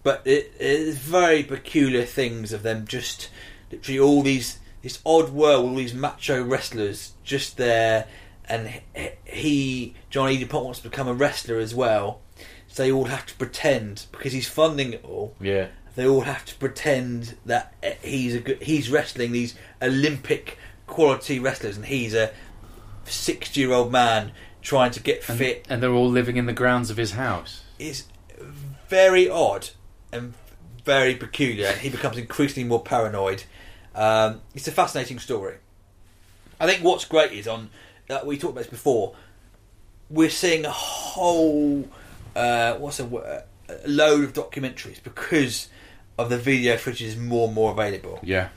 but 0.04 0.22
it 0.24 0.54
is 0.60 0.96
very 0.98 1.42
peculiar 1.42 2.04
things 2.04 2.52
of 2.52 2.62
them 2.62 2.86
just 2.86 3.28
literally 3.72 3.98
all 3.98 4.22
these 4.22 4.60
this 4.82 5.00
odd 5.04 5.30
world, 5.30 5.64
all 5.70 5.74
these 5.74 5.92
macho 5.94 6.42
wrestlers 6.42 7.14
just 7.24 7.56
there, 7.56 8.06
and 8.48 8.68
he- 8.94 9.10
he 9.24 9.94
Johnny 10.10 10.36
DuPont 10.38 10.64
wants 10.64 10.80
to 10.80 10.88
become 10.88 11.08
a 11.08 11.14
wrestler 11.14 11.58
as 11.58 11.74
well. 11.74 12.20
So 12.68 12.82
they 12.82 12.90
all 12.92 13.04
have 13.06 13.24
to 13.26 13.34
pretend 13.34 14.06
because 14.12 14.32
he's 14.32 14.48
funding 14.48 14.92
it 14.94 15.04
all 15.04 15.34
Yeah. 15.40 15.68
they 15.94 16.06
all 16.06 16.22
have 16.22 16.44
to 16.46 16.54
pretend 16.56 17.36
that 17.46 17.72
eh, 17.82 17.94
he's 18.02 18.34
a 18.34 18.40
good, 18.40 18.62
he's 18.62 18.90
wrestling 18.90 19.30
these 19.32 19.54
Olympic 19.80 20.58
quality 20.86 21.38
wrestlers, 21.38 21.76
and 21.76 21.86
he's 21.86 22.14
a 22.14 22.32
sixty-year-old 23.04 23.92
man 23.92 24.32
trying 24.62 24.90
to 24.92 25.00
get 25.00 25.28
And, 25.28 25.38
fit. 25.38 25.66
and 25.68 25.82
they're 25.82 25.92
all 25.92 26.08
living 26.10 26.36
in 26.36 26.46
the 26.46 26.52
grounds 26.52 26.90
of 26.90 26.96
his 26.96 27.12
house. 27.12 27.62
It's 27.78 28.04
very 28.88 29.28
odd 29.28 29.70
and 30.12 30.34
very 30.84 31.14
peculiar, 31.14 31.68
and 31.68 31.80
he 31.80 31.88
becomes 31.90 32.16
increasingly 32.18 32.68
more 32.68 32.82
paranoid. 32.82 33.44
Um, 33.94 34.40
it's 34.54 34.66
a 34.68 34.72
fascinating 34.72 35.18
story. 35.18 35.56
I 36.60 36.66
think 36.66 36.82
what's 36.82 37.04
great 37.04 37.32
is 37.32 37.46
on 37.46 37.70
uh, 38.10 38.20
we 38.24 38.36
talked 38.38 38.52
about 38.52 38.62
this 38.64 38.70
before. 38.70 39.14
We're 40.10 40.30
seeing 40.30 40.64
a 40.64 40.70
whole 40.70 41.88
uh, 42.36 42.74
what's 42.74 43.00
a, 43.00 43.04
wo- 43.04 43.42
a 43.68 43.88
load 43.88 44.24
of 44.24 44.32
documentaries 44.32 45.02
because 45.02 45.68
of 46.18 46.28
the 46.30 46.38
video 46.38 46.76
footage 46.76 47.02
is 47.02 47.16
more 47.16 47.46
and 47.46 47.54
more 47.54 47.72
available. 47.72 48.20
Yeah. 48.22 48.48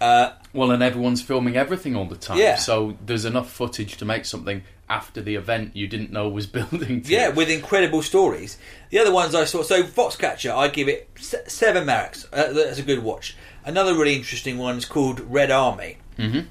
Uh, 0.00 0.32
Well, 0.54 0.70
and 0.70 0.82
everyone's 0.82 1.20
filming 1.22 1.56
everything 1.56 1.94
all 1.94 2.06
the 2.06 2.16
time. 2.16 2.38
Yeah. 2.38 2.56
So 2.56 2.96
there's 3.04 3.24
enough 3.26 3.50
footage 3.52 3.98
to 3.98 4.04
make 4.04 4.24
something 4.24 4.62
after 4.88 5.20
the 5.20 5.34
event 5.36 5.76
you 5.76 5.86
didn't 5.86 6.10
know 6.10 6.28
was 6.28 6.46
building. 6.58 7.02
To. 7.02 7.12
yeah, 7.12 7.28
with 7.28 7.50
incredible 7.50 8.02
stories. 8.02 8.56
The 8.88 8.98
other 8.98 9.12
ones 9.12 9.34
I 9.34 9.44
saw, 9.44 9.62
so 9.62 9.82
Foxcatcher, 9.84 10.52
I 10.56 10.68
give 10.68 10.88
it 10.88 11.08
seven 11.18 11.86
marks. 11.86 12.26
Uh, 12.32 12.52
that's 12.52 12.78
a 12.78 12.82
good 12.82 13.02
watch. 13.02 13.36
Another 13.64 13.92
really 13.94 14.16
interesting 14.16 14.56
one 14.56 14.78
is 14.78 14.86
called 14.86 15.20
Red 15.20 15.50
Army, 15.50 15.98
Mhm. 16.18 16.46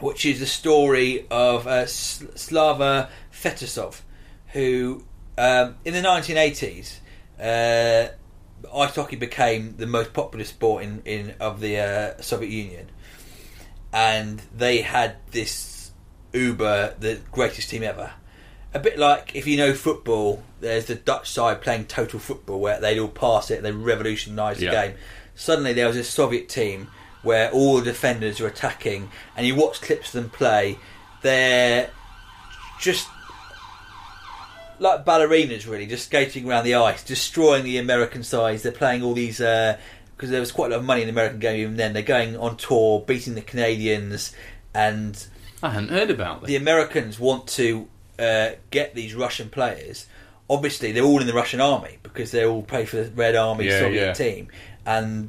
Which 0.00 0.24
is 0.26 0.40
the 0.40 0.46
story 0.46 1.26
of 1.30 1.66
uh, 1.66 1.86
Slava 1.86 3.08
Fetisov, 3.32 4.00
who 4.52 5.04
um, 5.36 5.76
in 5.84 5.94
the 5.94 6.00
1980s, 6.02 6.98
uh, 7.40 8.08
ice 8.74 8.94
hockey 8.94 9.16
became 9.16 9.76
the 9.76 9.86
most 9.86 10.12
popular 10.12 10.44
sport 10.44 10.82
in, 10.84 11.02
in 11.04 11.34
of 11.40 11.60
the 11.60 11.78
uh, 11.78 12.20
Soviet 12.20 12.50
Union, 12.50 12.88
and 13.92 14.42
they 14.56 14.82
had 14.82 15.16
this 15.30 15.90
Uber, 16.32 16.94
the 16.98 17.20
greatest 17.32 17.70
team 17.70 17.82
ever. 17.82 18.12
A 18.74 18.78
bit 18.78 18.98
like 18.98 19.34
if 19.34 19.46
you 19.46 19.56
know 19.56 19.72
football, 19.72 20.42
there's 20.60 20.84
the 20.86 20.94
Dutch 20.94 21.30
side 21.30 21.62
playing 21.62 21.86
total 21.86 22.18
football 22.20 22.60
where 22.60 22.78
they'd 22.80 22.98
all 22.98 23.08
pass 23.08 23.50
it, 23.50 23.62
they 23.62 23.72
revolutionised 23.72 24.60
Yeah. 24.60 24.70
the 24.70 24.76
game. 24.88 24.96
Suddenly 25.34 25.72
there 25.72 25.86
was 25.86 25.96
a 25.96 26.04
Soviet 26.04 26.48
team 26.48 26.88
where 27.28 27.50
all 27.52 27.76
the 27.78 27.84
defenders 27.84 28.40
are 28.40 28.46
attacking, 28.48 29.10
and 29.36 29.46
you 29.46 29.54
watch 29.54 29.80
clips 29.80 30.14
of 30.14 30.22
them 30.22 30.30
play. 30.30 30.78
They're 31.22 31.90
just 32.80 33.08
like 34.78 35.04
ballerinas, 35.04 35.68
really, 35.68 35.86
just 35.86 36.06
skating 36.06 36.48
around 36.48 36.64
the 36.64 36.74
ice, 36.74 37.02
destroying 37.02 37.64
the 37.64 37.78
American 37.78 38.22
sides. 38.22 38.62
They're 38.62 38.72
playing 38.72 39.02
all 39.02 39.14
these 39.14 39.38
because 39.38 40.30
there 40.30 40.40
was 40.40 40.52
quite 40.52 40.68
a 40.68 40.74
lot 40.74 40.80
of 40.80 40.84
money 40.84 41.02
in 41.02 41.06
the 41.08 41.12
American 41.12 41.38
game 41.40 41.60
even 41.60 41.76
then. 41.76 41.92
They're 41.92 42.02
going 42.02 42.36
on 42.36 42.56
tour, 42.56 43.00
beating 43.06 43.34
the 43.34 43.42
Canadians, 43.42 44.32
and 44.74 45.26
I 45.62 45.70
hadn't 45.70 45.90
heard 45.90 46.10
about 46.10 46.40
this. 46.42 46.48
the 46.48 46.56
Americans 46.56 47.18
want 47.18 47.46
to 47.48 47.88
uh, 48.18 48.50
get 48.70 48.94
these 48.94 49.14
Russian 49.14 49.50
players. 49.50 50.06
Obviously, 50.50 50.92
they're 50.92 51.04
all 51.04 51.20
in 51.20 51.26
the 51.26 51.34
Russian 51.34 51.60
army 51.60 51.98
because 52.02 52.30
they 52.30 52.46
all 52.46 52.62
play 52.62 52.86
for 52.86 52.96
the 53.02 53.10
Red 53.10 53.36
Army 53.36 53.66
Yeah, 53.66 53.80
Soviet 53.80 54.06
yeah. 54.06 54.12
team, 54.14 54.48
and 54.86 55.28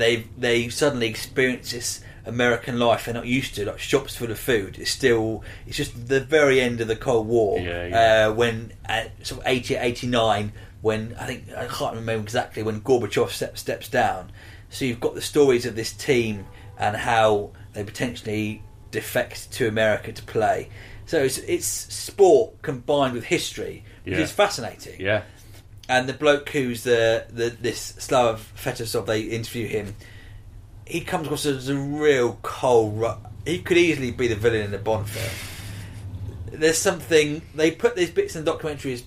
they 0.00 0.24
they 0.38 0.68
suddenly 0.68 1.08
experience 1.08 1.72
this 1.72 2.00
American 2.26 2.78
life 2.78 3.06
they're 3.06 3.14
not 3.14 3.26
used 3.26 3.54
to, 3.54 3.64
like 3.66 3.78
shops 3.78 4.16
full 4.16 4.30
of 4.30 4.38
food. 4.38 4.78
It's 4.78 4.90
still 4.90 5.42
it's 5.66 5.76
just 5.76 6.08
the 6.08 6.20
very 6.20 6.60
end 6.60 6.80
of 6.80 6.88
the 6.88 6.96
Cold 6.96 7.26
War 7.26 7.58
Yeah, 7.60 7.86
yeah. 7.86 8.28
Uh, 8.28 8.32
when 8.34 8.72
at 8.84 9.26
sort 9.26 9.40
of 9.40 9.46
80, 9.46 9.76
89, 9.76 10.52
when 10.82 11.14
I 11.18 11.26
think 11.26 11.44
I 11.56 11.66
can't 11.66 11.94
remember 11.96 12.22
exactly 12.22 12.62
when 12.62 12.80
Gorbachev 12.82 13.30
step, 13.30 13.56
steps 13.58 13.88
down. 13.88 14.30
So 14.68 14.84
you've 14.84 15.00
got 15.00 15.14
the 15.14 15.22
stories 15.22 15.66
of 15.66 15.74
this 15.76 15.92
team 15.92 16.46
and 16.78 16.96
how 16.96 17.50
they 17.72 17.84
potentially 17.84 18.62
defect 18.90 19.50
to 19.52 19.66
America 19.68 20.12
to 20.12 20.22
play. 20.22 20.68
So 21.06 21.22
it's, 21.22 21.38
it's 21.38 21.66
sport 21.66 22.62
combined 22.62 23.14
with 23.14 23.24
history, 23.24 23.84
which 24.04 24.14
Yeah. 24.16 24.20
is 24.22 24.30
fascinating. 24.32 25.00
Yeah. 25.00 25.22
And 25.90 26.08
the 26.08 26.12
bloke 26.12 26.50
who's 26.50 26.84
the, 26.84 27.26
the 27.30 27.50
this 27.50 27.80
Slav 27.98 28.52
Fetisov, 28.56 29.06
they 29.06 29.22
interview 29.22 29.66
him. 29.66 29.96
He 30.86 31.00
comes 31.00 31.26
across 31.26 31.44
as 31.46 31.68
a 31.68 31.76
real 31.76 32.38
cold. 32.42 33.04
He 33.44 33.58
could 33.60 33.76
easily 33.76 34.12
be 34.12 34.28
the 34.28 34.36
villain 34.36 34.66
in 34.66 34.72
a 34.72 34.78
Bond 34.78 35.08
film. 35.08 36.60
There's 36.60 36.78
something 36.78 37.42
they 37.56 37.72
put 37.72 37.96
these 37.96 38.10
bits 38.10 38.36
in 38.36 38.44
documentaries 38.44 39.02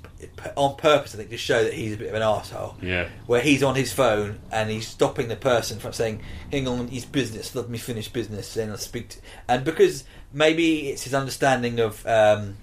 on 0.58 0.76
purpose, 0.76 1.16
I 1.16 1.20
think, 1.20 1.30
to 1.30 1.38
show 1.38 1.64
that 1.64 1.74
he's 1.74 1.94
a 1.94 1.98
bit 1.98 2.10
of 2.10 2.16
an 2.16 2.22
asshole. 2.22 2.76
Yeah. 2.82 3.08
Where 3.28 3.42
he's 3.42 3.64
on 3.64 3.76
his 3.76 3.94
phone 3.94 4.40
and 4.52 4.70
he's 4.70 4.86
stopping 4.86 5.30
the 5.30 5.38
person 5.38 5.80
from 5.80 5.94
saying, 5.94 6.22
"Hang 6.52 6.68
on, 6.68 6.90
it's 6.92 7.06
business. 7.06 7.56
Let 7.56 7.70
me 7.70 7.78
finish 7.78 8.10
business, 8.10 8.54
then 8.56 8.70
I'll 8.70 8.78
speak." 8.78 9.08
To... 9.08 9.20
And 9.48 9.64
because 9.64 10.04
maybe 10.34 10.90
it's 10.90 11.04
his 11.04 11.14
understanding 11.14 11.80
of 11.80 12.06
um, 12.06 12.58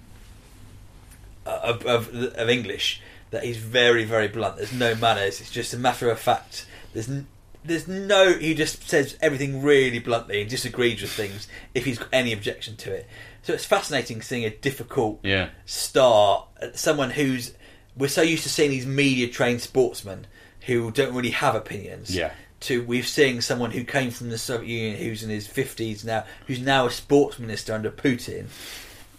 of, 1.43 1.83
of 1.87 2.13
of 2.13 2.49
English 2.49 3.01
that 3.31 3.43
he's 3.43 3.57
very 3.57 4.03
very 4.03 4.27
blunt. 4.27 4.57
There's 4.57 4.73
no 4.73 4.93
manners. 4.95 5.41
It's 5.41 5.51
just 5.51 5.73
a 5.73 5.77
matter 5.77 6.09
of 6.09 6.19
fact. 6.19 6.65
There's 6.93 7.09
n- 7.09 7.27
there's 7.63 7.87
no. 7.87 8.33
He 8.33 8.53
just 8.55 8.87
says 8.89 9.17
everything 9.21 9.61
really 9.61 9.99
bluntly 9.99 10.41
and 10.41 10.49
disagrees 10.49 11.01
with 11.01 11.11
things 11.11 11.47
if 11.75 11.85
he's 11.85 11.99
got 11.99 12.09
any 12.11 12.33
objection 12.33 12.75
to 12.77 12.91
it. 12.93 13.07
So 13.43 13.53
it's 13.53 13.65
fascinating 13.65 14.21
seeing 14.21 14.45
a 14.45 14.49
difficult 14.49 15.19
Yeah. 15.23 15.49
star, 15.65 16.45
uh, 16.61 16.67
someone 16.73 17.11
who's 17.11 17.53
we're 17.97 18.07
so 18.07 18.21
used 18.21 18.43
to 18.43 18.49
seeing 18.49 18.71
these 18.71 18.85
media 18.85 19.27
trained 19.27 19.61
sportsmen 19.61 20.25
who 20.61 20.91
don't 20.91 21.13
really 21.13 21.31
have 21.31 21.55
opinions. 21.55 22.15
Yeah. 22.15 22.31
To 22.61 22.83
we've 22.83 23.07
seeing 23.07 23.41
someone 23.41 23.71
who 23.71 23.83
came 23.83 24.11
from 24.11 24.29
the 24.29 24.37
Soviet 24.37 24.67
Union, 24.67 24.97
who's 25.01 25.23
in 25.23 25.29
his 25.29 25.47
fifties 25.47 26.03
now, 26.05 26.25
who's 26.47 26.59
now 26.59 26.85
a 26.85 26.91
sports 26.91 27.39
minister 27.39 27.73
under 27.73 27.89
Putin, 27.91 28.45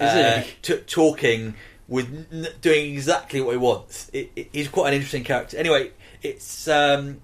uh, 0.01 0.41
he? 0.41 0.51
t- 0.63 0.77
talking 0.87 1.55
with 1.93 2.27
n- 2.33 2.49
doing 2.63 2.95
exactly 2.95 3.43
what 3.43 3.51
he 3.51 3.59
wants. 3.59 4.11
It, 4.15 4.33
it, 4.35 4.49
he's 4.51 4.69
quite 4.69 4.89
an 4.89 4.95
interesting 4.95 5.25
character. 5.25 5.59
Anyway, 5.59 5.91
it's 6.23 6.67
um, 6.67 7.21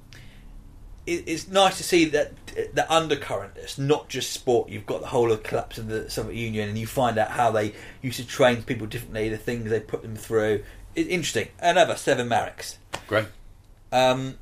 it, 1.07 1.25
it's 1.27 1.49
nice 1.49 1.79
to 1.79 1.83
see 1.83 2.05
that 2.05 2.35
the 2.75 2.93
undercurrent. 2.93 3.55
It's 3.57 3.79
not 3.79 4.11
just 4.11 4.31
sport. 4.31 4.69
You've 4.69 4.85
got 4.85 5.01
the 5.01 5.07
whole 5.07 5.33
of 5.33 5.43
collapse 5.43 5.79
of 5.79 5.89
the 5.89 6.11
Soviet 6.11 6.35
Union, 6.35 6.69
and 6.69 6.77
you 6.77 6.87
find 6.87 7.17
out 7.17 7.31
how 7.31 7.51
they 7.51 7.73
used 8.03 8.19
to 8.19 8.27
train 8.27 8.63
people 8.63 8.87
differently, 8.87 9.31
the 9.31 9.39
things 9.39 9.71
they 9.71 9.81
put 9.81 10.03
them 10.03 10.15
through. 10.15 10.63
It's 10.95 11.09
interesting. 11.09 11.49
Another 11.61 11.97
seven 11.97 12.29
Mareks. 12.29 12.77
Great. 13.07 13.25
Um, 13.91 14.37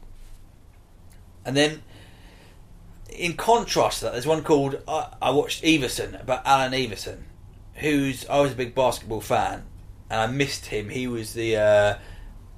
and 1.45 1.57
then, 1.57 1.83
in 3.09 3.35
contrast 3.35 4.01
to 4.01 4.07
that, 4.07 4.13
there's 4.13 4.27
one 4.27 4.43
called 4.43 4.83
I, 4.89 5.15
I 5.23 5.31
watched 5.31 5.65
Iverson 5.65 6.17
about 6.17 6.45
Allen 6.45 6.75
Iverson, 6.75 7.27
who's 7.75 8.27
I 8.27 8.41
was 8.41 8.51
a 8.51 8.57
big 8.57 8.75
basketball 8.75 9.21
fan, 9.21 9.63
and 10.11 10.21
I 10.21 10.27
missed 10.27 10.67
him. 10.67 10.89
He 10.91 11.07
was 11.07 11.35
the 11.35 11.57
uh, 11.57 11.99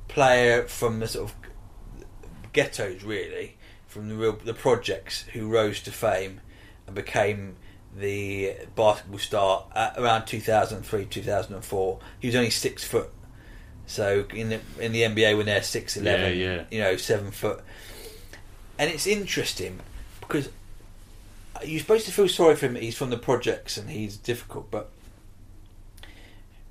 player 0.08 0.64
from 0.68 1.00
the 1.00 1.08
sort 1.08 1.30
of 1.30 1.36
ghettos, 2.52 3.02
really, 3.04 3.56
from 3.86 4.08
the 4.08 4.14
real 4.14 4.32
the 4.32 4.54
projects 4.54 5.22
who 5.32 5.48
rose 5.48 5.80
to 5.82 5.90
fame 5.92 6.40
and 6.86 6.94
became 6.94 7.56
the 7.96 8.54
basketball 8.76 9.18
star 9.18 9.64
around 9.96 10.26
2003 10.26 11.06
2004 11.06 11.98
he 12.20 12.28
was 12.28 12.36
only 12.36 12.50
six 12.50 12.84
foot 12.84 13.10
so 13.86 14.26
in 14.34 14.50
the 14.50 14.60
in 14.78 14.92
the 14.92 15.02
NBA 15.02 15.36
when 15.36 15.46
they're 15.46 15.62
six 15.62 15.96
eleven 15.96 16.36
Yeah, 16.38 16.44
yeah. 16.56 16.64
you 16.70 16.78
know 16.80 16.96
seven 16.98 17.30
foot 17.30 17.64
and 18.78 18.90
it's 18.90 19.06
interesting 19.06 19.80
because 20.20 20.50
you're 21.64 21.80
supposed 21.80 22.04
to 22.06 22.12
feel 22.12 22.28
sorry 22.28 22.54
for 22.56 22.66
him 22.66 22.74
he's 22.76 22.96
from 22.96 23.08
the 23.10 23.16
projects 23.18 23.78
and 23.78 23.88
he's 23.90 24.16
difficult 24.18 24.70
but 24.70 24.90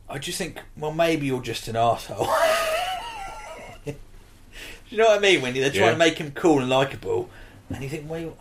I 0.09 0.17
just 0.19 0.37
think 0.37 0.59
well 0.77 0.93
maybe 0.93 1.25
you're 1.27 1.41
just 1.41 1.67
an 1.67 1.75
asshole 1.75 2.27
Do 3.85 3.95
you 4.95 4.97
know 4.99 5.07
what 5.09 5.17
I 5.17 5.21
mean? 5.21 5.41
When 5.41 5.53
they're 5.53 5.69
trying 5.69 5.83
Yeah. 5.87 5.91
to 5.91 5.97
make 5.97 6.17
him 6.17 6.31
cool 6.31 6.59
and 6.61 6.69
likable, 6.69 7.29
and 7.69 7.83
you 7.83 7.89
think, 7.89 8.09
well, 8.09 8.37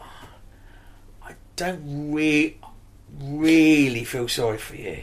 I 1.21 1.33
don't 1.57 2.13
re- 2.13 2.57
really 3.21 4.05
feel 4.05 4.29
sorry 4.29 4.59
for 4.59 4.77
you 4.77 5.03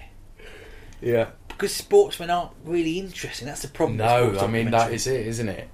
Yeah. 1.01 1.31
because 1.49 1.73
sportsmen 1.75 2.29
aren't 2.29 2.51
really 2.63 2.97
interesting. 2.97 3.45
That's 3.45 3.61
the 3.61 3.67
problem. 3.67 3.97
No, 3.97 4.39
I 4.39 4.47
mean 4.47 4.71
that 4.71 4.93
is 4.93 5.05
it, 5.05 5.27
isn't 5.27 5.49
it? 5.49 5.67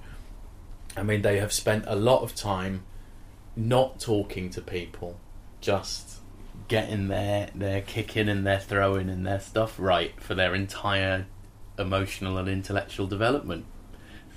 I 0.96 1.04
mean 1.04 1.22
they 1.22 1.38
have 1.38 1.52
spent 1.52 1.84
a 1.86 1.94
lot 1.94 2.22
of 2.22 2.34
time 2.34 2.82
not 3.54 4.00
talking 4.00 4.50
to 4.50 4.60
people, 4.60 5.20
just 5.60 6.09
getting 6.70 7.08
their 7.08 7.50
their 7.54 7.82
kicking 7.82 8.28
and 8.30 8.46
their 8.46 8.60
throwing 8.60 9.10
and 9.10 9.26
their 9.26 9.40
stuff 9.40 9.74
right 9.78 10.14
for 10.22 10.34
their 10.34 10.54
entire 10.54 11.26
emotional 11.78 12.38
and 12.38 12.48
intellectual 12.48 13.06
development, 13.06 13.66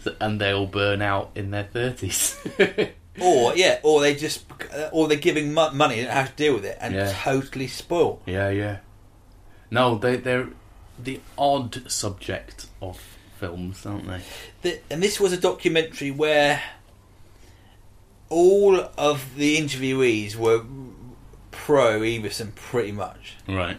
So- 0.03 0.15
and 0.19 0.41
they 0.41 0.51
all 0.51 0.65
burn 0.65 1.01
out 1.01 1.29
in 1.36 1.51
their 1.51 1.63
thirties. 1.63 2.38
Or 3.21 3.55
yeah, 3.55 3.79
or 3.84 4.01
they 4.01 4.15
just, 4.15 4.43
uh, 4.75 4.89
or 4.91 5.07
they're 5.07 5.19
giving 5.19 5.53
mo- 5.53 5.69
money 5.69 5.99
and 5.99 6.09
have 6.09 6.31
to 6.31 6.36
deal 6.36 6.55
with 6.55 6.65
it 6.65 6.79
and 6.81 6.95
Yeah. 6.95 7.13
totally 7.15 7.67
spoil. 7.67 8.19
yeah, 8.25 8.49
yeah. 8.49 8.77
No, 9.69 9.99
they 9.99 10.15
they're 10.15 10.47
the 10.97 11.19
odd 11.38 11.84
subject 11.91 12.65
of 12.81 12.99
films, 13.39 13.86
aren't 13.86 14.07
they? 14.07 14.21
The, 14.63 14.79
and 14.89 15.03
this 15.03 15.19
was 15.19 15.31
a 15.31 15.38
documentary 15.38 16.09
where 16.09 16.59
all 18.29 18.79
of 18.97 19.36
the 19.36 19.57
interviewees 19.57 20.36
were 20.36 20.63
pro 21.54 22.04
Iverson 22.04 22.51
pretty 22.56 22.91
much. 22.91 23.36
Right. 23.47 23.78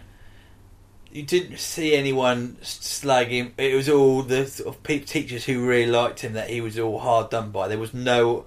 you 1.12 1.22
didn't 1.22 1.58
see 1.58 1.94
anyone 1.94 2.56
slag 2.62 3.28
him. 3.28 3.52
It 3.58 3.74
was 3.74 3.88
all 3.88 4.22
the 4.22 4.46
sort 4.46 4.74
of 4.76 4.82
teachers 5.06 5.44
who 5.44 5.66
really 5.66 5.90
liked 5.90 6.20
him 6.20 6.32
that 6.32 6.48
he 6.50 6.60
was 6.60 6.78
all 6.78 6.98
hard 6.98 7.30
done 7.30 7.50
by. 7.50 7.68
There 7.68 7.78
was 7.78 7.92
no 7.94 8.46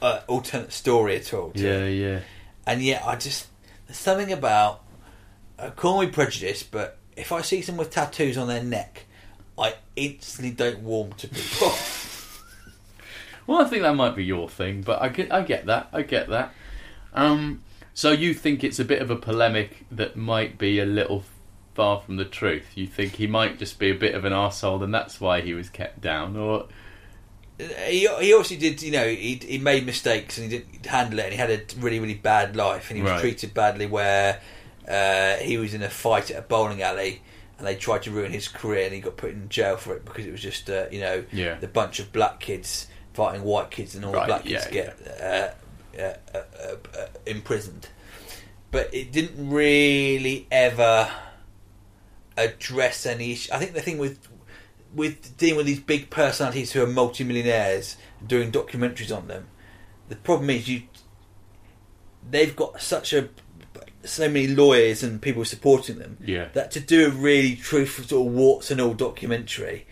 uh, 0.00 0.20
alternate 0.26 0.72
story 0.72 1.16
at 1.16 1.32
all. 1.32 1.50
to 1.52 1.60
Yeah, 1.60 1.84
it. 1.84 1.94
yeah. 1.94 2.20
And 2.66 2.82
yet, 2.82 3.02
I 3.06 3.16
just 3.16 3.46
there's 3.86 3.98
something 3.98 4.32
about 4.32 4.82
uh, 5.58 5.70
call 5.70 6.00
me 6.00 6.08
prejudiced, 6.08 6.70
but 6.70 6.98
if 7.16 7.30
I 7.32 7.42
see 7.42 7.62
someone 7.62 7.86
with 7.86 7.94
tattoos 7.94 8.36
on 8.38 8.48
their 8.48 8.62
neck, 8.64 9.04
I 9.58 9.74
instantly 9.96 10.50
don't 10.52 10.80
warm 10.80 11.12
to 11.14 11.28
people. 11.28 11.72
Well, 13.46 13.60
I 13.60 13.64
think 13.64 13.82
that 13.82 13.96
might 13.96 14.14
be 14.14 14.24
your 14.24 14.48
thing, 14.48 14.82
but 14.82 15.02
I 15.02 15.08
get, 15.08 15.32
I 15.32 15.42
get 15.42 15.66
that. 15.66 15.88
I 15.92 16.02
get 16.02 16.28
that. 16.28 16.54
Um, 17.12 17.62
so 17.94 18.10
you 18.12 18.34
think 18.34 18.64
it's 18.64 18.78
a 18.78 18.84
bit 18.84 19.02
of 19.02 19.10
a 19.10 19.16
polemic 19.16 19.84
that 19.90 20.16
might 20.16 20.58
be 20.58 20.78
a 20.78 20.86
little 20.86 21.24
far 21.74 22.00
from 22.00 22.16
the 22.16 22.24
truth? 22.24 22.66
You 22.74 22.86
think 22.86 23.14
he 23.16 23.26
might 23.26 23.58
just 23.58 23.78
be 23.78 23.90
a 23.90 23.94
bit 23.94 24.14
of 24.14 24.24
an 24.24 24.32
arsehole 24.32 24.82
and 24.82 24.92
that's 24.94 25.20
why 25.20 25.40
he 25.40 25.54
was 25.54 25.68
kept 25.68 26.00
down, 26.00 26.36
or 26.36 26.66
he, 27.58 28.00
he 28.00 28.06
obviously 28.32 28.56
did, 28.56 28.82
you 28.82 28.90
know, 28.90 29.06
he, 29.06 29.36
he 29.36 29.58
made 29.58 29.86
mistakes 29.86 30.38
and 30.38 30.50
he 30.50 30.58
didn't 30.58 30.86
handle 30.86 31.18
it 31.20 31.24
and 31.24 31.32
he 31.32 31.38
had 31.38 31.50
a 31.50 31.60
really, 31.78 32.00
really 32.00 32.14
bad 32.14 32.56
life 32.56 32.90
and 32.90 32.96
he 32.96 33.02
was 33.02 33.12
Right. 33.12 33.20
treated 33.20 33.54
badly 33.54 33.86
where 33.86 34.40
uh, 34.88 35.36
he 35.36 35.58
was 35.58 35.74
in 35.74 35.82
a 35.82 35.90
fight 35.90 36.30
at 36.30 36.38
a 36.38 36.42
bowling 36.42 36.82
alley 36.82 37.22
and 37.58 37.66
they 37.66 37.76
tried 37.76 38.02
to 38.02 38.10
ruin 38.10 38.32
his 38.32 38.48
career 38.48 38.86
and 38.86 38.94
he 38.94 39.00
got 39.00 39.16
put 39.16 39.30
in 39.30 39.48
jail 39.48 39.76
for 39.76 39.94
it 39.94 40.04
because 40.04 40.26
it 40.26 40.32
was 40.32 40.40
just, 40.40 40.68
uh, 40.70 40.86
you 40.90 41.00
know, 41.00 41.24
Yeah. 41.30 41.54
the 41.56 41.68
bunch 41.68 42.00
of 42.00 42.12
black 42.12 42.40
kids 42.40 42.88
fighting 43.12 43.42
white 43.44 43.70
kids 43.70 43.94
and 43.94 44.04
all 44.04 44.12
Right, 44.12 44.22
the 44.22 44.26
black 44.26 44.42
kids 44.44 44.66
yeah, 44.66 44.70
get 44.72 45.20
uh, 45.20 45.24
uh, 45.24 45.54
uh, 45.98 46.14
uh, 46.34 46.76
uh, 46.98 47.06
imprisoned. 47.26 47.88
But 48.70 48.92
it 48.94 49.12
didn't 49.12 49.50
really 49.50 50.46
ever 50.50 51.10
address 52.36 53.04
any 53.06 53.32
issue. 53.32 53.52
I 53.52 53.58
think 53.58 53.74
the 53.74 53.82
thing 53.82 53.98
with 53.98 54.28
with 54.94 55.36
dealing 55.38 55.56
with 55.56 55.66
these 55.66 55.80
big 55.80 56.10
personalities 56.10 56.72
who 56.72 56.82
are 56.82 56.86
multimillionaires 56.86 57.96
doing 58.26 58.52
documentaries 58.52 59.14
on 59.16 59.26
them, 59.28 59.46
the 60.08 60.16
problem 60.16 60.50
is 60.50 60.68
you 60.68 60.82
they've 62.30 62.54
got 62.54 62.80
such 62.80 63.12
a 63.12 63.28
so 64.04 64.28
many 64.28 64.48
lawyers 64.48 65.02
and 65.02 65.22
people 65.22 65.44
supporting 65.44 65.98
them 65.98 66.16
Yeah. 66.24 66.48
that 66.54 66.70
to 66.72 66.80
do 66.80 67.06
a 67.06 67.10
really 67.10 67.54
truthful 67.56 68.04
sort 68.04 68.26
of 68.26 68.32
warts 68.32 68.70
and 68.70 68.80
all 68.80 68.94
documentary 68.94 69.86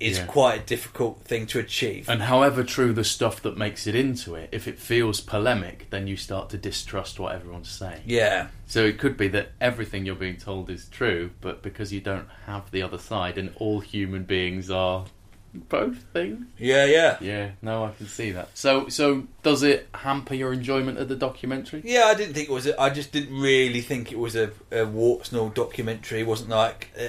is 0.00 0.18
Yeah. 0.18 0.24
quite 0.26 0.60
a 0.62 0.64
difficult 0.64 1.22
thing 1.24 1.46
to 1.48 1.58
achieve. 1.58 2.08
and 2.08 2.22
however 2.22 2.64
true 2.64 2.92
the 2.92 3.04
stuff 3.04 3.42
that 3.42 3.56
makes 3.58 3.86
it 3.86 3.94
into 3.94 4.34
it, 4.34 4.48
if 4.50 4.66
it 4.66 4.78
feels 4.78 5.20
polemic, 5.20 5.86
then 5.90 6.06
you 6.06 6.16
start 6.16 6.48
to 6.50 6.56
distrust 6.58 7.20
what 7.20 7.34
everyone's 7.34 7.70
saying. 7.70 8.00
yeah, 8.06 8.48
So 8.66 8.84
it 8.84 8.98
could 8.98 9.16
be 9.16 9.28
that 9.28 9.50
everything 9.60 10.06
you're 10.06 10.14
being 10.14 10.38
told 10.38 10.70
is 10.70 10.86
true, 10.90 11.30
but 11.40 11.62
because 11.62 11.92
you 11.92 12.00
don't 12.00 12.28
have 12.46 12.70
the 12.70 12.82
other 12.82 12.98
side, 12.98 13.36
and 13.36 13.50
all 13.56 13.80
human 13.80 14.24
beings 14.24 14.70
are 14.70 15.04
both 15.52 16.04
things. 16.12 16.46
yeah, 16.58 16.84
yeah. 16.86 17.16
Yeah, 17.20 17.50
no, 17.60 17.84
I 17.84 17.90
can 17.90 18.06
see 18.06 18.30
that. 18.30 18.48
So, 18.56 18.88
so 18.88 19.24
does 19.42 19.62
it 19.64 19.88
hamper 19.92 20.34
your 20.34 20.52
enjoyment 20.52 20.96
of 20.98 21.08
the 21.08 21.16
documentary? 21.16 21.82
Yeah, 21.84 22.04
I 22.04 22.14
didn't 22.14 22.34
think 22.34 22.48
it 22.48 22.52
was. 22.52 22.66
A, 22.68 22.80
I 22.80 22.88
just 22.90 23.10
didn't 23.12 23.36
really 23.38 23.80
think 23.80 24.12
it 24.12 24.18
was 24.18 24.36
a, 24.36 24.52
a 24.70 24.84
warts 24.86 25.30
and 25.32 25.40
all 25.40 25.48
documentary. 25.48 26.20
It 26.20 26.26
wasn't 26.28 26.50
like 26.50 26.90
uh, 26.98 27.08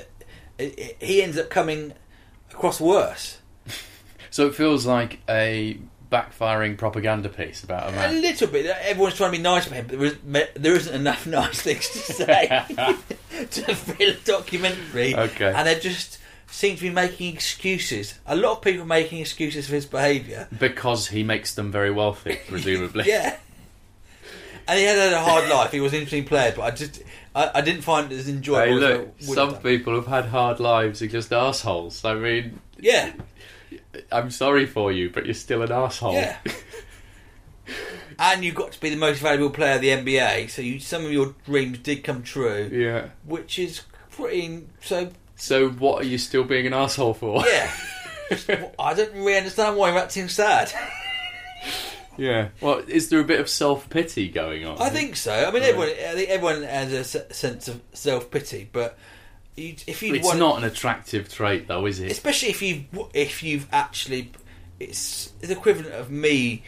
he 1.00 1.22
ends 1.24 1.38
up 1.38 1.50
coming 1.50 1.94
across 2.54 2.80
worse. 2.80 3.38
So 4.34 4.47
it 4.47 4.56
feels 4.56 4.86
like 4.86 5.20
a 5.28 5.78
backfiring 6.10 6.78
propaganda 6.78 7.28
piece 7.28 7.66
about 7.66 7.89
a 7.89 7.91
man. 7.91 8.16
A 8.16 8.20
little 8.20 8.47
bit. 8.47 8.66
Everyone's 8.66 9.16
trying 9.16 9.34
to 9.34 9.38
be 9.38 9.43
nice 9.43 9.68
but 9.68 9.89
there, 9.89 10.04
is, 10.06 10.16
there 10.56 10.76
isn't 10.76 10.95
enough 10.95 11.28
nice 11.28 11.62
things 11.62 11.89
to 11.89 11.99
say 11.99 12.47
to 13.52 13.76
fill 13.76 14.10
a 14.10 14.14
documentary. 14.24 15.14
Okay. 15.14 15.54
And 15.54 15.68
they 15.68 15.78
just 15.80 16.20
seem 16.47 16.78
to 16.78 16.82
be 16.82 16.89
making 16.89 17.34
excuses. 17.34 18.18
A 18.26 18.38
lot 18.38 18.54
of 18.54 18.62
people 18.62 18.84
are 18.84 18.86
making 18.86 19.20
excuses 19.20 19.68
for 19.68 19.76
his 19.76 19.86
behaviour. 19.86 20.47
Because 20.58 21.08
he 21.08 21.24
makes 21.24 21.56
them 21.56 21.72
very 21.72 21.91
wealthy, 21.91 22.39
presumably. 22.47 23.06
Yeah. 23.08 23.38
And 24.72 24.80
he 24.80 24.86
had 24.86 24.97
had 24.97 25.11
a 25.11 25.19
hard 25.22 25.49
life. 25.49 25.74
He 25.74 25.82
was 25.82 25.91
an 25.91 25.97
interesting 25.99 26.24
player, 26.24 26.53
but 26.55 26.61
I 26.61 26.72
just 26.72 27.03
I, 27.36 27.51
I 27.55 27.59
didn't 27.61 27.82
find 27.82 28.09
it 28.09 28.17
as 28.17 28.30
enjoyable. 28.30 28.80
Hey, 28.80 28.88
look, 28.97 29.19
have 29.19 29.24
some 29.36 29.51
done. 29.51 29.61
people 29.61 29.95
have 29.95 30.07
had 30.07 30.28
hard 30.28 30.61
lives, 30.61 31.01
are 31.01 31.07
just 31.07 31.34
assholes. 31.34 32.05
I 32.05 32.13
mean, 32.13 32.61
Yeah, 32.80 33.11
I'm 34.13 34.32
sorry 34.32 34.65
for 34.65 34.89
you, 34.93 35.09
but 35.09 35.26
you're 35.26 35.34
still 35.34 35.61
an 35.61 35.74
asshole. 35.74 36.13
yeah. 36.13 36.38
and 38.19 38.45
you've 38.45 38.55
got 38.55 38.72
to 38.72 38.80
be 38.80 38.89
the 38.89 38.95
most 38.95 39.19
valuable 39.19 39.49
player 39.49 39.76
of 39.76 39.82
the 39.82 39.89
NBA, 39.89 40.49
so 40.49 40.61
you 40.61 40.80
some 40.80 41.03
of 41.05 41.11
your 41.11 41.36
dreams 41.45 41.80
did 41.80 42.05
come 42.05 42.24
true, 42.24 42.69
yeah. 42.72 43.09
which 43.26 43.59
is 43.59 43.82
pretty. 44.09 44.67
So 44.80 45.09
So 45.36 45.67
what 45.69 46.01
are 46.03 46.07
you 46.07 46.17
still 46.17 46.45
being 46.45 46.65
an 46.65 46.74
asshole 46.74 47.15
for? 47.15 47.43
yeah, 47.45 47.74
I 48.80 48.93
don't 48.93 49.11
really 49.15 49.36
understand 49.36 49.76
why 49.76 49.89
you're 49.89 49.99
acting 49.99 50.30
sad. 50.30 50.72
yeah. 52.18 52.49
Well, 52.62 52.80
is 52.88 53.09
there 53.09 53.20
a 53.20 53.24
bit 53.24 53.39
of 53.39 53.49
self 53.49 53.89
pity 53.89 54.30
going 54.30 54.66
on? 54.66 54.78
I 54.82 54.89
think 54.89 55.16
so. 55.16 55.34
I 55.34 55.51
mean, 55.51 55.64
everyone, 55.64 55.89
I 55.89 56.14
think 56.16 56.30
everyone 56.30 56.64
has 56.64 56.91
a 56.93 57.03
se- 57.03 57.26
sense 57.32 57.68
of 57.68 57.82
self 57.93 58.30
pity, 58.32 58.70
but 58.72 58.97
you, 59.55 59.76
if 59.88 60.01
you 60.03 60.16
it's 60.16 60.26
want, 60.26 60.39
not 60.39 60.57
an 60.57 60.64
attractive 60.64 61.32
trait, 61.32 61.68
though, 61.68 61.86
is 61.86 61.99
it? 61.99 62.12
especially 62.12 62.49
if 62.49 62.62
you 62.62 62.86
if 63.14 63.43
you've 63.43 63.68
actually, 63.72 64.32
it's 64.80 65.28
the 65.41 65.51
equivalent 65.51 65.93
of 65.93 66.09
me 66.09 66.64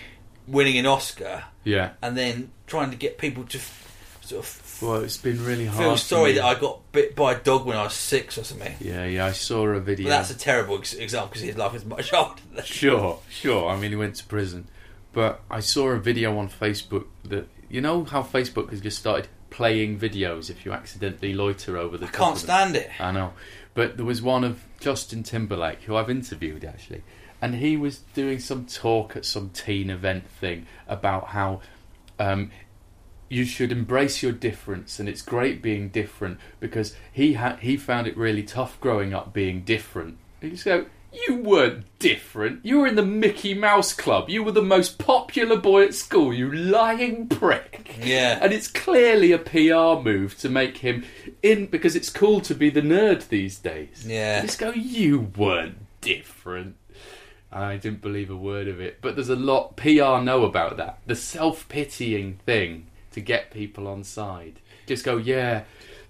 winning 0.47 0.77
an 0.77 0.85
Oscar 0.85 1.45
Yeah. 1.63 1.91
and 2.01 2.17
then 2.17 2.51
trying 2.67 2.89
to 2.91 2.97
get 2.97 3.17
people 3.17 3.45
to 3.45 3.57
f- 3.57 4.17
sort 4.21 4.43
of 4.45 4.77
Well, 4.81 4.95
it's 5.01 5.15
been 5.17 5.43
really 5.45 5.65
hard. 5.65 5.79
feel 5.79 5.91
for 5.93 5.97
sorry 5.97 6.31
me. 6.33 6.39
that 6.39 6.43
I 6.45 6.55
got 6.55 6.79
bit 6.91 7.15
by 7.15 7.31
a 7.33 7.39
dog 7.39 7.65
when 7.65 7.77
I 7.77 7.83
was 7.83 7.93
six 7.93 8.37
or 8.37 8.43
something. 8.43 8.75
Yeah, 8.81 9.05
yeah. 9.05 9.25
I 9.27 9.31
saw 9.31 9.65
a 9.67 9.79
video. 9.79 10.05
But 10.05 10.09
that's 10.09 10.31
a 10.31 10.37
terrible 10.37 10.77
ex- 10.79 10.93
example 10.93 11.29
because 11.29 11.43
his 11.43 11.55
life 11.57 11.73
is 11.75 11.85
much 11.85 12.11
harder. 12.11 12.41
Than 12.47 12.55
that. 12.57 12.65
Sure, 12.65 13.19
sure. 13.29 13.69
I 13.69 13.77
mean, 13.77 13.91
he 13.91 13.95
went 13.95 14.15
to 14.15 14.25
prison, 14.25 14.67
but 15.13 15.41
I 15.49 15.59
saw 15.59 15.89
a 15.89 15.99
video 15.99 16.37
on 16.37 16.49
Facebook 16.49 17.05
that 17.23 17.47
you 17.69 17.79
know 17.79 18.03
how 18.03 18.23
Facebook 18.23 18.71
has 18.71 18.81
just 18.81 18.99
started 18.99 19.27
playing 19.49 19.99
videos 19.99 20.49
if 20.49 20.65
you 20.65 20.73
accidentally 20.73 21.33
loiter 21.33 21.77
over 21.77 21.97
the. 21.97 22.07
I 22.07 22.09
can't 22.09 22.37
stand 22.37 22.75
it. 22.75 22.89
I 22.99 23.11
know, 23.11 23.33
but 23.73 23.97
there 23.97 24.05
was 24.05 24.21
one 24.21 24.43
of 24.43 24.63
Justin 24.79 25.23
Timberlake 25.23 25.83
who 25.83 25.95
I've 25.95 26.09
interviewed 26.09 26.65
actually, 26.65 27.03
and 27.41 27.55
he 27.55 27.77
was 27.77 27.99
doing 28.13 28.39
some 28.39 28.65
talk 28.65 29.15
at 29.15 29.25
some 29.25 29.51
teen 29.51 29.89
event 29.89 30.27
thing 30.29 30.65
about 30.87 31.27
how 31.27 31.61
um, 32.19 32.51
you 33.29 33.45
should 33.45 33.71
embrace 33.71 34.23
your 34.23 34.31
difference, 34.31 34.99
and 34.99 35.07
it's 35.07 35.21
great 35.21 35.61
being 35.61 35.89
different 35.89 36.39
because 36.59 36.95
he 37.11 37.33
had 37.33 37.59
he 37.59 37.77
found 37.77 38.07
it 38.07 38.17
really 38.17 38.43
tough 38.43 38.79
growing 38.81 39.13
up 39.13 39.33
being 39.33 39.61
different. 39.61 40.17
You 40.41 40.51
just 40.51 40.65
go. 40.65 40.87
You 41.13 41.35
weren't 41.35 41.85
different. 41.99 42.65
You 42.65 42.79
were 42.79 42.87
in 42.87 42.95
the 42.95 43.05
Mickey 43.05 43.53
Mouse 43.53 43.93
Club. 43.93 44.29
You 44.29 44.43
were 44.43 44.51
the 44.51 44.61
most 44.61 44.97
popular 44.97 45.57
boy 45.57 45.85
at 45.85 45.93
school, 45.93 46.33
you 46.33 46.51
lying 46.51 47.27
prick. 47.27 47.95
Yeah. 48.01 48.39
And 48.41 48.51
it's 48.51 48.67
clearly 48.67 49.31
a 49.31 49.37
PR 49.37 50.01
move 50.01 50.37
to 50.39 50.49
make 50.49 50.77
him 50.77 51.05
in 51.41 51.67
because 51.67 51.95
it's 51.95 52.09
cool 52.09 52.41
to 52.41 52.55
be 52.55 52.69
the 52.69 52.81
nerd 52.81 53.27
these 53.27 53.59
days. 53.59 54.05
Yeah. 54.05 54.41
Just 54.41 54.59
go, 54.59 54.71
you 54.71 55.31
weren't 55.35 55.77
different. 56.01 56.75
I 57.51 57.77
didn't 57.77 58.01
believe 58.01 58.31
a 58.31 58.35
word 58.35 58.67
of 58.67 58.81
it. 58.81 58.99
But 59.01 59.15
there's 59.15 59.29
a 59.29 59.35
lot 59.35 59.77
PR 59.77 60.19
know 60.19 60.43
about 60.43 60.77
that. 60.77 60.99
The 61.05 61.15
self 61.15 61.69
pitying 61.69 62.39
thing 62.45 62.87
to 63.11 63.21
get 63.21 63.51
people 63.51 63.87
on 63.87 64.03
side. 64.03 64.59
Just 64.87 65.05
go, 65.05 65.17
yeah. 65.17 65.63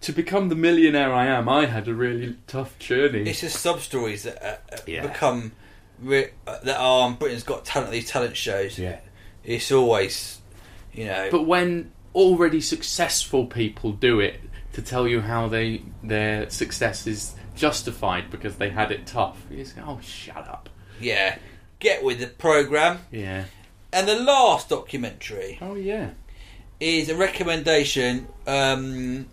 To 0.04 0.12
become 0.12 0.50
the 0.50 0.56
millionaire 0.56 1.14
I 1.14 1.28
am, 1.28 1.48
I 1.50 1.66
had 1.66 1.88
a 1.88 1.94
really 1.94 2.36
tough 2.48 2.78
journey. 2.80 3.30
It's 3.30 3.42
just 3.42 3.60
sub 3.62 3.80
stories 3.80 4.24
that 4.24 4.44
uh, 4.44 4.76
uh, 4.76 4.78
Yeah. 4.86 5.08
become 5.08 5.54
re- 6.00 6.32
uh, 6.46 6.60
that 6.64 6.78
are 6.78 7.04
on 7.04 7.16
Britain's 7.16 7.44
Got 7.44 7.64
Talent. 7.66 7.92
These 7.92 8.10
talent 8.10 8.36
shows. 8.36 8.78
yeah. 8.78 9.00
It's 9.46 9.72
always, 9.72 10.40
you 10.94 11.06
know. 11.06 11.30
But 11.32 11.44
when 11.44 11.92
already 12.16 12.60
successful 12.62 13.46
people 13.48 13.92
do 13.94 14.20
it 14.20 14.40
to 14.74 14.82
tell 14.82 15.08
you 15.08 15.22
how 15.22 15.48
they 15.48 15.82
their 16.04 16.50
success 16.50 17.08
is 17.08 17.34
justified 17.56 18.30
because 18.30 18.56
they 18.58 18.70
had 18.70 18.92
it 18.92 19.06
tough, 19.06 19.38
you 19.50 19.58
just 19.64 19.76
go, 19.76 19.84
oh, 19.88 20.00
shut 20.02 20.48
up. 20.48 20.70
yeah, 21.00 21.38
get 21.80 22.04
with 22.04 22.20
the 22.20 22.28
program. 22.28 23.00
Yeah. 23.12 23.46
And 23.94 24.08
the 24.08 24.16
last 24.16 24.70
documentary 24.70 25.60
Oh, 25.62 25.76
yeah. 25.76 26.10
is 26.80 27.10
a 27.10 27.16
recommendation 27.16 28.28
um, 28.48 29.28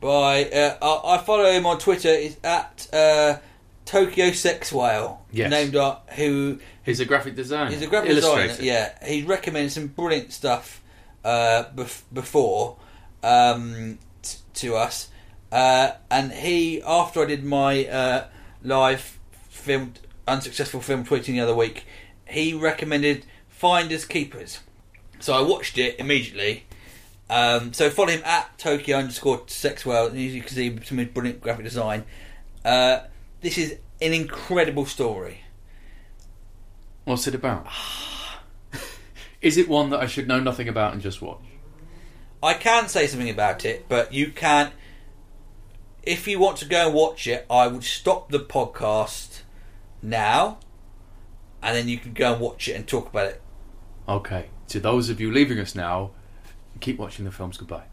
by 0.00 0.44
uh, 0.44 0.76
I, 0.80 1.14
I 1.16 1.18
follow 1.18 1.50
him 1.50 1.66
on 1.66 1.78
Twitter. 1.78 2.08
Is 2.08 2.36
at 2.44 2.88
uh, 2.92 3.38
Tokyo 3.84 4.30
Sex 4.32 4.72
Whale, 4.72 5.24
Yes. 5.32 5.50
named 5.50 5.76
uh, 5.76 5.96
who 6.16 6.58
He's 6.84 7.00
a 7.00 7.04
graphic 7.04 7.34
designer. 7.36 7.70
He's 7.70 7.82
a 7.82 7.86
graphic 7.86 8.10
designer. 8.14 8.56
Yeah, 8.60 8.92
he's 9.06 9.24
recommended 9.24 9.72
some 9.72 9.88
brilliant 9.88 10.32
stuff 10.32 10.80
uh, 11.24 11.64
bef- 11.74 12.02
before 12.12 12.76
um, 13.22 13.98
t- 14.22 14.38
to 14.54 14.76
us, 14.76 15.08
uh, 15.52 15.92
and 16.10 16.32
he 16.32 16.82
after 16.82 17.22
I 17.22 17.26
did 17.26 17.44
my 17.44 17.84
uh, 17.86 18.26
live 18.62 19.18
filmed 19.48 20.00
unsuccessful 20.26 20.80
film 20.80 21.04
tweeting 21.04 21.34
the 21.34 21.40
other 21.40 21.54
week, 21.54 21.84
he 22.26 22.54
recommended 22.54 23.24
Finders 23.48 24.04
Keepers. 24.04 24.60
So 25.20 25.34
I 25.34 25.40
watched 25.42 25.76
it 25.78 25.98
immediately. 25.98 26.64
Um, 27.30 27.72
so 27.72 27.90
follow 27.90 28.10
him 28.10 28.22
at 28.24 28.58
Tokyo 28.58 28.96
underscore 28.96 29.40
Sexwhale, 29.40 30.08
and 30.08 30.18
you 30.18 30.40
can 30.40 30.50
see 30.50 30.78
some 30.84 31.04
brilliant 31.06 31.40
graphic 31.40 31.64
design. 31.64 32.04
Uh, 32.64 33.00
this 33.40 33.58
is 33.58 33.78
an 34.00 34.12
incredible 34.12 34.86
story. 34.86 35.42
What's 37.04 37.26
it 37.26 37.34
about? 37.34 37.66
is 39.42 39.56
it 39.56 39.68
one 39.68 39.90
that 39.90 40.00
I 40.00 40.06
should 40.06 40.28
know 40.28 40.40
nothing 40.40 40.68
about 40.68 40.92
and 40.92 41.02
just 41.02 41.20
watch? 41.20 41.40
I 42.42 42.54
can 42.54 42.88
say 42.88 43.06
something 43.06 43.30
about 43.30 43.64
it, 43.64 43.86
but 43.88 44.12
you 44.12 44.30
can't. 44.30 44.72
If 46.02 46.26
you 46.26 46.38
want 46.38 46.58
to 46.58 46.64
go 46.64 46.86
and 46.86 46.94
watch 46.94 47.26
it, 47.26 47.44
I 47.50 47.66
would 47.66 47.84
stop 47.84 48.30
the 48.30 48.38
podcast 48.38 49.42
now, 50.00 50.58
and 51.62 51.76
then 51.76 51.88
you 51.88 51.98
can 51.98 52.14
go 52.14 52.32
and 52.32 52.40
watch 52.40 52.68
it 52.68 52.74
and 52.74 52.86
talk 52.86 53.08
about 53.08 53.26
it. 53.26 53.42
Okay. 54.08 54.46
To 54.68 54.80
those 54.80 55.10
of 55.10 55.20
you 55.20 55.32
leaving 55.32 55.58
us 55.58 55.74
now, 55.74 56.12
keep 56.80 56.98
watching 56.98 57.24
the 57.24 57.30
films. 57.30 57.56
Goodbye. 57.56 57.84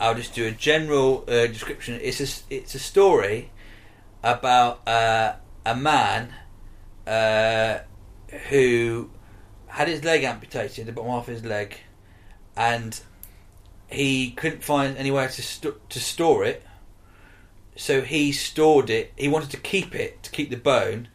I'll 0.00 0.14
just 0.14 0.34
do 0.34 0.46
a 0.46 0.50
general 0.50 1.24
uh, 1.28 1.46
description. 1.46 1.98
It's 2.02 2.20
a 2.20 2.54
it's 2.54 2.74
a 2.74 2.78
story 2.78 3.50
about 4.22 4.86
uh, 4.86 5.34
a 5.64 5.76
man 5.76 6.32
uh, 7.06 7.78
who 8.48 9.10
had 9.66 9.88
his 9.88 10.04
leg 10.04 10.24
amputated, 10.24 10.86
the 10.86 10.92
bottom 10.92 11.10
half 11.10 11.28
of 11.28 11.34
his 11.34 11.44
leg, 11.44 11.76
and 12.56 13.00
he 13.88 14.30
couldn't 14.30 14.64
find 14.64 14.96
anywhere 14.96 15.28
to 15.28 15.42
st- 15.42 15.90
to 15.90 16.00
store 16.00 16.44
it. 16.44 16.64
So 17.76 18.02
he 18.02 18.32
stored 18.32 18.90
it. 18.90 19.12
He 19.16 19.28
wanted 19.28 19.50
to 19.50 19.56
keep 19.56 19.94
it 19.94 20.22
to 20.24 20.30
keep 20.30 20.50
the 20.50 20.56
bone 20.56 21.08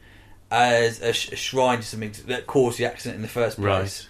as 0.50 1.02
a, 1.02 1.14
sh- 1.14 1.32
a 1.34 1.36
shrine 1.36 1.80
to 1.80 1.84
something 1.86 2.14
that 2.28 2.48
caused 2.48 2.80
the 2.80 2.86
accident 2.86 3.18
in 3.18 3.22
the 3.22 3.28
first 3.28 3.58
place. 3.58 4.08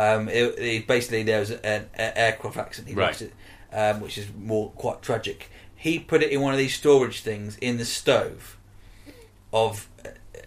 Um, 0.00 0.28
it, 0.28 0.58
it- 0.58 0.86
basically, 0.86 1.22
there 1.24 1.40
was 1.40 1.50
an, 1.50 1.86
an 1.94 2.12
aircraft 2.16 2.56
accident. 2.56 2.88
He 2.88 2.94
Right. 2.94 3.08
lost 3.08 3.22
it, 3.22 3.32
um, 3.72 4.00
which 4.00 4.16
is 4.18 4.26
more 4.38 4.70
quite 4.70 5.02
tragic. 5.02 5.50
He 5.76 5.98
put 5.98 6.22
it 6.22 6.30
in 6.30 6.40
one 6.40 6.52
of 6.52 6.58
these 6.58 6.74
storage 6.74 7.20
things 7.20 7.56
in 7.60 7.76
the 7.78 7.84
stove 7.84 8.56
of 9.52 9.88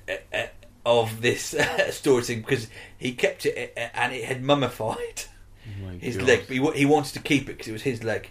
uh, 0.09 0.13
uh, 0.33 0.47
of 0.85 1.21
this 1.21 1.55
storage 1.91 2.25
thing 2.25 2.41
because 2.41 2.67
he 2.97 3.13
kept 3.13 3.45
it 3.45 3.73
uh, 3.77 3.79
and 3.93 4.13
it 4.13 4.25
had 4.25 4.43
mummified 4.43 5.23
Oh 5.65 5.85
my 5.85 5.93
his 5.97 6.17
God. 6.17 6.27
leg. 6.27 6.39
He, 6.47 6.59
he 6.79 6.85
wanted 6.85 7.13
to 7.13 7.19
keep 7.19 7.43
it 7.43 7.53
because 7.57 7.67
it 7.67 7.71
was 7.73 7.83
his 7.83 8.03
leg. 8.03 8.29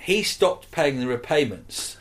He 0.00 0.22
stopped 0.22 0.70
paying 0.70 0.98
the 1.00 1.06
repayments 1.06 1.96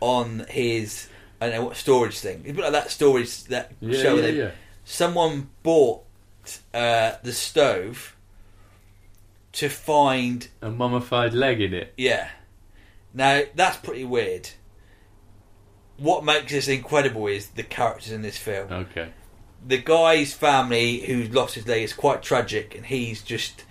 on 0.00 0.46
his 0.50 1.08
I 1.40 1.46
don't 1.46 1.54
know 1.56 1.64
what 1.66 1.76
storage 1.76 2.18
thing. 2.18 2.42
It's 2.44 2.58
like 2.58 2.72
that 2.72 2.90
storage 2.90 3.44
that 3.44 3.72
Yeah, 3.80 4.02
show. 4.02 4.16
yeah, 4.16 4.26
yeah. 4.28 4.50
Someone 4.84 5.48
bought 5.62 6.02
uh, 6.74 7.12
the 7.22 7.32
stove 7.32 8.14
to 9.52 9.68
find 9.68 10.48
A 10.62 10.70
mummified 10.70 11.32
leg 11.34 11.60
in 11.60 11.72
it. 11.74 11.92
yeah. 11.96 12.28
Now 13.14 13.42
that's 13.54 13.78
pretty 13.78 14.04
weird. 14.04 14.50
What 15.96 16.24
makes 16.24 16.52
this 16.52 16.68
incredible 16.68 17.26
is 17.28 17.48
the 17.48 17.62
characters 17.62 18.12
in 18.12 18.20
this 18.22 18.36
film. 18.36 18.70
Okay. 18.70 19.08
The 19.66 19.78
guy's 19.78 20.34
family 20.34 21.00
who's 21.00 21.30
lost 21.30 21.54
his 21.54 21.66
leg 21.66 21.82
is 21.82 21.94
quite 21.94 22.22
tragic, 22.22 22.74
and 22.74 22.84
he's 22.84 23.22
just 23.22 23.64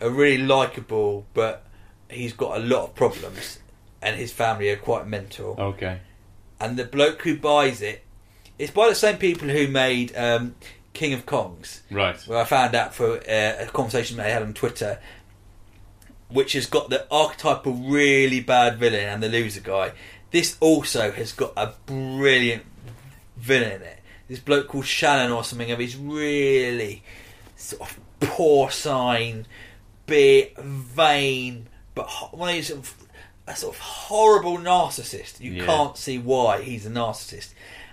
a 0.00 0.08
really 0.08 0.42
likable, 0.42 1.26
but 1.34 1.66
he's 2.08 2.32
got 2.32 2.56
a 2.56 2.60
lot 2.60 2.84
of 2.84 2.94
problems, 2.94 3.58
and 4.00 4.16
his 4.16 4.32
family 4.32 4.70
are 4.70 4.76
quite 4.76 5.06
mental. 5.06 5.54
Okay. 5.58 6.00
And 6.58 6.78
the 6.78 6.84
bloke 6.86 7.20
who 7.22 7.36
buys 7.36 7.82
it, 7.82 8.02
it's 8.58 8.70
by 8.72 8.88
the 8.88 8.94
same 8.94 9.18
people 9.18 9.48
who 9.50 9.68
made 9.68 10.16
um, 10.16 10.54
King 10.96 11.12
of 11.12 11.26
Kongs. 11.26 11.80
Right. 11.90 12.16
Well, 12.26 12.40
I 12.40 12.44
found 12.44 12.74
out 12.74 12.94
for 12.94 13.18
uh, 13.18 13.20
a 13.64 13.68
conversation 13.72 14.16
they 14.16 14.30
had 14.32 14.42
on 14.42 14.54
Twitter, 14.54 14.98
which 16.28 16.54
has 16.54 16.66
got 16.66 16.88
the 16.90 17.06
archetypal 17.10 17.74
really 17.74 18.40
bad 18.40 18.78
villain 18.78 19.04
and 19.08 19.22
the 19.22 19.28
loser 19.28 19.60
guy. 19.60 19.92
This 20.30 20.56
also 20.58 21.10
has 21.12 21.32
got 21.32 21.52
a 21.56 21.74
brilliant 21.86 22.64
villain 23.36 23.72
in 23.72 23.82
it. 23.82 23.98
This 24.26 24.40
bloke 24.40 24.68
called 24.68 24.86
Shannon 24.86 25.30
or 25.32 25.44
something 25.44 25.70
of 25.70 25.78
his 25.78 25.96
really 25.96 27.02
sort 27.56 27.82
of 27.82 28.00
porcine, 28.20 29.44
bit 30.06 30.56
vain, 30.58 31.68
but 31.94 32.08
one 32.32 32.48
of 32.48 32.54
these 32.56 32.68
sort 32.68 32.80
of, 32.80 32.94
a 33.46 33.54
sort 33.54 33.74
of 33.74 33.80
horrible 33.80 34.58
narcissist. 34.58 35.40
You 35.40 35.52
Yeah. 35.52 35.66
can't 35.66 35.96
see 35.96 36.18
why 36.18 36.62
he's 36.62 36.86
a 36.86 36.90
narcissist, 36.90 37.50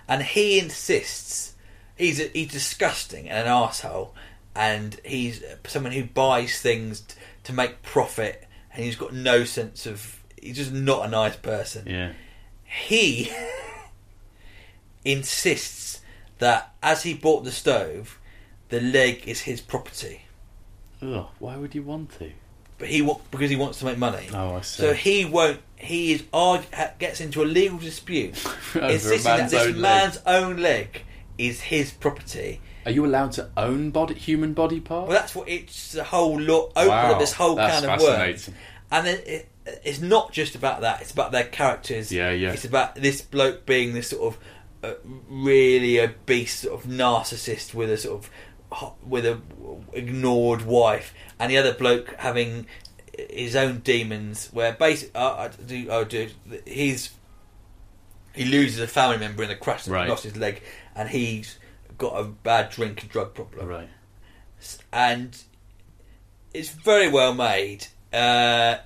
and 0.08 0.22
he 0.22 0.58
insists 0.58 1.53
he's 1.96 2.20
a, 2.20 2.28
he's 2.28 2.48
disgusting 2.52 3.28
and 3.28 3.46
an 3.46 3.52
asshole, 3.52 4.14
and 4.54 4.98
he's 5.04 5.42
someone 5.66 5.92
who 5.92 6.04
buys 6.04 6.60
things 6.60 7.00
t- 7.00 7.14
to 7.44 7.52
make 7.52 7.82
profit, 7.82 8.46
and 8.72 8.84
he's 8.84 8.96
got 8.96 9.12
no 9.12 9.44
sense 9.44 9.86
of. 9.86 10.20
He's 10.40 10.56
just 10.56 10.72
not 10.72 11.06
a 11.06 11.08
nice 11.08 11.36
person. 11.36 11.86
Yeah. 11.88 12.12
He 12.64 13.32
insists 15.04 16.00
that 16.38 16.74
as 16.82 17.02
he 17.02 17.14
bought 17.14 17.44
the 17.44 17.52
stove, 17.52 18.18
the 18.68 18.80
leg 18.80 19.22
is 19.26 19.42
his 19.42 19.60
property, 19.60 20.22
Ugh, 21.02 21.26
why 21.38 21.56
would 21.56 21.74
you 21.74 21.82
want 21.82 22.18
to? 22.18 22.30
but 22.76 22.88
he 22.88 23.02
wa- 23.02 23.20
because 23.30 23.50
he 23.50 23.56
wants 23.56 23.78
to 23.78 23.84
make 23.84 23.96
money. 23.98 24.28
Oh, 24.34 24.56
I 24.56 24.60
see. 24.62 24.82
So 24.82 24.92
he 24.94 25.24
won't. 25.24 25.60
He 25.76 26.12
is 26.12 26.24
arg- 26.32 26.66
gets 26.98 27.20
into 27.20 27.42
a 27.42 27.44
legal 27.46 27.78
dispute, 27.78 28.30
insisting 28.74 29.22
that 29.24 29.50
this 29.50 29.76
man's 29.76 30.18
own 30.26 30.56
leg 30.56 31.02
is 31.38 31.60
his 31.62 31.90
property. 31.92 32.60
Are 32.86 32.90
you 32.92 33.06
allowed 33.06 33.32
to 33.32 33.48
own 33.56 33.90
body, 33.90 34.14
human 34.14 34.52
body 34.52 34.80
parts? 34.80 35.08
Well, 35.08 35.18
that's 35.18 35.34
what 35.34 35.48
it's 35.48 35.92
the 35.92 36.04
whole 36.04 36.38
law. 36.38 36.68
Open 36.76 36.88
Wow, 36.88 37.12
up 37.12 37.18
this 37.18 37.32
whole 37.32 37.56
can 37.56 37.84
of 37.88 38.00
worms, 38.00 38.50
and 38.90 39.06
then 39.06 39.20
it, 39.26 39.48
it's 39.82 40.00
not 40.00 40.32
just 40.32 40.54
about 40.54 40.82
that. 40.82 41.00
It's 41.00 41.10
about 41.12 41.32
their 41.32 41.44
characters. 41.44 42.12
Yeah, 42.12 42.30
yeah. 42.30 42.52
It's 42.52 42.64
about 42.66 42.96
this 42.96 43.22
bloke 43.22 43.64
being 43.64 43.94
this 43.94 44.08
sort 44.10 44.34
of 44.34 44.38
uh, 44.82 44.94
really 45.28 45.98
obese 45.98 46.60
sort 46.60 46.78
of 46.84 46.90
narcissist 46.90 47.72
with 47.72 47.90
a 47.90 47.96
sort 47.96 48.24
of 48.24 48.30
with 49.02 49.24
a 49.24 49.40
ignored 49.94 50.62
wife, 50.62 51.14
and 51.38 51.50
the 51.50 51.56
other 51.56 51.72
bloke 51.72 52.14
having 52.18 52.66
his 53.30 53.56
own 53.56 53.78
demons. 53.78 54.50
Where 54.52 54.72
basically, 54.74 55.14
uh, 55.14 55.34
I 55.34 55.48
do, 55.48 55.90
I 55.90 56.04
do, 56.04 56.28
he's 56.66 57.10
he 58.34 58.44
loses 58.44 58.80
a 58.80 58.86
family 58.86 59.16
member 59.18 59.42
in 59.42 59.48
the 59.48 59.54
crash, 59.56 59.86
and 59.86 59.94
Right. 59.94 60.08
lost 60.08 60.24
his 60.24 60.36
leg, 60.36 60.60
and 60.94 61.08
he's 61.10 61.58
got 61.98 62.12
a 62.18 62.24
bad 62.24 62.70
drink 62.70 63.02
and 63.02 63.10
drug 63.10 63.34
problem 63.34 63.66
Right. 63.68 63.88
and 64.92 65.36
it's 66.52 66.70
very 66.70 67.08
well 67.08 67.34
made. 67.34 67.86
Uh, 68.12 68.76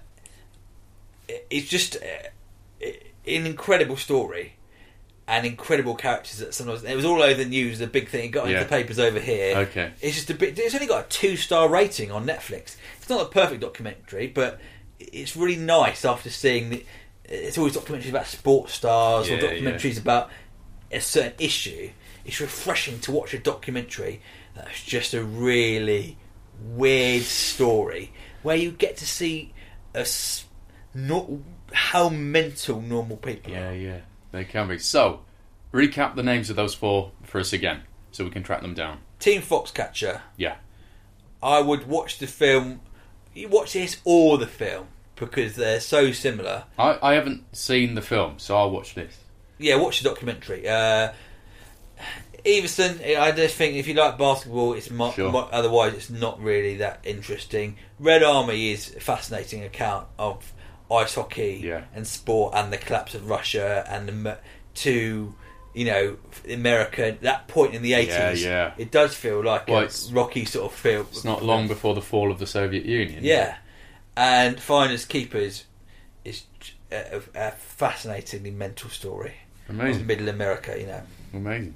it's 1.50 1.68
just 1.68 1.96
uh, 1.96 2.86
an 3.26 3.46
incredible 3.46 3.96
story 3.96 4.54
and 5.26 5.44
incredible 5.44 5.94
characters. 5.94 6.38
That 6.38 6.54
sometimes 6.54 6.84
it 6.84 6.96
was 6.96 7.04
all 7.04 7.22
over 7.22 7.34
the 7.34 7.44
news. 7.48 7.78
The 7.78 7.86
big 7.86 8.08
thing 8.08 8.24
it 8.24 8.28
got 8.28 8.46
Yeah. 8.48 8.52
into 8.58 8.64
the 8.64 8.70
papers 8.70 8.98
over 8.98 9.20
here. 9.20 9.56
Okay. 9.58 9.90
it's 10.00 10.16
just 10.16 10.30
a 10.30 10.34
bit. 10.34 10.58
It's 10.58 10.74
only 10.74 10.86
got 10.86 11.04
a 11.04 11.08
two 11.08 11.36
star 11.36 11.68
rating 11.68 12.10
on 12.10 12.26
Netflix. 12.26 12.76
It's 12.98 13.08
not 13.10 13.20
a 13.26 13.28
perfect 13.28 13.60
documentary, 13.60 14.26
but 14.28 14.58
it's 14.98 15.36
really 15.36 15.56
nice 15.56 16.04
after 16.04 16.30
seeing 16.30 16.70
the. 16.70 16.84
It's 17.24 17.58
always 17.58 17.76
documentaries 17.76 18.08
about 18.08 18.26
sports 18.26 18.72
stars 18.72 19.28
or 19.28 19.34
Yeah, 19.36 19.42
documentaries 19.42 19.98
about 20.00 20.30
a 20.92 21.00
certain 21.00 21.34
issue. 21.38 21.90
It's 22.24 22.40
refreshing 22.40 23.00
to 23.00 23.12
watch 23.12 23.34
a 23.34 23.38
documentary 23.38 24.20
that's 24.54 24.82
just 24.84 25.14
a 25.14 25.22
really 25.22 26.16
weird 26.62 27.22
story 27.22 28.12
where 28.42 28.56
you 28.56 28.70
get 28.72 28.96
to 28.98 29.06
see 29.06 29.52
a 29.94 30.00
s- 30.00 30.44
not 30.94 31.26
how 31.72 32.08
mental 32.08 32.80
normal 32.80 33.16
people 33.16 33.52
Yeah, 33.52 33.68
are. 33.70 33.74
yeah. 33.74 33.98
They 34.32 34.44
can 34.44 34.68
be. 34.68 34.78
So, 34.78 35.20
recap 35.72 36.16
the 36.16 36.22
names 36.22 36.50
of 36.50 36.56
those 36.56 36.74
four 36.74 37.12
for 37.24 37.40
us 37.40 37.52
again, 37.52 37.82
so 38.10 38.24
we 38.24 38.30
can 38.30 38.42
track 38.42 38.62
them 38.62 38.74
down. 38.74 38.98
Team 39.20 39.40
Foxcatcher. 39.42 40.20
Yeah. 40.36 40.56
I 41.42 41.60
would 41.60 41.86
watch 41.86 42.18
the 42.18 42.26
film. 42.26 42.80
You 43.34 43.48
watch 43.48 43.72
this 43.74 43.98
or 44.04 44.38
the 44.38 44.46
film 44.46 44.88
because 45.16 45.56
they're 45.56 45.80
so 45.80 46.10
similar. 46.12 46.64
I, 46.78 46.98
I 47.00 47.14
haven't 47.14 47.56
seen 47.56 47.94
the 47.94 48.02
film, 48.02 48.34
so 48.38 48.56
I'll 48.56 48.70
watch 48.70 48.94
this. 48.94 49.16
Yeah, 49.58 49.76
watch 49.76 50.00
the 50.02 50.08
documentary. 50.08 50.68
Uh, 50.68 51.12
Iverson, 52.46 53.00
I 53.18 53.32
just 53.32 53.56
think 53.56 53.74
if 53.76 53.88
you 53.88 53.94
like 53.94 54.16
basketball, 54.16 54.74
it's 54.74 54.90
mo- 54.90 55.12
Sure. 55.12 55.30
mo- 55.32 55.48
otherwise 55.50 55.94
it's 55.94 56.08
not 56.10 56.40
really 56.40 56.76
that 56.76 57.00
interesting. 57.04 57.76
Red 57.98 58.22
Army 58.22 58.70
is 58.72 58.94
a 58.94 59.00
fascinating 59.00 59.64
account 59.64 60.06
of 60.18 60.52
ice 60.90 61.16
hockey 61.16 61.60
Yeah. 61.64 61.82
and 61.94 62.06
sport 62.06 62.54
and 62.54 62.72
the 62.72 62.78
collapse 62.78 63.14
of 63.14 63.28
Russia 63.28 63.84
and 63.88 64.08
the, 64.08 64.38
to 64.76 65.34
you 65.74 65.84
know 65.84 66.16
America. 66.48 67.16
That 67.20 67.48
point 67.48 67.74
in 67.74 67.82
the 67.82 67.94
eighties, 67.94 68.42
Yeah, 68.44 68.48
yeah. 68.50 68.72
it 68.78 68.90
does 68.92 69.14
feel 69.14 69.42
like 69.42 69.66
Well, 69.66 69.80
a 69.80 69.84
it's- 69.84 70.10
rocky 70.12 70.44
sort 70.44 70.72
of 70.72 70.78
feel. 70.78 71.02
It's 71.10 71.24
not 71.24 71.44
long 71.44 71.66
before 71.66 71.94
the 71.94 72.00
fall 72.02 72.30
of 72.30 72.38
the 72.38 72.46
Soviet 72.46 72.86
Union. 72.86 73.24
Yeah, 73.24 73.56
and 74.16 74.58
Finders 74.60 75.04
Keepers 75.04 75.64
is 76.24 76.44
a, 76.92 77.20
a 77.34 77.50
fascinatingly 77.50 78.52
mental 78.52 78.88
story 78.90 79.34
Amazing. 79.68 80.06
Middle 80.06 80.28
America. 80.28 80.78
You 80.78 80.86
know. 80.86 81.02
Amazing. 81.34 81.74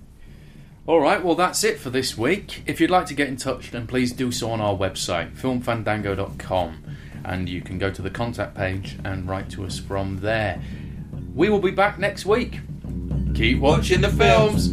All 0.85 1.01
right, 1.01 1.23
well, 1.23 1.37
that's 1.37 1.63
it 1.63 1.79
for 1.79 1.91
this 1.91 2.19
week. 2.19 2.65
If 2.67 2.81
you'd 2.81 2.91
like 2.91 3.07
to 3.07 3.15
get 3.15 3.29
in 3.29 3.37
touch, 3.37 3.71
then 3.71 3.87
please 3.87 4.13
do 4.13 4.33
so 4.33 4.51
on 4.51 4.61
our 4.61 4.75
website, 4.75 5.33
filmfandango.com, 5.37 6.85
and 7.25 7.49
you 7.49 7.61
can 7.61 7.79
go 7.79 7.89
to 7.93 8.03
the 8.03 8.11
contact 8.11 8.57
page 8.57 8.99
and 9.05 9.29
write 9.29 9.49
to 9.51 9.65
us 9.65 9.79
from 9.79 10.19
there. 10.23 10.61
We 11.37 11.51
will 11.51 11.61
be 11.61 11.71
back 11.71 12.01
next 12.01 12.27
week. 12.27 12.59
Keep 13.33 13.61
watching 13.61 14.01
the 14.01 14.09
films. 14.09 14.73